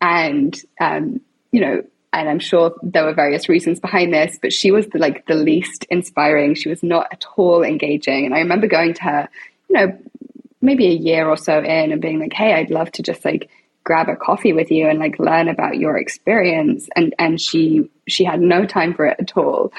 and 0.00 0.60
um, 0.80 1.20
you 1.50 1.60
know 1.60 1.82
and 2.12 2.28
i'm 2.28 2.38
sure 2.38 2.74
there 2.82 3.04
were 3.04 3.14
various 3.14 3.48
reasons 3.48 3.80
behind 3.80 4.12
this 4.12 4.38
but 4.40 4.52
she 4.52 4.70
was 4.70 4.86
the, 4.88 4.98
like 4.98 5.26
the 5.26 5.34
least 5.34 5.84
inspiring. 5.90 6.54
She 6.54 6.68
was 6.68 6.82
not 6.82 7.08
at 7.12 7.24
all 7.36 7.62
engaging. 7.62 8.26
And 8.26 8.34
i 8.34 8.38
remember 8.38 8.66
going 8.66 8.94
to 8.94 9.02
her 9.02 9.28
you 9.68 9.76
know 9.76 9.98
maybe 10.62 10.86
a 10.86 10.90
year 10.90 11.28
or 11.28 11.36
so 11.36 11.58
in 11.58 11.92
and 11.92 12.00
being 12.00 12.20
like, 12.20 12.32
hey, 12.32 12.54
I'd 12.54 12.70
love 12.70 12.90
to 12.92 13.02
just 13.02 13.24
like 13.24 13.50
grab 13.84 14.08
a 14.08 14.16
coffee 14.16 14.52
with 14.52 14.70
you 14.70 14.88
and 14.88 15.00
like 15.00 15.18
learn 15.18 15.48
about 15.48 15.76
your 15.76 15.98
experience. 15.98 16.88
And 16.96 17.14
and 17.18 17.40
she 17.40 17.90
she 18.08 18.24
had 18.24 18.40
no 18.40 18.64
time 18.64 18.94
for 18.94 19.06
it 19.06 19.16
at 19.18 19.36
all. 19.36 19.72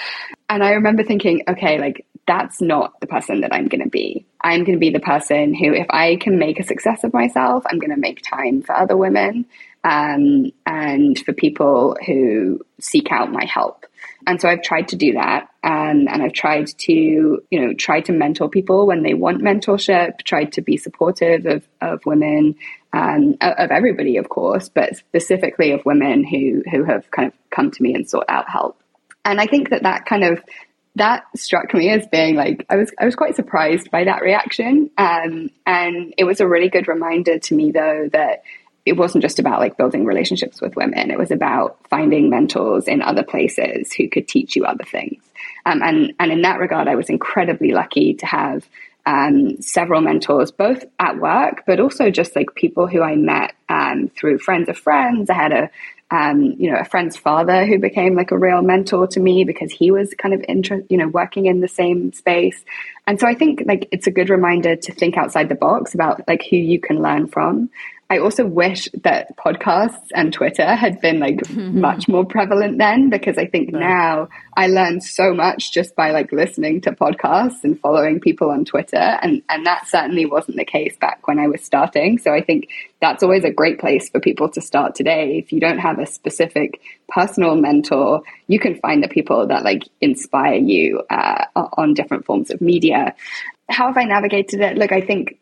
And 0.50 0.64
i 0.64 0.72
remember 0.72 1.04
thinking 1.04 1.44
okay 1.48 1.80
like 1.80 2.06
that's 2.26 2.62
not 2.62 2.98
the 3.02 3.08
person 3.08 3.42
that 3.42 3.54
i'm 3.54 3.68
going 3.68 3.84
to 3.84 3.90
be. 3.90 4.26
I'm 4.42 4.64
going 4.64 4.78
to 4.78 4.80
be 4.80 4.92
the 4.92 5.00
person 5.00 5.54
who 5.54 5.74
if 5.74 5.88
i 5.90 6.18
can 6.18 6.38
make 6.38 6.60
a 6.60 6.64
success 6.64 7.04
of 7.04 7.14
myself 7.14 7.64
i'm 7.68 7.80
going 7.80 7.96
to 7.96 8.00
make 8.00 8.22
time 8.22 8.62
for 8.62 8.76
other 8.76 8.98
women 8.98 9.46
um, 9.86 10.52
and 10.66 11.20
for 11.20 11.34
people 11.34 11.98
who 12.06 12.62
seek 12.80 13.12
out 13.12 13.32
my 13.32 13.46
help 13.46 13.86
and 14.28 14.40
so 14.40 14.50
I've 14.50 14.62
tried 14.62 14.90
to 14.90 14.96
do 14.96 15.14
that. 15.14 15.50
Um, 15.64 16.08
and 16.10 16.22
I've 16.22 16.34
tried 16.34 16.68
to, 16.68 16.94
you 16.94 17.62
know, 17.62 17.74
try 17.74 18.02
to 18.02 18.12
mentor 18.12 18.50
people 18.50 18.86
when 18.88 19.04
they 19.04 19.14
want 19.14 19.42
mentorship, 19.42 20.24
tried 20.24 20.52
to 20.54 20.62
be 20.62 20.78
supportive 20.78 21.46
of, 21.46 21.68
of 21.82 22.06
women, 22.06 22.56
um, 22.92 23.38
of 23.42 23.72
everybody, 23.72 24.18
of 24.18 24.30
course, 24.30 24.70
but 24.70 24.96
specifically 24.98 25.72
of 25.72 25.86
women 25.86 26.24
who, 26.24 26.64
who 26.70 26.84
have 26.84 27.10
kind 27.12 27.30
of 27.30 27.34
come 27.50 27.72
to 27.72 27.82
me 27.84 27.94
and 27.94 28.10
sought 28.10 28.26
out 28.28 28.50
help. 28.50 28.82
And 29.24 29.40
I 29.40 29.48
think 29.48 29.70
that 29.70 29.84
that 29.84 30.06
kind 30.06 30.24
of, 30.24 30.44
that 30.96 31.24
struck 31.36 31.74
me 31.74 31.90
as 31.90 32.06
being 32.08 32.36
like 32.36 32.66
I 32.70 32.76
was 32.76 32.92
I 33.00 33.06
was 33.06 33.16
quite 33.16 33.36
surprised 33.36 33.90
by 33.90 34.04
that 34.04 34.22
reaction, 34.22 34.92
um, 34.98 35.50
and 35.66 36.14
it 36.18 36.24
was 36.24 36.40
a 36.40 36.48
really 36.48 36.70
good 36.70 36.88
reminder 36.88 37.40
to 37.40 37.56
me 37.56 37.72
though 37.72 38.10
that 38.14 38.44
it 38.86 38.98
wasn't 38.98 39.22
just 39.22 39.40
about 39.40 39.60
like 39.60 39.78
building 39.78 40.06
relationships 40.06 40.62
with 40.62 40.76
women. 40.76 41.10
It 41.10 41.18
was 41.18 41.32
about 41.32 41.78
finding 41.90 42.30
mentors 42.30 42.88
in 42.88 43.02
other 43.02 43.24
places 43.24 43.94
who 43.94 44.10
could 44.10 44.28
teach 44.28 44.56
you 44.56 44.66
other 44.66 44.84
things. 44.84 45.24
Um, 45.66 45.82
and, 45.82 46.14
and 46.20 46.32
in 46.32 46.42
that 46.42 46.60
regard, 46.60 46.88
I 46.88 46.96
was 46.96 47.10
incredibly 47.10 47.72
lucky 47.72 48.16
to 48.16 48.26
have 48.26 48.68
um, 49.06 49.62
several 49.62 50.02
mentors, 50.02 50.52
both 50.52 50.84
at 51.00 51.18
work, 51.18 51.64
but 51.66 51.80
also 51.80 52.10
just 52.10 52.36
like 52.36 52.56
people 52.56 52.88
who 52.88 53.02
I 53.02 53.16
met 53.16 53.54
um, 53.70 54.10
through 54.18 54.40
friends 54.40 54.70
of 54.70 54.78
friends. 54.78 55.30
I 55.30 55.34
had 55.34 55.52
a, 55.52 55.70
um, 56.12 56.56
you 56.58 56.72
know, 56.72 56.78
a 56.78 56.86
friend's 56.86 57.18
father 57.18 57.66
who 57.66 57.80
became 57.80 58.16
like 58.16 58.32
a 58.32 58.38
real 58.38 58.62
mentor 58.62 59.08
to 59.08 59.20
me 59.20 59.44
because 59.44 59.72
he 59.72 59.92
was 59.92 60.14
kind 60.14 60.34
of 60.34 60.44
interest, 60.48 60.86
you 60.90 60.98
know, 60.98 61.08
working 61.08 61.48
in 61.48 61.60
the 61.60 61.68
same 61.68 62.14
space. 62.14 62.64
And 63.08 63.20
so 63.20 63.28
I 63.28 63.34
think 63.34 63.64
like 63.66 63.90
it's 63.92 64.08
a 64.08 64.12
good 64.12 64.30
reminder 64.30 64.76
to 64.76 64.94
think 64.94 65.18
outside 65.18 65.50
the 65.50 65.56
box 65.56 65.94
about 65.94 66.26
like 66.28 66.44
who 66.50 66.58
you 66.58 66.80
can 66.80 67.02
learn 67.02 67.28
from. 67.28 67.70
I 68.14 68.20
also 68.20 68.46
wish 68.46 68.88
that 69.04 69.36
podcasts 69.38 70.10
and 70.14 70.32
Twitter 70.32 70.76
had 70.76 71.02
been 71.02 71.20
like 71.20 71.38
mm-hmm. 71.38 71.82
much 71.90 72.08
more 72.08 72.24
prevalent 72.24 72.78
then 72.78 73.10
because 73.10 73.40
I 73.40 73.48
think 73.48 73.74
right. 73.74 73.80
now 73.80 74.30
I 74.56 74.68
learn 74.68 75.02
so 75.02 75.34
much 75.34 75.72
just 75.72 75.96
by 75.96 76.12
like 76.12 76.32
listening 76.32 76.82
to 76.82 76.92
podcasts 76.92 77.64
and 77.64 77.80
following 77.80 78.20
people 78.20 78.52
on 78.52 78.66
Twitter 78.66 78.98
and 78.98 79.42
and 79.50 79.66
that 79.66 79.88
certainly 79.88 80.28
wasn't 80.28 80.58
the 80.58 80.66
case 80.66 80.96
back 80.98 81.28
when 81.28 81.40
I 81.40 81.48
was 81.48 81.64
starting. 81.64 82.20
So 82.20 82.32
I 82.32 82.42
think 82.42 82.70
that's 83.02 83.24
always 83.24 83.46
a 83.46 83.52
great 83.52 83.80
place 83.80 84.10
for 84.10 84.20
people 84.20 84.48
to 84.50 84.62
start 84.62 84.94
today. 84.94 85.40
If 85.40 85.52
you 85.52 85.60
don't 85.60 85.80
have 85.80 85.98
a 85.98 86.06
specific 86.06 86.82
personal 87.10 87.56
mentor, 87.56 88.22
you 88.46 88.60
can 88.60 88.76
find 88.76 89.02
the 89.02 89.08
people 89.08 89.48
that 89.48 89.64
like 89.64 89.84
inspire 90.02 90.60
you 90.60 91.02
uh, 91.10 91.46
on 91.56 91.96
different 91.96 92.26
forms 92.26 92.52
of 92.52 92.62
media. 92.62 93.16
How 93.70 93.88
have 93.88 93.98
I 93.98 94.04
navigated 94.04 94.62
it? 94.62 94.78
Look, 94.78 94.92
I 94.92 95.02
think 95.02 95.40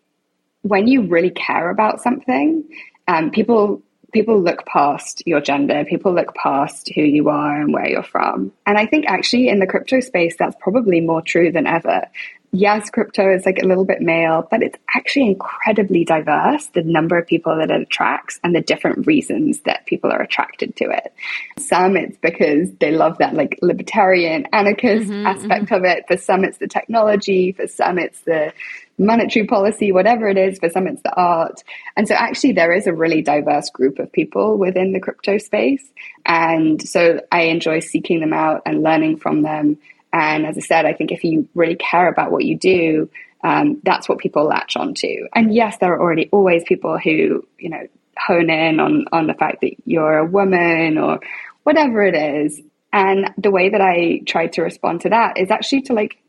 when 0.62 0.88
you 0.88 1.04
really 1.04 1.32
care 1.32 1.70
about 1.70 2.02
something, 2.02 2.64
um, 3.08 3.32
people 3.32 3.82
people 4.12 4.42
look 4.42 4.66
past 4.66 5.24
your 5.26 5.42
gender, 5.42 5.86
people 5.86 6.14
look 6.14 6.36
past 6.36 6.92
who 6.94 7.02
you 7.02 7.30
are 7.30 7.62
and 7.62 7.74
where 7.74 7.90
you're 7.90 8.04
from. 8.04 8.52
And 8.66 8.78
I 8.78 8.86
think 8.86 9.06
actually 9.08 9.48
in 9.48 9.60
the 9.60 9.68
crypto 9.68 10.02
space, 10.02 10.36
that's 10.38 10.56
probably 10.60 11.02
more 11.02 11.22
true 11.22 11.52
than 11.52 11.66
ever. 11.66 12.08
Yes, 12.54 12.90
crypto 12.90 13.34
is 13.34 13.46
like 13.46 13.60
a 13.64 13.66
little 13.66 13.86
bit 13.86 14.02
male, 14.02 14.46
but 14.52 14.62
it's 14.62 14.78
actually 14.94 15.28
incredibly 15.28 16.04
diverse, 16.04 16.66
the 16.68 16.84
number 16.84 17.18
of 17.18 17.26
people 17.26 17.56
that 17.56 17.72
it 17.72 17.82
attracts 17.82 18.42
and 18.44 18.54
the 18.54 18.60
different 18.60 19.08
reasons 19.08 19.62
that 19.62 19.86
people 19.86 20.12
are 20.12 20.22
attracted 20.22 20.76
to 20.76 20.90
it. 20.90 21.14
Some 21.58 21.96
it's 21.96 22.18
because 22.18 22.70
they 22.82 22.92
love 22.92 23.20
that 23.20 23.36
like 23.36 23.58
libertarian 23.62 24.48
anarchist 24.52 25.10
mm-hmm, 25.10 25.26
aspect 25.26 25.66
mm-hmm. 25.68 25.76
of 25.76 25.86
it. 25.86 26.04
For 26.10 26.18
some 26.18 26.44
it's 26.44 26.58
the 26.58 26.68
technology, 26.68 27.54
for 27.54 27.68
some 27.68 27.98
it's 27.98 28.20
the 28.24 28.52
monetary 29.02 29.48
policy, 29.48 29.92
whatever 29.92 30.30
it 30.30 30.38
is. 30.38 30.60
For 30.60 30.70
some, 30.70 30.88
it's 30.88 31.02
the 31.02 31.14
art. 31.14 31.64
And 31.98 32.08
so 32.08 32.16
actually 32.16 32.54
there 32.54 32.74
is 32.74 32.88
a 32.88 32.94
really 32.94 33.22
diverse 33.22 33.70
group 33.70 34.00
of 34.00 34.12
people 34.12 34.58
within 34.58 34.94
the 34.94 35.00
crypto 35.00 35.38
space. 35.38 35.84
And 36.26 36.82
so 36.88 37.22
I 37.32 37.44
enjoy 37.44 37.80
seeking 37.80 38.20
them 38.20 38.34
out 38.34 38.62
and 38.66 38.84
learning 38.84 39.18
from 39.18 39.42
them. 39.42 39.78
And 40.14 40.46
as 40.46 40.58
I 40.58 40.62
said, 40.62 40.86
I 40.86 40.94
think 40.94 41.12
if 41.12 41.24
you 41.24 41.48
really 41.56 41.76
care 41.76 42.08
about 42.08 42.32
what 42.32 42.46
you 42.46 42.58
do, 42.58 43.10
um, 43.44 43.82
that's 43.84 44.08
what 44.08 44.20
people 44.20 44.46
latch 44.46 44.78
onto. 44.78 45.28
And 45.34 45.54
yes, 45.54 45.78
there 45.78 45.94
are 45.94 46.00
already 46.00 46.30
always 46.32 46.64
people 46.64 47.00
who, 47.00 47.46
you 47.58 47.70
know, 47.70 47.88
hone 48.18 48.50
in 48.50 48.80
on, 48.80 49.06
on 49.12 49.28
the 49.28 49.34
fact 49.34 49.62
that 49.62 49.74
you're 49.86 50.20
a 50.20 50.26
woman 50.26 50.98
or 50.98 51.20
whatever 51.64 52.04
it 52.04 52.16
is. 52.16 52.62
And 52.94 53.34
the 53.38 53.52
way 53.52 53.70
that 53.70 53.82
I 53.82 54.22
try 54.26 54.48
to 54.48 54.62
respond 54.62 55.02
to 55.02 55.10
that 55.10 55.38
is 55.38 55.50
actually 55.50 55.84
to 55.84 55.94
like 55.94 56.21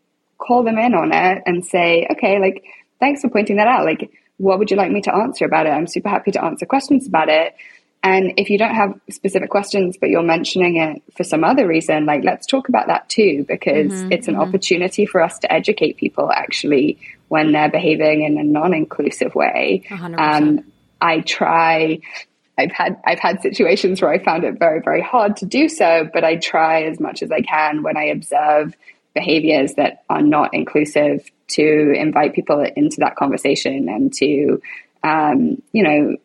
call 0.43 0.63
them 0.65 0.79
in 0.79 0.95
on 0.95 1.13
it 1.13 1.43
and 1.47 1.65
say, 1.65 2.07
okay, 2.13 2.39
like, 2.39 2.65
thanks 3.01 3.21
for 3.23 3.31
pointing 3.31 3.57
that 3.57 3.69
out. 3.69 3.85
Like, 3.85 4.11
what 4.39 4.59
would 4.59 4.71
you 4.71 4.77
like 4.77 4.91
me 4.91 5.01
to 5.03 5.15
answer 5.15 5.45
about 5.45 5.67
it? 5.67 5.71
I'm 5.71 5.87
super 5.87 6.09
happy 6.09 6.33
to 6.33 6.45
answer 6.45 6.67
questions 6.67 7.07
about 7.07 7.29
it. 7.29 7.55
And 8.05 8.33
if 8.37 8.51
you 8.51 8.59
don't 8.59 8.75
have 8.75 8.99
specific 9.11 9.49
questions, 9.49 9.97
but 9.97 10.11
you're 10.11 10.25
mentioning 10.25 10.77
it 10.77 11.03
for 11.17 11.23
some 11.23 11.45
other 11.45 11.69
reason, 11.69 12.05
like 12.05 12.25
let's 12.25 12.47
talk 12.47 12.69
about 12.69 12.89
that 12.89 13.09
too, 13.09 13.45
because 13.47 13.93
mm-hmm, 13.93 14.11
it's 14.11 14.27
an 14.27 14.35
mm-hmm. 14.35 14.43
opportunity 14.43 15.07
for 15.07 15.23
us 15.23 15.39
to 15.41 15.53
educate 15.53 15.99
people 15.99 16.31
actually 16.33 16.99
when 17.29 17.53
they're 17.53 17.71
behaving 17.71 18.25
in 18.25 18.39
a 18.39 18.43
non-inclusive 18.43 19.35
way. 19.37 19.85
Um, 19.91 20.65
I 21.01 21.21
try. 21.21 22.01
I've 22.59 22.73
had 22.73 23.01
I've 23.05 23.21
had 23.21 23.41
situations 23.41 24.03
where 24.03 24.11
I 24.11 24.19
found 24.19 24.45
it 24.45 24.59
very 24.59 24.81
very 24.81 25.01
hard 25.01 25.37
to 25.39 25.47
do 25.47 25.69
so, 25.69 26.09
but 26.13 26.25
I 26.25 26.37
try 26.37 26.83
as 26.83 26.99
much 26.99 27.23
as 27.23 27.31
I 27.31 27.41
can 27.41 27.83
when 27.83 27.97
I 27.97 28.07
observe 28.07 28.77
behaviors 29.15 29.75
that 29.75 30.05
are 30.09 30.23
not 30.23 30.55
inclusive 30.55 31.31
to 31.49 31.93
invite 31.93 32.35
people 32.35 32.61
into 32.77 32.99
that 33.01 33.17
conversation 33.17 33.89
and 33.89 34.13
to 34.15 34.61
um, 35.03 35.63
you 35.73 35.83
know 35.83 36.17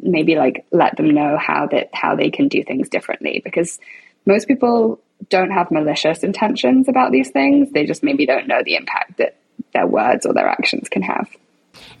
maybe 0.00 0.36
like 0.36 0.64
let 0.70 0.96
them 0.96 1.10
know 1.10 1.36
how 1.38 1.66
that 1.66 1.90
how 1.92 2.14
they 2.14 2.30
can 2.30 2.48
do 2.48 2.62
things 2.62 2.88
differently. 2.88 3.40
Because 3.44 3.78
most 4.26 4.48
people 4.48 5.00
don't 5.30 5.50
have 5.50 5.70
malicious 5.70 6.22
intentions 6.22 6.88
about 6.88 7.12
these 7.12 7.30
things. 7.30 7.70
They 7.72 7.86
just 7.86 8.02
maybe 8.02 8.26
don't 8.26 8.46
know 8.46 8.62
the 8.64 8.76
impact 8.76 9.18
that 9.18 9.36
their 9.72 9.86
words 9.86 10.26
or 10.26 10.34
their 10.34 10.48
actions 10.48 10.88
can 10.88 11.02
have. 11.02 11.28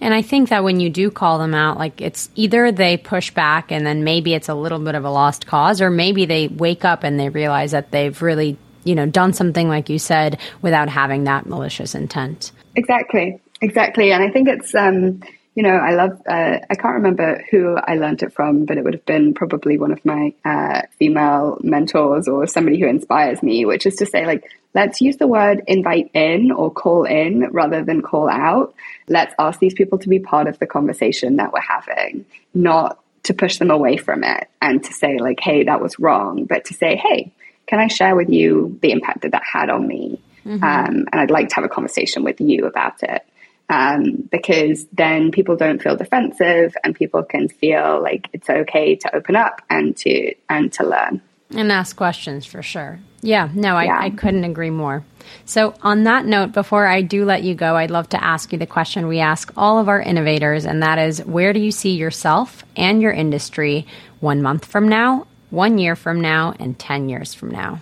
And 0.00 0.14
I 0.14 0.22
think 0.22 0.48
that 0.50 0.64
when 0.64 0.80
you 0.80 0.90
do 0.90 1.10
call 1.10 1.38
them 1.38 1.54
out, 1.54 1.78
like 1.78 2.00
it's 2.00 2.30
either 2.34 2.70
they 2.70 2.96
push 2.96 3.30
back 3.32 3.72
and 3.72 3.86
then 3.86 4.04
maybe 4.04 4.34
it's 4.34 4.48
a 4.48 4.54
little 4.54 4.78
bit 4.78 4.94
of 4.94 5.04
a 5.04 5.10
lost 5.10 5.46
cause, 5.46 5.80
or 5.80 5.90
maybe 5.90 6.24
they 6.24 6.48
wake 6.48 6.84
up 6.84 7.04
and 7.04 7.18
they 7.18 7.28
realize 7.28 7.72
that 7.72 7.90
they've 7.90 8.20
really 8.22 8.56
you 8.84 8.94
know, 8.94 9.06
done 9.06 9.32
something 9.32 9.68
like 9.68 9.88
you 9.88 9.98
said 9.98 10.38
without 10.62 10.88
having 10.88 11.24
that 11.24 11.46
malicious 11.46 11.94
intent. 11.94 12.52
Exactly, 12.76 13.40
exactly. 13.60 14.12
And 14.12 14.22
I 14.22 14.30
think 14.30 14.48
it's, 14.48 14.74
um, 14.74 15.22
you 15.54 15.62
know, 15.64 15.74
I 15.74 15.94
love, 15.94 16.22
uh, 16.28 16.58
I 16.70 16.74
can't 16.76 16.94
remember 16.94 17.44
who 17.50 17.76
I 17.76 17.96
learned 17.96 18.22
it 18.22 18.32
from, 18.32 18.64
but 18.64 18.78
it 18.78 18.84
would 18.84 18.94
have 18.94 19.04
been 19.06 19.34
probably 19.34 19.76
one 19.76 19.90
of 19.90 20.04
my 20.04 20.32
uh, 20.44 20.82
female 20.98 21.58
mentors 21.62 22.28
or 22.28 22.46
somebody 22.46 22.78
who 22.78 22.86
inspires 22.86 23.42
me, 23.42 23.64
which 23.64 23.84
is 23.84 23.96
to 23.96 24.06
say, 24.06 24.24
like, 24.24 24.48
let's 24.74 25.00
use 25.00 25.16
the 25.16 25.26
word 25.26 25.62
invite 25.66 26.12
in 26.14 26.52
or 26.52 26.70
call 26.70 27.02
in 27.02 27.48
rather 27.50 27.82
than 27.82 28.02
call 28.02 28.28
out. 28.28 28.72
Let's 29.08 29.34
ask 29.38 29.58
these 29.58 29.74
people 29.74 29.98
to 29.98 30.08
be 30.08 30.20
part 30.20 30.46
of 30.46 30.60
the 30.60 30.66
conversation 30.66 31.36
that 31.36 31.52
we're 31.52 31.60
having, 31.60 32.24
not 32.54 33.00
to 33.24 33.34
push 33.34 33.58
them 33.58 33.72
away 33.72 33.96
from 33.96 34.22
it 34.22 34.48
and 34.62 34.84
to 34.84 34.92
say, 34.92 35.18
like, 35.18 35.40
hey, 35.40 35.64
that 35.64 35.80
was 35.80 35.98
wrong, 35.98 36.44
but 36.44 36.66
to 36.66 36.74
say, 36.74 36.94
hey, 36.94 37.32
can 37.68 37.78
I 37.78 37.86
share 37.86 38.16
with 38.16 38.30
you 38.30 38.78
the 38.82 38.90
impact 38.90 39.22
that 39.22 39.32
that 39.32 39.44
had 39.44 39.70
on 39.70 39.86
me? 39.86 40.20
Mm-hmm. 40.44 40.64
Um, 40.64 41.06
and 41.12 41.14
I'd 41.14 41.30
like 41.30 41.50
to 41.50 41.54
have 41.56 41.64
a 41.64 41.68
conversation 41.68 42.24
with 42.24 42.40
you 42.40 42.66
about 42.66 43.02
it. 43.02 43.24
Um, 43.70 44.26
because 44.32 44.86
then 44.94 45.30
people 45.30 45.54
don't 45.54 45.80
feel 45.82 45.94
defensive 45.94 46.74
and 46.82 46.94
people 46.94 47.22
can 47.22 47.48
feel 47.48 48.00
like 48.02 48.26
it's 48.32 48.48
okay 48.48 48.96
to 48.96 49.14
open 49.14 49.36
up 49.36 49.60
and 49.68 49.94
to 49.98 50.34
and 50.48 50.72
to 50.72 50.84
learn 50.86 51.20
and 51.50 51.70
ask 51.70 51.94
questions 51.94 52.46
for 52.46 52.62
sure 52.62 52.98
yeah 53.20 53.50
no 53.54 53.76
I, 53.76 53.84
yeah. 53.84 53.98
I 54.00 54.08
couldn't 54.08 54.44
agree 54.44 54.70
more 54.70 55.04
so 55.44 55.74
on 55.82 56.04
that 56.04 56.24
note 56.24 56.52
before 56.52 56.86
i 56.86 57.02
do 57.02 57.26
let 57.26 57.42
you 57.42 57.54
go 57.54 57.76
i'd 57.76 57.90
love 57.90 58.08
to 58.10 58.24
ask 58.24 58.52
you 58.52 58.58
the 58.58 58.66
question 58.66 59.06
we 59.06 59.18
ask 59.18 59.52
all 59.54 59.78
of 59.78 59.88
our 59.88 60.00
innovators 60.00 60.64
and 60.64 60.82
that 60.82 60.98
is 60.98 61.22
where 61.26 61.52
do 61.52 61.60
you 61.60 61.70
see 61.70 61.94
yourself 61.94 62.64
and 62.74 63.02
your 63.02 63.12
industry 63.12 63.86
one 64.20 64.40
month 64.40 64.64
from 64.64 64.88
now 64.88 65.26
one 65.50 65.78
year 65.78 65.96
from 65.96 66.20
now 66.20 66.54
and 66.58 66.78
10 66.78 67.08
years 67.08 67.34
from 67.34 67.50
now? 67.50 67.80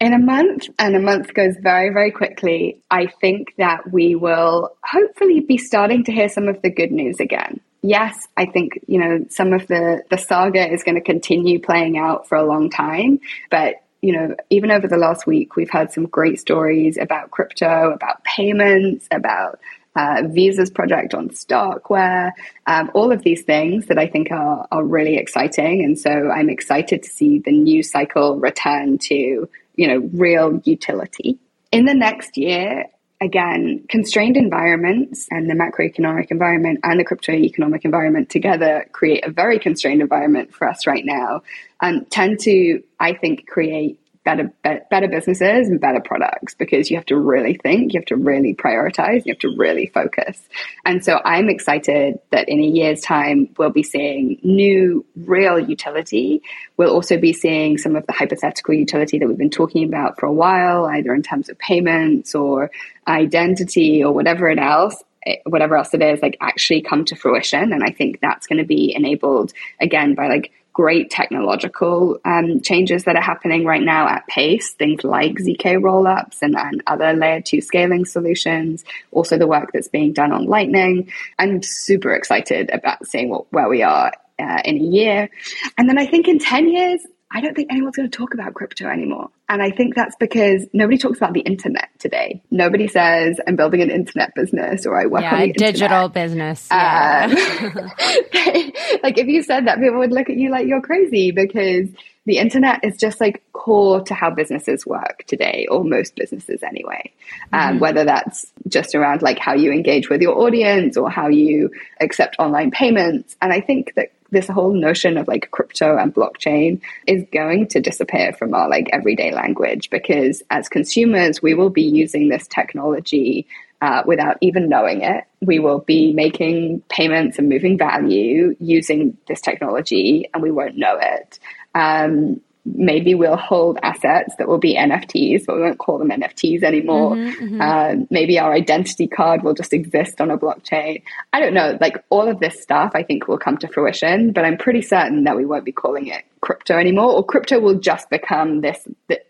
In 0.00 0.12
a 0.12 0.18
month, 0.18 0.68
and 0.78 0.94
a 0.94 1.00
month 1.00 1.34
goes 1.34 1.56
very, 1.60 1.90
very 1.90 2.12
quickly, 2.12 2.80
I 2.90 3.08
think 3.20 3.54
that 3.56 3.92
we 3.92 4.14
will 4.14 4.76
hopefully 4.84 5.40
be 5.40 5.58
starting 5.58 6.04
to 6.04 6.12
hear 6.12 6.28
some 6.28 6.46
of 6.46 6.62
the 6.62 6.70
good 6.70 6.92
news 6.92 7.18
again. 7.18 7.60
Yes, 7.82 8.28
I 8.36 8.46
think, 8.46 8.78
you 8.86 8.98
know, 8.98 9.26
some 9.28 9.52
of 9.52 9.66
the, 9.66 10.02
the 10.10 10.16
saga 10.16 10.72
is 10.72 10.84
going 10.84 10.94
to 10.94 11.00
continue 11.00 11.60
playing 11.60 11.98
out 11.98 12.28
for 12.28 12.36
a 12.36 12.46
long 12.46 12.70
time, 12.70 13.20
but 13.50 13.76
you 14.00 14.12
know, 14.12 14.36
even 14.50 14.70
over 14.70 14.86
the 14.86 14.96
last 14.96 15.26
week, 15.26 15.56
we've 15.56 15.70
had 15.70 15.92
some 15.92 16.06
great 16.06 16.38
stories 16.38 16.96
about 16.96 17.30
crypto, 17.30 17.90
about 17.90 18.22
payments, 18.22 19.08
about 19.10 19.58
uh, 19.96 20.22
Visa's 20.26 20.70
project 20.70 21.14
on 21.14 21.30
Starkware, 21.30 22.32
um, 22.66 22.90
all 22.94 23.10
of 23.10 23.22
these 23.22 23.42
things 23.42 23.86
that 23.86 23.98
I 23.98 24.06
think 24.06 24.30
are, 24.30 24.66
are 24.70 24.84
really 24.84 25.16
exciting. 25.16 25.84
And 25.84 25.98
so 25.98 26.30
I'm 26.30 26.48
excited 26.48 27.02
to 27.02 27.08
see 27.08 27.38
the 27.40 27.52
news 27.52 27.90
cycle 27.90 28.38
return 28.38 28.98
to, 28.98 29.48
you 29.76 29.88
know, 29.88 29.98
real 30.12 30.60
utility. 30.64 31.38
In 31.72 31.84
the 31.84 31.94
next 31.94 32.36
year, 32.36 32.86
again, 33.20 33.84
constrained 33.88 34.36
environments 34.36 35.26
and 35.30 35.50
the 35.50 35.54
macroeconomic 35.54 36.30
environment 36.30 36.80
and 36.84 37.00
the 37.00 37.04
crypto 37.04 37.32
economic 37.32 37.84
environment 37.84 38.30
together 38.30 38.86
create 38.92 39.26
a 39.26 39.30
very 39.30 39.58
constrained 39.58 40.00
environment 40.00 40.54
for 40.54 40.68
us 40.68 40.86
right 40.86 41.04
now 41.04 41.42
and 41.82 42.08
tend 42.10 42.38
to, 42.40 42.82
I 43.00 43.14
think, 43.14 43.46
create 43.48 43.98
better 44.28 44.52
better 44.90 45.08
businesses 45.08 45.68
and 45.68 45.80
better 45.80 46.00
products 46.00 46.54
because 46.54 46.90
you 46.90 46.96
have 46.96 47.06
to 47.06 47.16
really 47.16 47.54
think, 47.62 47.94
you 47.94 48.00
have 48.00 48.06
to 48.06 48.16
really 48.16 48.54
prioritize, 48.54 49.24
you 49.24 49.32
have 49.32 49.38
to 49.38 49.54
really 49.56 49.86
focus. 49.86 50.40
And 50.84 51.02
so 51.02 51.20
I'm 51.24 51.48
excited 51.48 52.18
that 52.30 52.48
in 52.48 52.60
a 52.60 52.66
year's 52.66 53.00
time 53.00 53.48
we'll 53.56 53.70
be 53.70 53.82
seeing 53.82 54.38
new 54.42 55.04
real 55.16 55.58
utility. 55.58 56.42
We'll 56.76 56.92
also 56.92 57.18
be 57.18 57.32
seeing 57.32 57.78
some 57.78 57.96
of 57.96 58.06
the 58.06 58.12
hypothetical 58.12 58.74
utility 58.74 59.18
that 59.18 59.26
we've 59.26 59.38
been 59.38 59.50
talking 59.50 59.84
about 59.84 60.20
for 60.20 60.26
a 60.26 60.32
while, 60.32 60.84
either 60.86 61.14
in 61.14 61.22
terms 61.22 61.48
of 61.48 61.58
payments 61.58 62.34
or 62.34 62.70
identity 63.06 64.04
or 64.04 64.12
whatever 64.12 64.50
it 64.50 64.58
else 64.58 65.02
eh, 65.26 65.36
whatever 65.46 65.76
else 65.76 65.94
it 65.94 66.02
is 66.02 66.20
like 66.20 66.36
actually 66.40 66.82
come 66.82 67.04
to 67.06 67.16
fruition 67.16 67.72
and 67.72 67.82
i 67.82 67.90
think 67.90 68.20
that's 68.20 68.46
going 68.46 68.58
to 68.58 68.66
be 68.66 68.94
enabled 68.94 69.52
again 69.80 70.14
by 70.14 70.28
like 70.28 70.52
great 70.78 71.10
technological 71.10 72.20
um, 72.24 72.60
changes 72.60 73.02
that 73.02 73.16
are 73.16 73.20
happening 73.20 73.64
right 73.64 73.82
now 73.82 74.06
at 74.06 74.24
pace, 74.28 74.74
things 74.74 75.02
like 75.02 75.32
ZK 75.32 75.82
rollups 75.82 76.40
and, 76.40 76.56
and 76.56 76.80
other 76.86 77.14
layer 77.14 77.40
two 77.40 77.60
scaling 77.60 78.04
solutions, 78.04 78.84
also 79.10 79.36
the 79.36 79.48
work 79.48 79.70
that's 79.72 79.88
being 79.88 80.12
done 80.12 80.30
on 80.30 80.44
Lightning. 80.44 81.10
I'm 81.36 81.64
super 81.64 82.14
excited 82.14 82.70
about 82.70 83.04
seeing 83.04 83.28
what, 83.28 83.52
where 83.52 83.68
we 83.68 83.82
are 83.82 84.12
uh, 84.38 84.62
in 84.64 84.76
a 84.76 84.84
year. 84.84 85.28
And 85.76 85.88
then 85.88 85.98
I 85.98 86.06
think 86.06 86.28
in 86.28 86.38
10 86.38 86.68
years, 86.68 87.04
I 87.30 87.42
don't 87.42 87.54
think 87.54 87.70
anyone's 87.70 87.96
going 87.96 88.10
to 88.10 88.16
talk 88.16 88.32
about 88.32 88.54
crypto 88.54 88.88
anymore. 88.88 89.28
And 89.50 89.62
I 89.62 89.70
think 89.70 89.94
that's 89.94 90.16
because 90.16 90.66
nobody 90.72 90.96
talks 90.96 91.18
about 91.18 91.34
the 91.34 91.40
internet 91.40 91.90
today. 91.98 92.42
Nobody 92.50 92.88
says, 92.88 93.38
I'm 93.46 93.54
building 93.54 93.82
an 93.82 93.90
internet 93.90 94.34
business 94.34 94.86
or 94.86 94.98
I 94.98 95.06
work 95.06 95.22
yeah, 95.22 95.34
on 95.34 95.40
a 95.42 95.52
digital 95.52 96.06
internet. 96.06 96.12
business. 96.14 96.68
Yeah. 96.70 97.26
Um, 97.26 97.30
like 99.02 99.18
if 99.18 99.26
you 99.26 99.42
said 99.42 99.66
that, 99.66 99.78
people 99.78 99.98
would 99.98 100.12
look 100.12 100.30
at 100.30 100.36
you 100.36 100.50
like 100.50 100.66
you're 100.66 100.80
crazy 100.80 101.30
because 101.30 101.88
the 102.28 102.36
internet 102.36 102.84
is 102.84 102.98
just 102.98 103.22
like 103.22 103.42
core 103.52 104.02
to 104.02 104.12
how 104.12 104.30
businesses 104.30 104.86
work 104.86 105.24
today, 105.26 105.66
or 105.70 105.82
most 105.82 106.14
businesses 106.14 106.62
anyway. 106.62 107.10
Um, 107.54 107.60
mm-hmm. 107.60 107.78
Whether 107.78 108.04
that's 108.04 108.52
just 108.68 108.94
around 108.94 109.22
like 109.22 109.38
how 109.38 109.54
you 109.54 109.72
engage 109.72 110.10
with 110.10 110.20
your 110.20 110.38
audience 110.38 110.98
or 110.98 111.10
how 111.10 111.28
you 111.28 111.70
accept 112.02 112.36
online 112.38 112.70
payments. 112.70 113.34
And 113.40 113.50
I 113.50 113.62
think 113.62 113.94
that 113.96 114.12
this 114.30 114.48
whole 114.48 114.72
notion 114.72 115.16
of 115.16 115.28
like 115.28 115.50
crypto 115.50 115.96
and 115.96 116.14
blockchain 116.14 116.80
is 117.06 117.24
going 117.32 117.66
to 117.68 117.80
disappear 117.80 118.32
from 118.32 118.54
our 118.54 118.68
like 118.68 118.88
everyday 118.92 119.32
language 119.32 119.90
because 119.90 120.42
as 120.50 120.68
consumers, 120.68 121.42
we 121.42 121.54
will 121.54 121.70
be 121.70 121.82
using 121.82 122.28
this 122.28 122.46
technology 122.46 123.46
uh, 123.80 124.02
without 124.06 124.36
even 124.40 124.68
knowing 124.68 125.02
it. 125.02 125.24
We 125.40 125.58
will 125.58 125.78
be 125.78 126.12
making 126.12 126.82
payments 126.88 127.38
and 127.38 127.48
moving 127.48 127.78
value 127.78 128.56
using 128.58 129.16
this 129.28 129.40
technology 129.40 130.28
and 130.34 130.42
we 130.42 130.50
won't 130.50 130.76
know 130.76 130.98
it. 131.00 131.38
Um, 131.74 132.40
maybe 132.64 133.14
we'll 133.14 133.36
hold 133.36 133.78
assets 133.82 134.34
that 134.38 134.48
will 134.48 134.58
be 134.58 134.76
NFTs, 134.76 135.46
but 135.46 135.56
we 135.56 135.62
won't 135.62 135.78
call 135.78 135.98
them 135.98 136.10
NFTs 136.10 136.62
anymore. 136.62 137.16
Mm-hmm, 137.16 137.44
mm-hmm. 137.44 137.60
Uh, 137.60 138.04
maybe 138.10 138.38
our 138.38 138.52
identity 138.52 139.06
card 139.06 139.42
will 139.42 139.54
just 139.54 139.72
exist 139.72 140.20
on 140.20 140.30
a 140.30 140.38
blockchain. 140.38 141.02
I 141.32 141.40
don't 141.40 141.54
know. 141.54 141.78
Like 141.80 142.04
all 142.10 142.28
of 142.28 142.40
this 142.40 142.60
stuff, 142.60 142.92
I 142.94 143.02
think 143.02 143.28
will 143.28 143.38
come 143.38 143.56
to 143.58 143.68
fruition, 143.68 144.32
but 144.32 144.44
I'm 144.44 144.56
pretty 144.56 144.82
certain 144.82 145.24
that 145.24 145.36
we 145.36 145.44
won't 145.46 145.64
be 145.64 145.72
calling 145.72 146.08
it 146.08 146.24
crypto 146.40 146.78
anymore, 146.78 147.12
or 147.12 147.24
crypto 147.24 147.58
will 147.60 147.78
just 147.78 148.10
become 148.10 148.60
this, 148.60 148.86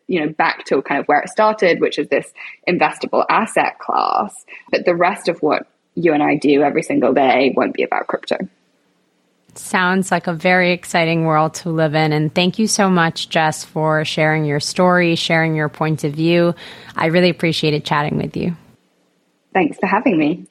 you 0.07 0.20
know, 0.20 0.33
back 0.33 0.64
to 0.66 0.83
kind 0.83 1.01
of 1.01 1.07
where 1.07 1.20
it 1.20 1.29
started, 1.29 1.81
which 1.81 1.99
is 1.99 2.09
this 2.09 2.33
investable 2.68 3.24
asset 3.31 3.79
class. 3.79 4.45
But 4.70 4.85
the 4.85 4.95
rest 4.95 5.29
of 5.29 5.39
what 5.41 5.66
you 5.95 6.12
and 6.12 6.22
I 6.22 6.37
do 6.37 6.62
every 6.62 6.83
single 6.83 7.12
day 7.12 7.53
won't 7.57 7.74
be 7.74 7.83
about 7.83 8.07
crypto. 8.07 8.37
Sounds 9.59 10.11
like 10.11 10.26
a 10.26 10.32
very 10.32 10.72
exciting 10.72 11.24
world 11.24 11.54
to 11.54 11.70
live 11.70 11.94
in. 11.94 12.12
And 12.12 12.34
thank 12.34 12.59
you 12.59 12.66
so 12.66 12.88
much, 12.88 13.28
Jess, 13.28 13.64
for 13.64 14.04
sharing 14.04 14.44
your 14.44 14.61
story, 14.61 15.16
sharing 15.16 15.54
your 15.54 15.68
point 15.68 16.04
of 16.04 16.14
view. 16.14 16.54
I 16.96 17.06
really 17.06 17.30
appreciated 17.30 17.84
chatting 17.84 18.18
with 18.18 18.36
you. 18.36 18.56
Thanks 19.52 19.78
for 19.78 19.86
having 19.86 20.18
me. 20.18 20.46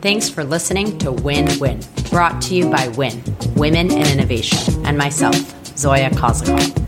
Thanks 0.00 0.28
for 0.28 0.44
listening 0.44 0.96
to 0.98 1.10
Win 1.10 1.48
Win, 1.58 1.80
brought 2.10 2.40
to 2.42 2.54
you 2.54 2.70
by 2.70 2.86
Win, 2.88 3.20
Women 3.56 3.90
in 3.90 4.06
Innovation, 4.06 4.86
and 4.86 4.96
myself, 4.96 5.34
Zoya 5.76 6.10
Kozakov. 6.10 6.84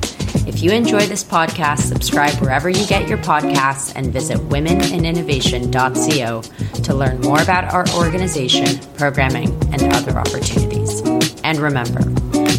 If 0.46 0.62
you 0.62 0.70
enjoy 0.70 1.06
this 1.06 1.24
podcast, 1.24 1.80
subscribe 1.80 2.40
wherever 2.40 2.68
you 2.68 2.86
get 2.86 3.08
your 3.08 3.18
podcasts 3.18 3.92
and 3.96 4.12
visit 4.12 4.38
womeninnovation.co 4.38 6.42
to 6.82 6.94
learn 6.94 7.20
more 7.20 7.42
about 7.42 7.72
our 7.72 7.88
organization, 7.96 8.78
programming, 8.94 9.48
and 9.72 9.82
other 9.92 10.16
opportunities. 10.18 10.99
And 11.44 11.58
remember, 11.58 12.02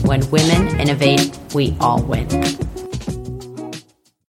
when 0.08 0.30
women 0.32 0.80
innovate, 0.80 1.38
we 1.54 1.76
all 1.80 2.02
win. 2.02 2.28